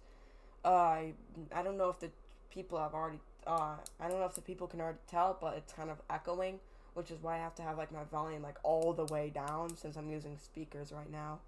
uh 0.65 0.69
I 0.69 1.13
I 1.55 1.63
don't 1.63 1.77
know 1.77 1.89
if 1.89 1.99
the 1.99 2.11
people 2.51 2.79
have 2.79 2.95
already 2.95 3.19
uh 3.47 3.77
I 4.01 4.09
don't 4.09 4.21
know 4.21 4.27
if 4.27 4.35
the 4.35 4.41
people 4.41 4.67
can 4.67 4.81
already 4.81 4.99
tell, 5.09 5.37
but 5.41 5.57
it's 5.57 5.73
kind 5.73 5.91
of 5.91 6.01
echoing 6.09 6.61
which 6.99 7.13
is 7.13 7.23
why 7.23 7.37
I 7.37 7.39
have 7.39 7.55
to 7.55 7.63
have 7.63 7.79
like 7.79 7.93
my 7.93 8.03
volume 8.11 8.43
like 8.43 8.57
all 8.65 8.93
the 8.93 9.05
way 9.05 9.31
down 9.31 9.77
since 9.77 9.97
I'm 9.97 10.11
using 10.11 10.37
speakers 10.37 10.91
right 10.93 11.11
now, 11.11 11.39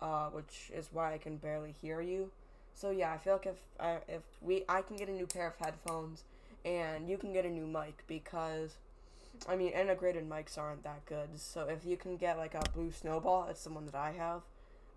uh, 0.00 0.28
which 0.28 0.70
is 0.72 0.90
why 0.92 1.12
I 1.12 1.18
can 1.18 1.38
barely 1.38 1.74
hear 1.82 2.00
you. 2.00 2.30
So 2.72 2.90
yeah, 2.90 3.12
I 3.12 3.18
feel 3.18 3.32
like 3.32 3.46
if 3.46 3.58
I, 3.80 3.98
if 4.06 4.22
we 4.40 4.62
I 4.68 4.82
can 4.82 4.96
get 4.96 5.08
a 5.08 5.12
new 5.12 5.26
pair 5.26 5.48
of 5.48 5.56
headphones 5.56 6.22
and 6.64 7.08
you 7.08 7.18
can 7.18 7.32
get 7.32 7.44
a 7.44 7.50
new 7.50 7.66
mic 7.66 8.04
because 8.06 8.76
I 9.48 9.56
mean 9.56 9.72
integrated 9.72 10.30
mics 10.30 10.56
aren't 10.56 10.84
that 10.84 11.04
good. 11.04 11.30
So 11.34 11.68
if 11.68 11.84
you 11.84 11.96
can 11.96 12.16
get 12.16 12.38
like 12.38 12.54
a 12.54 12.62
blue 12.72 12.92
snowball, 12.92 13.48
it's 13.50 13.64
the 13.64 13.70
one 13.70 13.86
that 13.86 13.96
I 13.96 14.12
have. 14.12 14.42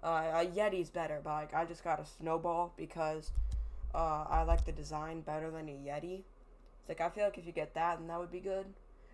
Uh, 0.03 0.43
a 0.43 0.45
Yeti's 0.45 0.91
better, 0.91 1.19
but 1.23 1.31
like 1.31 1.53
I 1.55 1.65
just 1.65 1.83
got 1.83 1.99
a 1.99 2.05
snowball 2.05 2.73
because 2.77 3.31
uh, 3.95 4.25
I 4.29 4.43
like 4.43 4.65
the 4.65 4.71
design 4.71 5.21
better 5.21 5.49
than 5.49 5.67
a 5.67 5.71
Yeti. 5.71 6.21
It's 6.81 6.89
like 6.89 7.01
I 7.01 7.09
feel 7.09 7.23
like 7.23 7.39
if 7.39 7.47
you 7.47 7.53
get 7.53 7.73
that, 7.73 7.97
then 7.97 8.07
that 8.07 8.19
would 8.19 8.31
be 8.31 8.39
good 8.39 8.67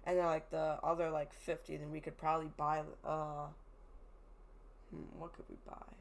and 0.05 0.17
then 0.17 0.25
like 0.25 0.49
the 0.49 0.77
other 0.83 1.09
like 1.09 1.33
50 1.33 1.77
then 1.77 1.91
we 1.91 1.99
could 1.99 2.17
probably 2.17 2.49
buy 2.57 2.81
uh 3.05 3.47
hmm, 4.91 5.19
what 5.19 5.33
could 5.33 5.45
we 5.49 5.55
buy? 5.65 5.93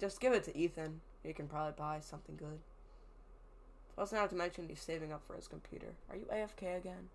Just 0.00 0.20
give 0.20 0.32
it 0.32 0.44
to 0.44 0.56
ethan. 0.56 1.00
He 1.22 1.32
can 1.32 1.46
probably 1.46 1.74
buy 1.76 2.00
something 2.00 2.36
good. 2.36 2.60
Also 3.98 4.16
not 4.16 4.30
to 4.30 4.36
mention 4.36 4.68
he's 4.68 4.80
saving 4.80 5.12
up 5.12 5.22
for 5.26 5.36
his 5.36 5.46
computer. 5.48 5.94
Are 6.10 6.16
you 6.16 6.26
afk 6.32 6.76
again? 6.76 7.08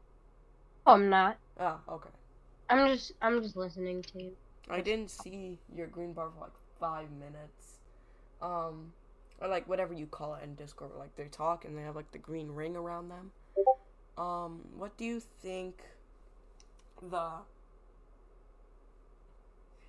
Oh 0.85 0.93
i'm 0.93 1.09
not. 1.09 1.37
Oh 1.59 1.79
okay. 1.89 2.09
I'm 2.69 2.87
just 2.87 3.13
i'm 3.21 3.41
just 3.41 3.55
listening 3.55 4.01
to 4.03 4.23
you. 4.23 4.31
I 4.69 4.81
didn't 4.81 5.09
see 5.09 5.57
your 5.73 5.87
green 5.87 6.13
bar 6.13 6.29
for 6.33 6.41
like 6.41 6.51
five 6.79 7.09
minutes. 7.11 7.79
Um 8.41 8.93
or 9.39 9.47
like 9.47 9.67
whatever 9.67 9.93
you 9.93 10.05
call 10.07 10.35
it 10.35 10.43
in 10.43 10.55
discord 10.55 10.91
like 10.97 11.15
they 11.15 11.25
talk 11.25 11.65
and 11.65 11.77
they 11.77 11.83
have 11.83 11.95
like 11.95 12.11
the 12.11 12.17
green 12.17 12.49
ring 12.49 12.75
around 12.75 13.09
them 13.09 13.31
um, 14.17 14.61
what 14.75 14.97
do 14.97 15.05
you 15.05 15.21
think 15.41 15.81
the 17.01 17.29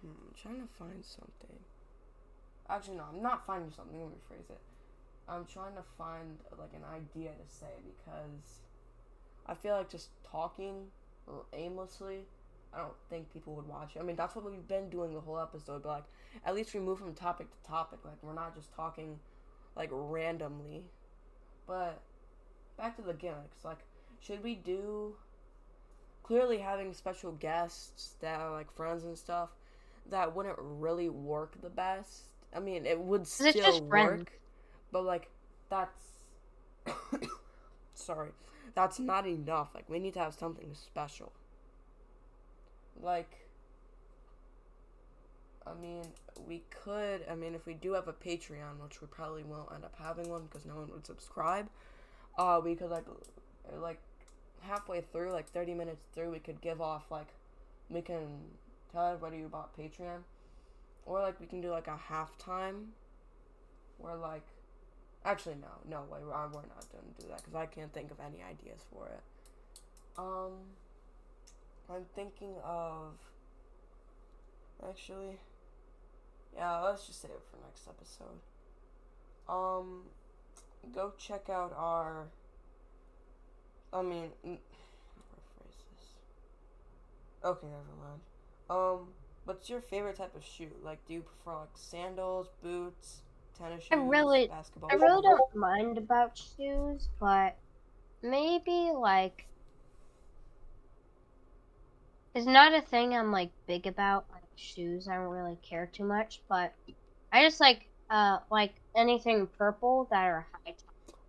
hmm, 0.01 0.07
I'm 0.07 0.35
trying 0.41 0.61
to 0.61 0.69
find 0.79 1.05
something. 1.05 1.59
Actually 2.69 2.97
no, 2.97 3.05
I'm 3.15 3.23
not 3.23 3.47
finding 3.47 3.71
something, 3.71 3.99
let 3.99 4.09
me 4.09 4.15
rephrase 4.15 4.51
it. 4.51 4.61
I'm 5.29 5.45
trying 5.47 5.75
to 5.75 5.83
find 5.97 6.39
like 6.59 6.73
an 6.75 6.85
idea 6.85 7.31
to 7.31 7.55
say 7.55 7.67
because 7.85 8.61
I 9.47 9.55
feel 9.55 9.77
like 9.77 9.91
just 9.91 10.11
talking 10.25 10.87
aimlessly 11.53 12.25
I 12.73 12.79
don't 12.79 12.95
think 13.09 13.33
people 13.33 13.55
would 13.55 13.67
watch 13.67 13.97
it. 13.97 14.01
I 14.01 14.03
mean, 14.03 14.17
that's 14.17 14.37
what 14.37 14.45
we've 14.45 14.69
been 14.69 14.91
doing 14.91 15.15
the 15.15 15.21
whole 15.21 15.39
episode, 15.39 15.83
but 15.83 15.89
like, 15.89 16.05
at 16.45 16.55
least 16.55 16.75
we 16.75 16.81
move 16.81 16.99
from 16.99 17.15
topic 17.15 17.49
to 17.51 17.69
topic. 17.69 18.01
Like, 18.05 18.23
we're 18.23 18.35
not 18.35 18.55
just 18.55 18.75
talking 18.75 19.19
like 19.75 19.89
randomly. 19.93 20.85
But 21.67 22.01
back 22.77 22.97
to 22.97 23.03
the 23.03 23.15
gimmicks. 23.15 23.65
Like, 23.65 23.79
should 24.21 24.43
we 24.43 24.55
do 24.55 25.15
clearly 26.23 26.59
having 26.59 26.93
special 26.93 27.33
guests 27.33 28.15
that 28.21 28.41
are 28.41 28.51
like 28.51 28.71
friends 28.73 29.05
and 29.05 29.17
stuff 29.17 29.51
that 30.11 30.35
wouldn't 30.35 30.57
really 30.59 31.09
work 31.09 31.61
the 31.63 31.71
best? 31.71 32.25
I 32.55 32.61
mean 32.61 32.87
it 32.87 32.99
would 32.99 33.27
still 33.27 33.83
work 33.83 34.33
but 34.93 35.05
like 35.05 35.31
that's 35.69 36.09
sorry. 37.95 38.31
That's 38.75 38.99
not 38.99 39.27
enough. 39.27 39.71
Like 39.75 39.89
we 39.89 39.99
need 39.99 40.15
to 40.15 40.21
have 40.21 40.35
something 40.35 40.71
special. 40.75 41.33
Like 43.01 43.49
I 45.67 45.81
mean, 45.81 46.03
we 46.47 46.63
could. 46.71 47.25
I 47.31 47.35
mean, 47.35 47.55
if 47.55 47.67
we 47.67 47.75
do 47.75 47.93
have 47.93 48.09
a 48.09 48.13
Patreon, 48.13 48.81
which 48.83 49.01
we 49.01 49.07
probably 49.09 49.43
won't 49.43 49.71
end 49.75 49.85
up 49.85 49.95
having 49.99 50.29
one 50.29 50.45
because 50.45 50.65
no 50.65 50.77
one 50.77 50.89
would 50.93 51.07
subscribe, 51.07 51.69
uh, 52.39 52.61
we 52.63 52.75
could 52.75 52.91
like, 52.91 53.05
like 53.81 54.01
halfway 54.63 55.01
through, 55.01 55.33
like 55.33 55.49
30 55.51 55.75
minutes 55.75 56.05
through, 56.15 56.31
we 56.31 56.39
could 56.39 56.61
give 56.61 56.81
off, 56.81 57.11
like, 57.11 57.29
we 57.91 58.03
can 58.03 58.27
tell 58.93 59.07
everybody 59.07 59.43
about 59.43 59.77
Patreon. 59.77 60.23
Or, 61.07 61.21
like, 61.21 61.41
we 61.41 61.47
can 61.47 61.61
do, 61.61 61.71
like, 61.71 61.87
a 61.87 61.99
halftime 62.11 62.87
where, 63.99 64.17
like, 64.17 64.47
actually, 65.25 65.57
no, 65.57 65.69
no 65.89 66.03
way, 66.03 66.19
we're 66.23 66.31
not 66.31 66.53
going 66.53 67.05
to 67.17 67.23
do 67.23 67.29
that 67.29 67.39
because 67.39 67.55
I 67.55 67.67
can't 67.67 67.93
think 67.93 68.11
of 68.11 68.19
any 68.21 68.43
ideas 68.43 68.83
for 68.93 69.07
it. 69.09 69.21
Um, 70.19 70.53
I'm 71.91 72.05
thinking 72.15 72.55
of, 72.65 73.15
actually, 74.87 75.39
Yeah, 76.55 76.79
let's 76.81 77.07
just 77.07 77.21
save 77.23 77.31
it 77.33 77.43
for 77.51 77.59
next 77.65 77.87
episode. 77.89 78.41
Um, 79.49 80.05
go 80.95 81.13
check 81.19 81.49
out 81.49 81.73
our. 81.77 82.29
I 83.93 84.03
mean, 84.03 84.31
rephrase 84.45 84.59
this. 85.91 86.13
Okay, 87.45 87.67
never 87.67 87.95
mind. 88.01 88.21
Um, 88.71 89.09
what's 89.45 89.71
your 89.71 89.81
favorite 89.81 90.17
type 90.17 90.35
of 90.37 90.45
shoe? 90.45 90.71
Like, 90.83 90.99
do 91.07 91.15
you 91.15 91.23
prefer 91.23 91.59
like 91.61 91.71
sandals, 91.75 92.49
boots, 92.63 93.23
tennis 93.59 93.83
shoes, 93.83 93.89
I 93.93 93.97
really- 93.97 94.49
basketball? 94.49 94.91
I 94.93 94.97
really 94.97 95.23
don't 95.23 95.57
mind 95.57 95.99
about 95.99 96.37
shoes, 96.37 97.09
but 97.19 97.57
maybe 98.23 98.91
like 98.95 99.47
it's 102.35 102.47
not 102.47 102.75
a 102.75 102.81
thing 102.81 103.15
I'm 103.15 103.33
like 103.33 103.51
big 103.67 103.87
about. 103.87 104.27
Like 104.33 104.43
shoes, 104.57 105.09
I 105.09 105.15
don't 105.15 105.25
really 105.29 105.57
care 105.63 105.87
too 105.93 106.05
much, 106.05 106.43
but 106.49 106.75
I 107.33 107.43
just 107.43 107.61
like 107.61 107.89
uh 108.11 108.39
like 108.51 108.75
anything 108.95 109.47
purple 109.59 110.09
that 110.11 110.25
are 110.27 110.47
high. 110.53 110.75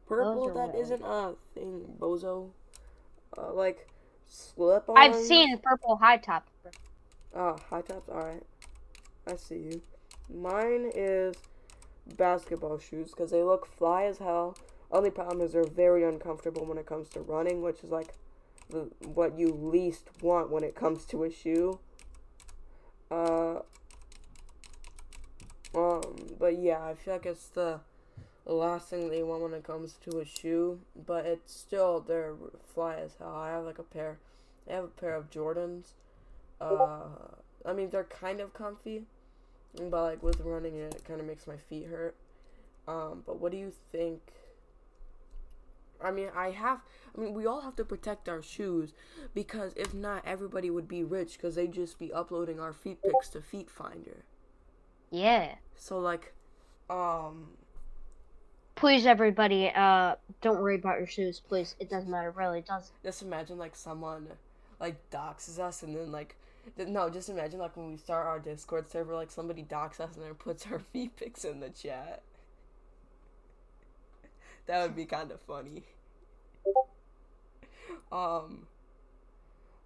Purple, 0.09 0.47
Those 0.47 0.49
are 0.49 0.53
that 0.55 0.67
really 0.69 0.81
isn't 0.81 1.03
a 1.03 1.35
thing, 1.53 1.85
bozo. 1.99 2.49
Uh, 3.37 3.53
like, 3.53 3.87
slip 4.25 4.89
on. 4.89 4.97
I've 4.97 5.15
seen 5.15 5.55
purple 5.59 5.97
high 5.97 6.17
top. 6.17 6.47
Oh, 7.35 7.55
high 7.69 7.81
tops. 7.81 8.09
All 8.09 8.17
right, 8.17 8.43
I 9.27 9.35
see 9.35 9.57
you. 9.57 9.81
Mine 10.33 10.91
is 10.95 11.35
basketball 12.17 12.79
shoes 12.79 13.11
because 13.11 13.29
they 13.29 13.43
look 13.43 13.67
fly 13.67 14.05
as 14.05 14.17
hell. 14.17 14.57
Only 14.91 15.11
problem 15.11 15.41
is 15.41 15.53
they're 15.53 15.63
very 15.63 16.03
uncomfortable 16.03 16.65
when 16.65 16.79
it 16.79 16.87
comes 16.87 17.07
to 17.09 17.21
running, 17.21 17.61
which 17.61 17.83
is 17.83 17.91
like 17.91 18.15
the 18.71 18.89
what 19.13 19.37
you 19.37 19.53
least 19.53 20.09
want 20.23 20.49
when 20.49 20.63
it 20.63 20.73
comes 20.73 21.05
to 21.05 21.23
a 21.23 21.31
shoe. 21.31 21.79
Uh. 23.11 23.59
Um, 25.75 26.01
but 26.39 26.57
yeah, 26.57 26.83
I 26.83 26.95
feel 26.95 27.13
like 27.13 27.27
it's 27.27 27.49
the 27.49 27.81
last 28.53 28.89
thing 28.89 29.09
that 29.09 29.17
you 29.17 29.25
want 29.25 29.41
when 29.41 29.53
it 29.53 29.63
comes 29.63 29.93
to 30.09 30.19
a 30.19 30.25
shoe. 30.25 30.79
But 31.05 31.25
it's 31.25 31.53
still 31.53 31.99
they're 32.01 32.33
fly 32.73 32.95
as 32.95 33.15
hell. 33.19 33.35
I 33.35 33.49
have 33.51 33.65
like 33.65 33.79
a 33.79 33.83
pair. 33.83 34.17
I 34.69 34.73
have 34.73 34.83
a 34.85 34.87
pair 34.87 35.15
of 35.15 35.29
Jordans. 35.29 35.93
Uh, 36.61 37.07
I 37.65 37.73
mean 37.73 37.89
they're 37.89 38.03
kind 38.03 38.41
of 38.41 38.53
comfy, 38.53 39.03
but 39.75 40.03
like 40.03 40.23
with 40.23 40.41
running 40.41 40.75
it, 40.75 40.95
it 40.95 41.05
kind 41.05 41.19
of 41.19 41.25
makes 41.25 41.47
my 41.47 41.57
feet 41.57 41.87
hurt. 41.87 42.15
Um, 42.87 43.23
but 43.25 43.39
what 43.39 43.51
do 43.51 43.57
you 43.57 43.71
think? 43.91 44.19
I 46.03 46.11
mean, 46.11 46.29
I 46.35 46.51
have. 46.51 46.79
I 47.15 47.21
mean, 47.21 47.33
we 47.33 47.45
all 47.45 47.61
have 47.61 47.75
to 47.75 47.85
protect 47.85 48.29
our 48.29 48.41
shoes 48.41 48.93
because 49.33 49.73
if 49.75 49.93
not, 49.93 50.23
everybody 50.25 50.69
would 50.69 50.87
be 50.87 51.03
rich 51.03 51.33
because 51.33 51.55
they'd 51.55 51.73
just 51.73 51.99
be 51.99 52.11
uploading 52.13 52.59
our 52.59 52.73
feet 52.73 53.01
pics 53.03 53.29
to 53.29 53.41
Feet 53.41 53.69
Finder. 53.69 54.23
Yeah. 55.11 55.55
So 55.75 55.99
like, 55.99 56.33
um, 56.89 57.49
Please, 58.79 59.05
everybody, 59.05 59.69
uh, 59.69 60.15
don't 60.41 60.59
worry 60.61 60.75
about 60.75 60.97
your 60.97 61.07
shoes, 61.07 61.39
please. 61.39 61.75
It 61.79 61.89
doesn't 61.89 62.09
matter, 62.09 62.31
really. 62.31 62.59
It 62.59 62.65
doesn't. 62.65 62.93
just 63.03 63.21
imagine 63.21 63.57
like 63.57 63.75
someone 63.75 64.27
like 64.79 64.97
doxes 65.11 65.59
us 65.59 65.83
and 65.83 65.95
then 65.95 66.11
like 66.11 66.35
no 66.77 67.09
just 67.09 67.29
imagine 67.29 67.59
like 67.59 67.75
when 67.75 67.91
we 67.91 67.97
start 67.97 68.25
our 68.27 68.39
discord 68.39 68.89
server 68.89 69.15
like 69.15 69.31
somebody 69.31 69.63
doxes 69.63 69.99
us 69.99 70.15
and 70.15 70.25
then 70.25 70.33
puts 70.35 70.65
our 70.67 70.79
feet 70.93 71.15
pics 71.17 71.43
in 71.45 71.59
the 71.59 71.69
chat 71.69 72.21
that 74.67 74.81
would 74.81 74.95
be 74.95 75.05
kind 75.05 75.31
of 75.31 75.41
funny 75.41 75.83
um 78.11 78.67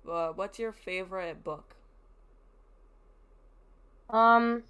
uh, 0.09 0.29
what's 0.33 0.59
your 0.59 0.71
favorite 0.71 1.43
book 1.43 1.75
Um, 4.09 4.63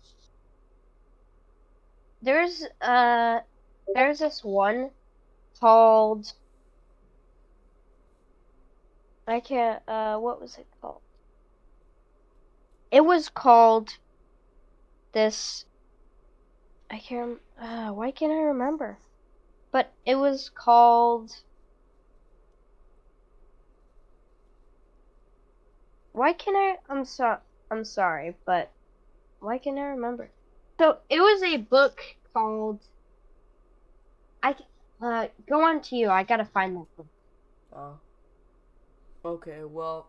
there's 2.21 2.65
uh, 2.82 3.39
there's 3.93 4.19
this 4.19 4.43
one 4.43 4.91
called 5.59 6.34
I 9.27 9.39
can't. 9.39 9.81
Uh, 9.88 10.17
what 10.17 10.41
was 10.41 10.57
it 10.57 10.67
called? 10.81 11.01
It 12.91 13.05
was 13.05 13.29
called 13.29 13.97
this. 15.13 15.65
I 16.91 16.99
can't. 16.99 17.39
Uh, 17.59 17.91
why 17.91 18.11
can't 18.11 18.34
I 18.34 18.41
remember? 18.43 18.97
But 19.71 19.91
it 20.05 20.15
was 20.15 20.51
called. 20.53 21.31
Why 26.11 26.34
can 26.34 26.55
I? 26.55 26.75
I'm 26.89 27.05
so. 27.05 27.38
I'm 27.71 27.86
sorry, 27.86 28.36
but 28.45 28.71
why 29.39 29.57
can't 29.57 29.79
I 29.79 29.84
remember? 29.84 30.29
So 30.79 30.97
it 31.09 31.19
was 31.19 31.41
a 31.43 31.57
book 31.57 32.01
called. 32.34 32.79
I 34.43 34.55
uh 35.01 35.27
go 35.49 35.63
on 35.63 35.81
to 35.81 35.95
you. 35.95 36.09
I 36.09 36.23
gotta 36.23 36.45
find 36.45 36.75
that 36.77 36.95
book. 36.97 37.07
oh 37.73 37.99
okay 39.25 39.63
well 39.63 40.07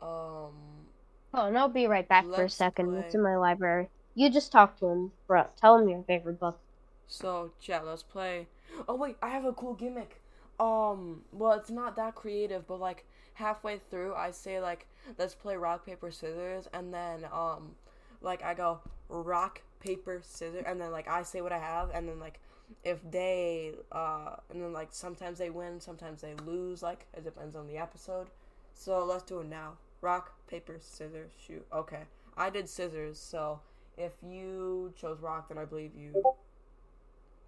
um 0.00 0.86
Oh, 1.34 1.46
and 1.46 1.58
I'll 1.58 1.68
be 1.68 1.86
right 1.86 2.06
back 2.08 2.26
for 2.26 2.44
a 2.44 2.50
second. 2.50 2.94
It's 2.96 3.14
in 3.14 3.22
my 3.22 3.36
library. 3.36 3.88
You 4.14 4.30
just 4.30 4.52
talk 4.52 4.78
to 4.80 4.86
him, 4.86 5.12
bro. 5.26 5.46
Tell 5.56 5.78
him 5.78 5.88
your 5.88 6.02
favorite 6.04 6.38
book. 6.38 6.60
So, 7.06 7.52
chat, 7.60 7.86
let's 7.86 8.02
play. 8.02 8.48
Oh 8.88 8.94
wait, 8.94 9.16
I 9.22 9.28
have 9.30 9.44
a 9.44 9.52
cool 9.52 9.74
gimmick. 9.74 10.20
Um, 10.60 11.22
well, 11.32 11.52
it's 11.52 11.70
not 11.70 11.96
that 11.96 12.14
creative, 12.14 12.66
but 12.66 12.80
like 12.80 13.06
halfway 13.34 13.78
through, 13.78 14.14
I 14.14 14.30
say 14.30 14.60
like, 14.60 14.86
let's 15.18 15.34
play 15.34 15.56
rock 15.56 15.84
paper 15.86 16.10
scissors, 16.10 16.68
and 16.72 16.92
then 16.92 17.24
um, 17.32 17.76
like 18.20 18.42
I 18.42 18.54
go 18.54 18.80
rock 19.08 19.62
paper 19.80 20.20
scissors, 20.22 20.64
and 20.66 20.80
then 20.80 20.90
like 20.92 21.08
I 21.08 21.22
say 21.22 21.40
what 21.40 21.52
I 21.52 21.58
have, 21.58 21.90
and 21.92 22.08
then 22.08 22.18
like 22.20 22.40
if 22.84 22.98
they 23.10 23.72
uh, 23.92 24.36
and 24.50 24.62
then 24.62 24.72
like 24.72 24.88
sometimes 24.90 25.38
they 25.38 25.50
win, 25.50 25.80
sometimes 25.80 26.20
they 26.22 26.34
lose. 26.46 26.82
Like 26.82 27.06
it 27.14 27.24
depends 27.24 27.56
on 27.56 27.66
the 27.66 27.78
episode. 27.78 28.28
So 28.74 29.04
let's 29.04 29.22
do 29.24 29.40
it 29.40 29.46
now. 29.48 29.74
Rock 30.00 30.32
paper 30.48 30.76
scissors 30.80 31.30
shoot. 31.46 31.64
Okay, 31.72 32.02
I 32.36 32.50
did 32.50 32.68
scissors, 32.68 33.18
so 33.18 33.60
if 33.96 34.12
you 34.22 34.92
chose 34.96 35.20
rock, 35.20 35.48
then 35.48 35.58
I 35.58 35.64
believe 35.64 35.92
you 35.96 36.12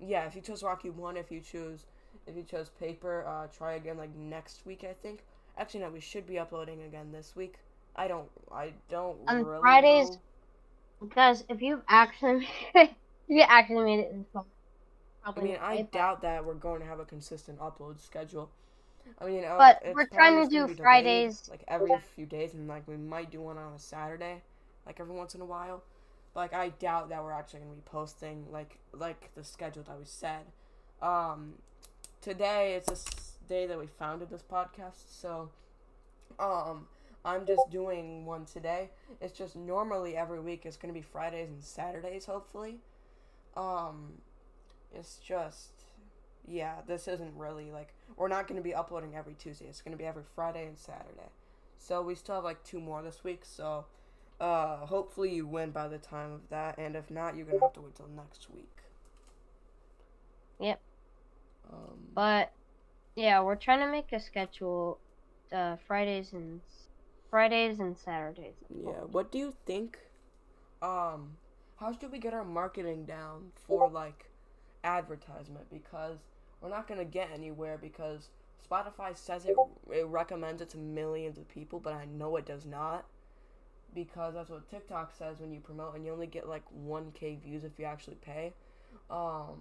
yeah, 0.01 0.27
if 0.27 0.35
you 0.35 0.41
chose 0.43 0.63
rock, 0.63 0.85
you 0.85 0.93
won. 0.93 1.17
If 1.17 1.31
you 1.31 1.41
choose, 1.41 1.87
if 2.27 2.37
you 2.37 2.43
chose 2.43 2.69
paper, 2.81 3.25
uh, 3.27 3.47
try 3.57 3.75
again 3.75 3.97
like 3.97 4.15
next 4.17 4.67
week. 4.67 4.85
I 4.85 4.95
think. 5.03 5.25
Actually, 5.57 5.81
no, 5.81 5.91
we 5.91 6.01
should 6.01 6.27
be 6.27 6.39
uploading 6.39 6.83
again 6.83 7.13
this 7.13 7.35
week. 7.37 7.55
I 7.97 8.09
don't. 8.09 8.29
I 8.53 8.73
don't 8.91 9.17
On 9.29 9.45
really 9.45 9.61
Fridays- 9.61 10.11
know. 10.11 10.21
Because 11.01 11.45
if 11.49 11.61
you've 11.61 11.83
actually, 11.89 12.49
if 12.75 12.91
you 13.29 13.43
actually 13.43 13.85
made 13.85 14.01
it 14.01 14.15
I 15.25 15.41
mean, 15.41 15.57
I 15.61 15.83
doubt 15.83 16.23
that 16.23 16.45
we're 16.45 16.55
going 16.55 16.81
to 16.81 16.87
have 16.87 17.01
a 17.01 17.05
consistent 17.05 17.59
upload 17.59 18.01
schedule. 18.01 18.51
I 19.19 19.27
mean, 19.27 19.45
uh, 19.45 19.57
But 19.59 19.83
we're 19.95 20.07
trying 20.07 20.43
to 20.43 20.49
do 20.49 20.67
be 20.67 20.75
delayed, 20.75 20.79
Fridays. 20.81 21.49
like 21.49 21.65
every 21.69 21.99
few 22.15 22.27
days, 22.27 22.55
and 22.55 22.69
like 22.69 22.87
we 22.89 22.97
might 22.97 23.31
do 23.31 23.41
one 23.41 23.59
on 23.59 23.73
a 23.75 23.79
Saturday, 23.79 24.43
like 24.87 25.01
every 25.01 25.15
once 25.15 25.35
in 25.35 25.41
a 25.41 25.45
while. 25.45 25.83
But, 26.35 26.41
like 26.41 26.55
I 26.55 26.69
doubt 26.71 27.09
that 27.11 27.23
we're 27.23 27.33
actually 27.33 27.61
gonna 27.61 27.75
be 27.75 27.83
posting 27.83 28.47
like 28.51 28.79
like 28.93 29.31
the 29.35 29.45
schedule 29.45 29.83
that 29.85 29.99
we 29.99 30.05
said. 30.05 30.43
Um, 31.03 31.55
today 32.21 32.75
it's 32.75 32.91
a 32.91 33.49
day 33.49 33.67
that 33.67 33.79
we 33.79 33.87
founded 33.87 34.31
this 34.31 34.43
podcast, 34.43 34.97
so 35.09 35.51
um, 36.39 36.87
I'm 37.25 37.47
just 37.47 37.71
doing 37.71 38.27
one 38.27 38.47
today. 38.47 38.91
It's 39.21 39.37
just 39.37 39.57
normally 39.57 40.17
every 40.17 40.41
week 40.41 40.67
it's 40.67 40.77
gonna 40.77 40.93
be 40.95 41.03
Fridays 41.03 41.49
and 41.51 41.63
Saturdays, 41.63 42.27
hopefully. 42.27 42.79
Um, 43.57 44.15
it's 44.95 45.17
just 45.17 45.71
yeah, 46.47 46.77
this 46.87 47.09
isn't 47.09 47.35
really 47.37 47.71
like 47.71 47.95
we're 48.17 48.29
not 48.29 48.47
going 48.47 48.57
to 48.57 48.63
be 48.63 48.75
uploading 48.75 49.17
every 49.17 49.35
Tuesday. 49.35 49.67
It's 49.67 49.81
going 49.81 49.93
to 49.93 49.99
be 49.99 50.05
every 50.05 50.25
Friday 50.35 50.67
and 50.67 50.79
Saturday. 50.79 51.31
So 51.79 52.03
we 52.03 52.15
still 52.15 52.37
have 52.37 52.45
like 52.45 52.63
two 52.65 52.81
more 52.81 53.03
this 53.03 53.25
week. 53.25 53.43
So 53.45 53.87
uh 54.41 54.79
hopefully 54.87 55.33
you 55.35 55.47
win 55.47 55.71
by 55.71 55.87
the 55.89 55.99
time 55.99 56.33
of 56.33 56.41
that 56.51 56.77
and 56.77 56.97
if 56.97 57.11
not 57.11 57.37
you're 57.37 57.47
going 57.47 57.59
to 57.59 57.65
have 57.65 57.73
to 57.75 57.81
wait 57.81 57.95
till 57.95 58.09
next 58.09 58.49
week. 58.51 58.77
Yep. 60.61 60.81
Um 61.73 61.99
But 62.15 62.53
yeah, 63.17 63.41
we're 63.43 63.57
trying 63.57 63.81
to 63.81 63.91
make 63.91 64.13
a 64.13 64.19
schedule, 64.21 64.99
uh, 65.53 65.77
Fridays 65.87 66.33
and 66.33 66.61
Fridays 67.31 67.79
and 67.81 67.97
Saturdays. 67.97 68.55
yeah, 68.69 69.03
what 69.11 69.31
do 69.33 69.39
you 69.39 69.55
think 69.67 69.99
um 70.83 71.37
how 71.77 71.93
should 71.93 72.13
we 72.13 72.19
get 72.19 72.35
our 72.35 72.45
marketing 72.45 73.05
down 73.05 73.53
for 73.67 73.89
like 73.91 74.27
advertisement 74.85 75.67
because 75.73 76.19
we're 76.61 76.69
not 76.69 76.87
going 76.87 76.99
to 76.99 77.05
get 77.05 77.31
anywhere 77.33 77.79
because 77.81 78.29
Spotify 78.71 79.17
says 79.17 79.45
it, 79.47 79.57
it 79.93 80.07
recommends 80.07 80.63
it 80.63 80.71
to 80.71 80.79
millions 80.79 81.39
of 81.39 81.49
people, 81.49 81.81
but 81.81 81.93
I 81.93 82.05
know 82.07 82.37
it 82.37 82.47
does 82.47 82.65
not 82.65 83.05
because 83.95 84.35
that's 84.35 84.51
what 84.51 84.69
TikTok 84.69 85.13
says 85.17 85.41
when 85.41 85.53
you 85.53 85.61
promote, 85.61 85.95
and 85.95 86.05
you 86.05 86.13
only 86.13 86.27
get 86.27 86.49
like 86.49 86.63
1k 86.87 87.43
views 87.43 87.65
if 87.65 87.73
you 87.79 87.85
actually 87.85 88.17
pay. 88.17 88.53
Um, 89.11 89.59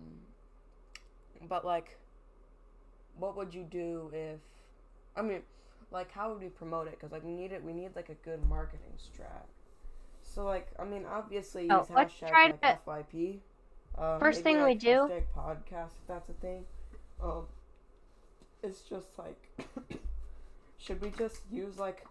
but 1.47 1.65
like, 1.65 1.97
what 3.17 3.35
would 3.37 3.53
you 3.53 3.63
do 3.63 4.09
if? 4.13 4.39
I 5.15 5.21
mean, 5.21 5.41
like, 5.91 6.11
how 6.11 6.29
would 6.31 6.41
we 6.41 6.49
promote 6.49 6.87
it? 6.87 6.91
Because 6.99 7.11
like, 7.11 7.23
we 7.23 7.33
need 7.33 7.51
it. 7.51 7.63
We 7.63 7.73
need 7.73 7.95
like 7.95 8.09
a 8.09 8.15
good 8.15 8.47
marketing 8.49 8.93
strat. 8.97 9.45
So 10.23 10.45
like, 10.45 10.69
I 10.79 10.85
mean, 10.85 11.05
obviously 11.05 11.67
Oh, 11.69 11.79
use 11.79 11.87
hashtag 11.89 12.29
try 12.29 12.45
like 12.47 12.61
to- 12.61 12.79
FYP. 12.87 13.39
Uh, 13.97 14.17
First 14.19 14.41
thing 14.41 14.63
we 14.63 14.75
do- 14.75 15.09
podcast 15.35 15.91
if 16.01 16.07
that's 16.07 16.29
a 16.29 16.33
thing. 16.33 16.65
Um, 17.21 17.45
it's 18.61 18.81
just 18.81 19.07
like, 19.17 19.67
should 20.77 21.01
we 21.01 21.11
just 21.11 21.41
use 21.51 21.77
like 21.77 22.05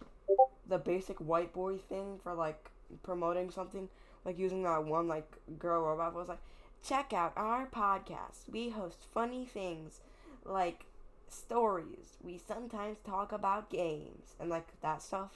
the 0.69 0.79
basic 0.79 1.19
white 1.19 1.53
boy 1.53 1.79
thing 1.79 2.19
for 2.23 2.35
like 2.35 2.71
promoting 3.03 3.51
something? 3.51 3.89
Like 4.25 4.39
using 4.39 4.63
that 4.63 4.85
one 4.85 5.09
like 5.09 5.31
girl 5.59 5.83
robot 5.83 6.15
was 6.15 6.29
like, 6.29 6.39
check 6.87 7.13
out 7.13 7.33
our 7.37 7.67
podcast. 7.67 8.49
We 8.51 8.71
host 8.71 8.99
funny 9.13 9.45
things 9.45 10.01
like 10.45 10.85
stories. 11.29 12.17
We 12.23 12.39
sometimes 12.39 12.99
talk 13.05 13.33
about 13.33 13.71
games 13.71 14.37
and 14.39 14.49
like 14.51 14.69
that 14.83 15.03
stuff. 15.03 15.33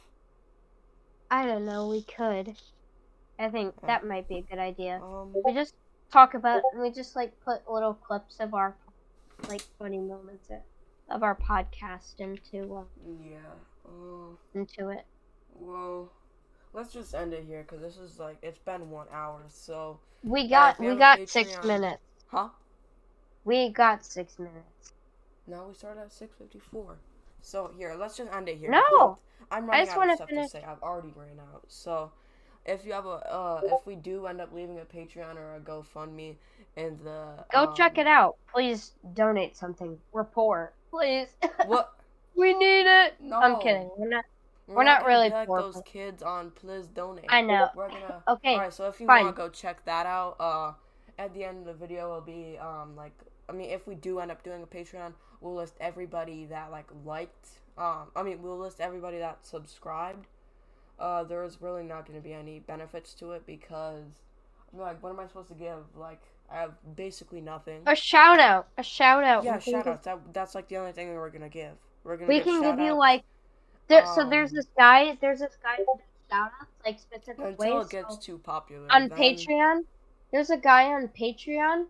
I 1.31 1.45
don't 1.45 1.65
know. 1.67 1.89
We 1.89 2.03
could. 2.03 2.55
I 3.39 3.49
think 3.51 3.75
that 3.87 4.07
might 4.07 4.29
be 4.29 4.39
a 4.39 4.43
good 4.43 4.59
idea. 4.59 5.01
Um, 5.03 5.35
We 5.45 5.53
just 5.53 5.75
talk 6.13 6.35
about. 6.35 6.63
And 6.73 6.83
we 6.83 6.91
just 6.91 7.17
like 7.17 7.33
put 7.45 7.69
little 7.71 7.95
clips 7.95 8.39
of 8.41 8.55
our 8.55 8.75
like 9.49 9.63
funny 9.79 9.99
moments 9.99 10.49
of 11.11 11.23
our 11.23 11.35
podcast 11.37 12.19
into 12.19 12.75
uh, 12.77 12.83
yeah. 13.23 13.37
Uh, 13.87 14.35
into 14.55 14.89
it. 14.91 15.05
Well, 15.55 16.11
let's 16.73 16.93
just 16.93 17.15
end 17.15 17.33
it 17.33 17.45
here 17.47 17.63
because 17.63 17.81
this 17.83 17.97
is 17.99 18.19
like 18.19 18.37
it's 18.43 18.59
been 18.59 18.91
one 18.91 19.07
hour. 19.13 19.41
So, 19.49 19.99
We 20.25 20.49
got 20.49 20.75
if 20.75 20.81
we 20.81 20.87
we 20.87 20.89
have 20.91 20.97
a 20.97 21.21
got 21.21 21.29
six 21.29 21.57
minutes. 21.65 22.01
huh? 22.29 22.49
We 23.45 23.69
got 23.71 24.05
six 24.05 24.39
minutes. 24.39 24.93
no 25.47 25.67
we 25.69 25.75
started 25.75 26.01
at 26.01 26.13
six 26.13 26.35
fifty 26.37 26.59
four. 26.59 26.97
So 27.43 27.71
here, 27.79 27.95
let's 27.99 28.17
just 28.17 28.33
end 28.33 28.49
it 28.49 28.59
here. 28.59 28.71
No! 28.71 29.19
I'm 29.53 29.65
I 29.65 29.67
running 29.69 29.85
just 29.87 29.93
out 29.93 29.99
wanna 29.99 30.13
of 30.13 30.17
stuff 30.17 30.29
finish- 30.29 30.47
to 30.47 30.51
say. 30.51 30.65
I've 30.65 30.83
already 30.83 31.13
ran 31.15 31.39
out. 31.53 31.63
So, 31.69 32.11
if 32.67 32.85
you 32.85 32.93
have 32.93 33.07
a, 33.07 33.33
uh, 33.33 33.61
if 33.65 33.87
we 33.87 33.95
do 33.95 34.27
end 34.27 34.41
up 34.41 34.53
leaving 34.53 34.79
a 34.79 34.85
Patreon 34.85 35.37
or 35.37 35.55
a 35.55 35.61
GoFundMe 35.61 36.37
and 36.77 36.99
the 37.01 37.45
Go 37.53 37.69
um, 37.69 37.75
check 37.75 37.99
it 37.99 38.07
out. 38.07 38.37
Please 38.53 38.93
donate 39.15 39.57
something. 39.57 39.99
We're 40.13 40.25
poor. 40.25 40.73
Please. 40.91 41.29
What? 41.67 41.95
we 42.37 42.55
need 42.55 42.87
it. 42.87 43.15
No, 43.21 43.39
I'm 43.39 43.61
kidding. 43.61 43.91
We're 43.97 44.09
not. 44.09 44.25
We're, 44.67 44.77
We're 44.77 44.85
not 44.85 45.01
gonna 45.01 45.13
really 45.13 45.31
like 45.31 45.47
poor, 45.47 45.63
those 45.63 45.81
kids 45.87 46.23
on 46.23 46.51
Please 46.51 46.87
Donate. 46.89 47.27
I 47.29 47.41
know. 47.41 47.69
We're 47.75 47.89
gonna. 47.89 48.23
Okay. 48.29 48.55
Alright, 48.55 48.75
so 48.75 48.89
if 48.89 49.01
you 49.01 49.07
fine. 49.07 49.27
to 49.27 49.33
go 49.33 49.49
check 49.49 49.85
that 49.85 50.07
out, 50.07 50.37
uh, 50.41 50.73
at 51.19 51.33
the 51.35 51.45
end 51.45 51.61
of 51.61 51.67
the 51.67 51.75
video 51.75 52.13
will 52.13 52.21
be 52.21 52.59
um 52.59 52.97
like 52.97 53.13
I 53.49 53.53
mean 53.53 53.71
if 53.71 53.87
we 53.87 53.95
do 53.95 54.19
end 54.19 54.31
up 54.31 54.43
doing 54.43 54.63
a 54.63 54.67
Patreon, 54.67 55.13
we'll 55.41 55.55
list 55.55 55.75
everybody 55.81 56.47
that 56.47 56.71
like 56.71 56.89
liked. 57.05 57.49
Um, 57.79 58.09
I 58.15 58.23
mean 58.23 58.43
we'll 58.43 58.59
list 58.59 58.81
everybody 58.81 59.19
that 59.19 59.47
subscribed. 59.47 60.27
Uh, 60.99 61.25
there's 61.25 61.61
really 61.61 61.83
not 61.83 62.07
going 62.07 62.19
to 62.19 62.23
be 62.27 62.33
any 62.33 62.61
benefits 62.61 63.13
to 63.15 63.33
it 63.33 63.47
because 63.47 64.05
I 64.73 64.77
mean, 64.77 64.87
like 64.87 65.03
what 65.03 65.11
am 65.11 65.21
I 65.21 65.27
supposed 65.27 65.49
to 65.49 65.55
give? 65.55 65.79
Like 65.95 66.23
I 66.51 66.57
have 66.57 66.73
basically 66.97 67.41
nothing. 67.41 67.83
A 67.87 67.95
shout 67.95 68.41
out. 68.41 68.69
A 68.79 68.83
shout 68.83 69.23
out. 69.25 69.45
Yeah, 69.45 69.59
shout 69.59 69.85
give- 69.85 69.93
outs. 69.95 70.05
That 70.05 70.19
that's 70.33 70.55
like 70.55 70.69
the 70.69 70.77
only 70.79 70.93
thing 70.93 71.11
that 71.11 71.17
we're 71.17 71.31
gonna 71.31 71.49
give. 71.49 71.73
We're 72.05 72.17
gonna 72.17 72.29
We 72.29 72.37
give 72.37 72.45
can 72.45 72.63
give 72.63 72.79
you 72.79 72.95
like. 72.95 73.25
There, 73.89 74.05
so 74.15 74.29
there's 74.29 74.51
Um, 74.51 74.57
this 74.57 74.67
guy. 74.77 75.17
There's 75.21 75.41
this 75.41 75.57
guy 75.63 75.77
who 75.77 75.85
does 75.85 76.07
shout 76.31 76.51
outs 76.61 76.71
like 76.85 76.99
specific 76.99 77.45
until 77.45 77.77
ways. 77.79 77.87
it 77.87 77.91
gets 77.91 78.15
so- 78.15 78.21
too 78.21 78.39
popular. 78.39 78.87
on 78.91 79.09
then- 79.09 79.19
Patreon, 79.19 79.85
there's 80.33 80.51
a 80.51 80.57
guy 80.57 80.93
on 80.93 81.09
Patreon 81.09 81.87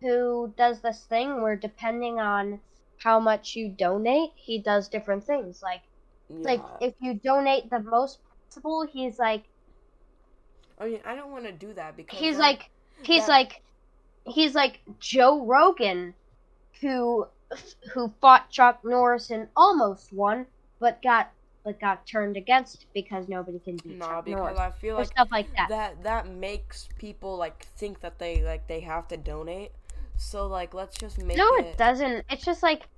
who 0.00 0.52
does 0.56 0.80
this 0.80 1.04
thing 1.04 1.40
where 1.42 1.56
depending 1.56 2.20
on 2.20 2.60
how 2.98 3.18
much 3.18 3.56
you 3.56 3.68
donate, 3.70 4.30
he 4.34 4.58
does 4.58 4.88
different 4.88 5.24
things. 5.24 5.62
Like 5.62 5.82
like 6.28 6.60
if 6.80 6.94
you 7.00 7.14
donate 7.14 7.70
the 7.70 7.80
most 7.80 8.20
possible, 8.50 8.86
he's 8.90 9.18
like 9.18 9.44
I 10.78 10.86
mean, 10.86 11.00
I 11.04 11.14
don't 11.14 11.30
want 11.30 11.44
to 11.44 11.52
do 11.52 11.72
that 11.74 11.96
because 11.96 12.18
he's 12.18 12.34
then- 12.34 12.40
like 12.42 12.70
he's 13.02 13.26
that- 13.26 13.32
like 13.32 13.62
he's 14.26 14.54
like 14.54 14.80
Joe 14.98 15.44
Rogan 15.44 16.14
who 16.80 17.26
who 17.92 18.12
fought 18.20 18.48
Chuck 18.50 18.80
Norris 18.84 19.30
and 19.30 19.48
almost 19.56 20.12
won, 20.12 20.46
but 20.78 21.02
got 21.02 21.30
but 21.64 21.78
got 21.78 22.06
turned 22.06 22.38
against 22.38 22.86
because 22.94 23.28
nobody 23.28 23.58
can 23.58 23.76
beat 23.76 23.98
Nah, 23.98 24.06
Chuck 24.06 24.24
because 24.24 24.38
Norris 24.40 24.58
I 24.58 24.70
feel 24.70 24.96
like 24.96 25.06
stuff 25.08 25.28
like 25.30 25.54
that. 25.56 25.68
that 25.68 26.02
that 26.04 26.28
makes 26.28 26.88
people 26.98 27.36
like 27.36 27.66
think 27.76 28.00
that 28.00 28.18
they 28.18 28.42
like 28.42 28.66
they 28.66 28.80
have 28.80 29.06
to 29.08 29.16
donate. 29.16 29.72
So 30.16 30.46
like, 30.46 30.74
let's 30.74 30.96
just 30.98 31.22
make 31.22 31.36
No, 31.38 31.46
it. 31.56 31.66
it 31.66 31.76
doesn't. 31.78 32.24
It's 32.30 32.44
just 32.44 32.62
like 32.62 32.88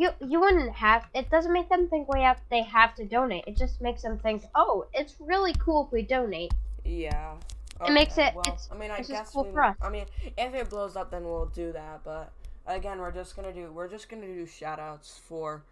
you 0.00 0.10
you 0.26 0.40
wouldn't 0.40 0.72
have. 0.72 1.04
It 1.14 1.30
doesn't 1.30 1.52
make 1.52 1.68
them 1.68 1.88
think 1.88 2.12
we 2.12 2.22
have. 2.22 2.38
They 2.50 2.62
have 2.62 2.94
to 2.96 3.04
donate. 3.04 3.44
It 3.46 3.56
just 3.56 3.80
makes 3.80 4.02
them 4.02 4.18
think, 4.18 4.44
oh, 4.54 4.86
it's 4.94 5.14
really 5.20 5.52
cool 5.54 5.86
if 5.86 5.92
we 5.92 6.02
donate. 6.02 6.52
Yeah. 6.84 7.34
It 7.86 7.92
makes 7.92 8.18
it- 8.18 8.34
Well, 8.34 8.42
it's- 8.46 8.68
I 8.70 8.76
mean, 8.76 8.90
I 8.90 9.00
guess 9.02 9.30
cool 9.30 9.44
we. 9.44 9.52
for 9.52 9.64
us. 9.64 9.76
I 9.80 9.88
mean, 9.88 10.06
if 10.36 10.54
it 10.54 10.68
blows 10.70 10.96
up, 10.96 11.10
then 11.10 11.24
we'll 11.24 11.46
do 11.46 11.72
that. 11.72 12.00
But 12.04 12.30
again, 12.66 12.98
we're 13.00 13.10
just 13.12 13.36
gonna 13.36 13.52
do. 13.52 13.72
We're 13.72 13.88
just 13.88 14.08
gonna 14.08 14.26
do 14.26 14.46
shout 14.46 14.78
outs 14.78 15.18
for. 15.18 15.62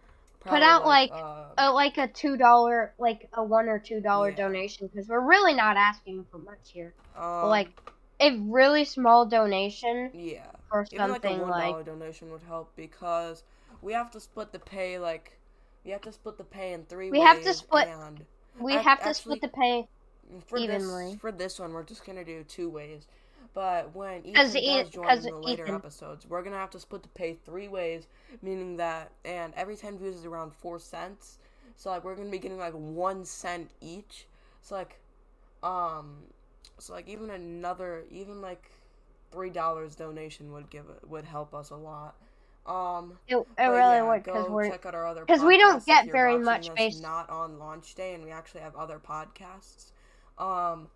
put 0.41 0.63
out, 0.63 0.87
like, 0.87 1.11
uh, 1.13 1.47
Uh, 1.59 1.73
like 1.73 1.99
a 1.99 2.07
two 2.07 2.37
dollar, 2.37 2.95
like 2.97 3.29
a 3.35 3.43
one 3.43 3.69
or 3.69 3.79
two 3.79 4.01
dollar 4.01 4.31
Yeah. 4.31 4.37
donation, 4.37 4.87
because 4.87 5.09
we're 5.09 5.21
really 5.35 5.53
not 5.53 5.77
asking 5.77 6.25
for 6.31 6.39
much 6.39 6.71
here. 6.73 6.95
um, 7.17 7.49
like 7.49 7.69
a 8.21 8.39
really 8.39 8.85
small 8.85 9.27
donation 9.27 10.11
Yeah. 10.15 10.47
or 10.71 10.87
Even 10.93 11.11
like 11.11 11.25
a 11.25 11.29
something 11.29 11.41
one 11.41 11.51
like, 11.51 11.85
donation 11.85 12.31
would 12.31 12.43
help 12.45 12.75
because 12.77 13.43
we 13.83 13.93
have 13.93 14.11
to 14.13 14.21
split 14.21 14.53
the 14.53 14.59
pay 14.59 14.99
like 14.99 15.39
we 15.85 15.91
have 15.93 16.01
to 16.03 16.13
split 16.13 16.37
the 16.39 16.45
pay 16.45 16.73
in 16.73 16.85
three 16.85 17.11
We 17.11 17.19
ways. 17.19 17.27
have 17.27 17.43
to 17.43 17.55
split- 17.55 17.89
and 17.89 18.25
we 18.61 18.73
have 18.75 18.85
to 19.01 19.09
actually- 19.09 19.15
split 19.15 19.41
the 19.41 19.49
pay. 19.49 19.89
for 20.47 20.59
evenly. 20.59 21.13
this 21.13 21.21
for 21.21 21.33
this 21.33 21.59
one 21.59 21.73
we're 21.73 21.83
just 21.85 22.05
gonna 22.05 22.25
do 22.25 22.45
two 22.45 22.69
ways. 22.69 23.07
But 23.55 23.95
when 23.95 24.19
Ethan 24.27 24.35
does 24.35 24.55
E- 24.57 24.85
join 24.85 25.09
in 25.11 25.23
the 25.23 25.35
later 25.37 25.65
Ethan- 25.65 25.75
episodes, 25.77 26.27
we're 26.27 26.43
gonna 26.43 26.57
have 26.59 26.71
to 26.71 26.81
split 26.81 27.03
the 27.03 27.09
pay 27.09 27.35
three 27.35 27.67
ways, 27.67 28.07
meaning 28.43 28.77
that 28.77 29.11
and 29.25 29.55
every 29.55 29.75
ten 29.77 29.97
views 29.99 30.17
is 30.17 30.27
around 30.27 30.53
four 30.55 30.79
cents. 30.79 31.39
So 31.77 31.89
like 31.91 32.05
we're 32.05 32.15
gonna 32.15 32.29
be 32.31 32.39
getting 32.39 32.59
like 32.59 32.75
one 32.75 33.25
cent 33.25 33.71
each. 33.81 34.27
So 34.61 34.75
like 34.75 34.99
um 35.63 36.25
so 36.79 36.93
like 36.93 37.09
even 37.09 37.31
another 37.31 38.05
even 38.11 38.43
like 38.43 38.71
three 39.33 39.51
dollars 39.51 39.97
donation 39.97 40.53
would 40.53 40.69
give 40.69 40.85
it 40.91 41.09
would 41.09 41.25
help 41.25 41.55
us 41.55 41.71
a 41.71 41.77
lot. 41.77 42.17
Um 42.69 43.19
It, 43.27 43.37
it 43.37 43.45
really 43.59 43.77
yeah, 43.79 44.03
would 44.03 44.25
because 44.25 44.49
we're 44.49 44.69
check 44.71 44.87
out 44.87 44.95
our 44.95 45.07
other 45.07 45.25
'cause 45.25 45.43
we 45.43 45.57
don't 45.59 45.85
get 45.87 46.11
very 46.13 46.39
much 46.39 46.75
based- 46.75 47.03
not 47.03 47.29
on 47.31 47.59
launch 47.59 47.95
day 47.95 48.15
and 48.15 48.25
we 48.25 48.31
actually 48.31 48.61
have 48.61 48.77
other 48.77 48.99
podcasts. 48.99 49.93
Um 50.39 50.91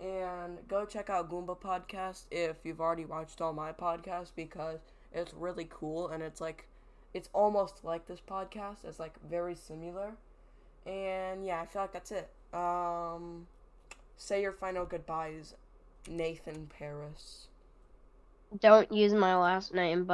and 0.00 0.66
go 0.68 0.84
check 0.84 1.08
out 1.10 1.30
Goomba 1.30 1.56
podcast 1.58 2.26
if 2.30 2.56
you've 2.64 2.80
already 2.80 3.04
watched 3.04 3.40
all 3.40 3.52
my 3.52 3.72
podcasts 3.72 4.32
because 4.34 4.80
it's 5.12 5.32
really 5.34 5.68
cool 5.70 6.08
and 6.08 6.22
it's 6.22 6.40
like 6.40 6.66
it's 7.14 7.28
almost 7.32 7.84
like 7.84 8.06
this 8.06 8.20
podcast. 8.20 8.84
It's 8.84 8.98
like 8.98 9.20
very 9.22 9.54
similar. 9.54 10.14
And 10.86 11.44
yeah, 11.44 11.60
I 11.60 11.66
feel 11.66 11.82
like 11.82 11.92
that's 11.92 12.10
it. 12.10 12.30
Um 12.52 13.46
say 14.16 14.42
your 14.42 14.52
final 14.52 14.84
goodbyes, 14.86 15.54
Nathan 16.08 16.66
Paris. 16.66 17.48
don't 18.60 18.90
use 18.92 19.14
my 19.14 19.34
last 19.34 19.72
name, 19.72 20.04
but 20.04 20.10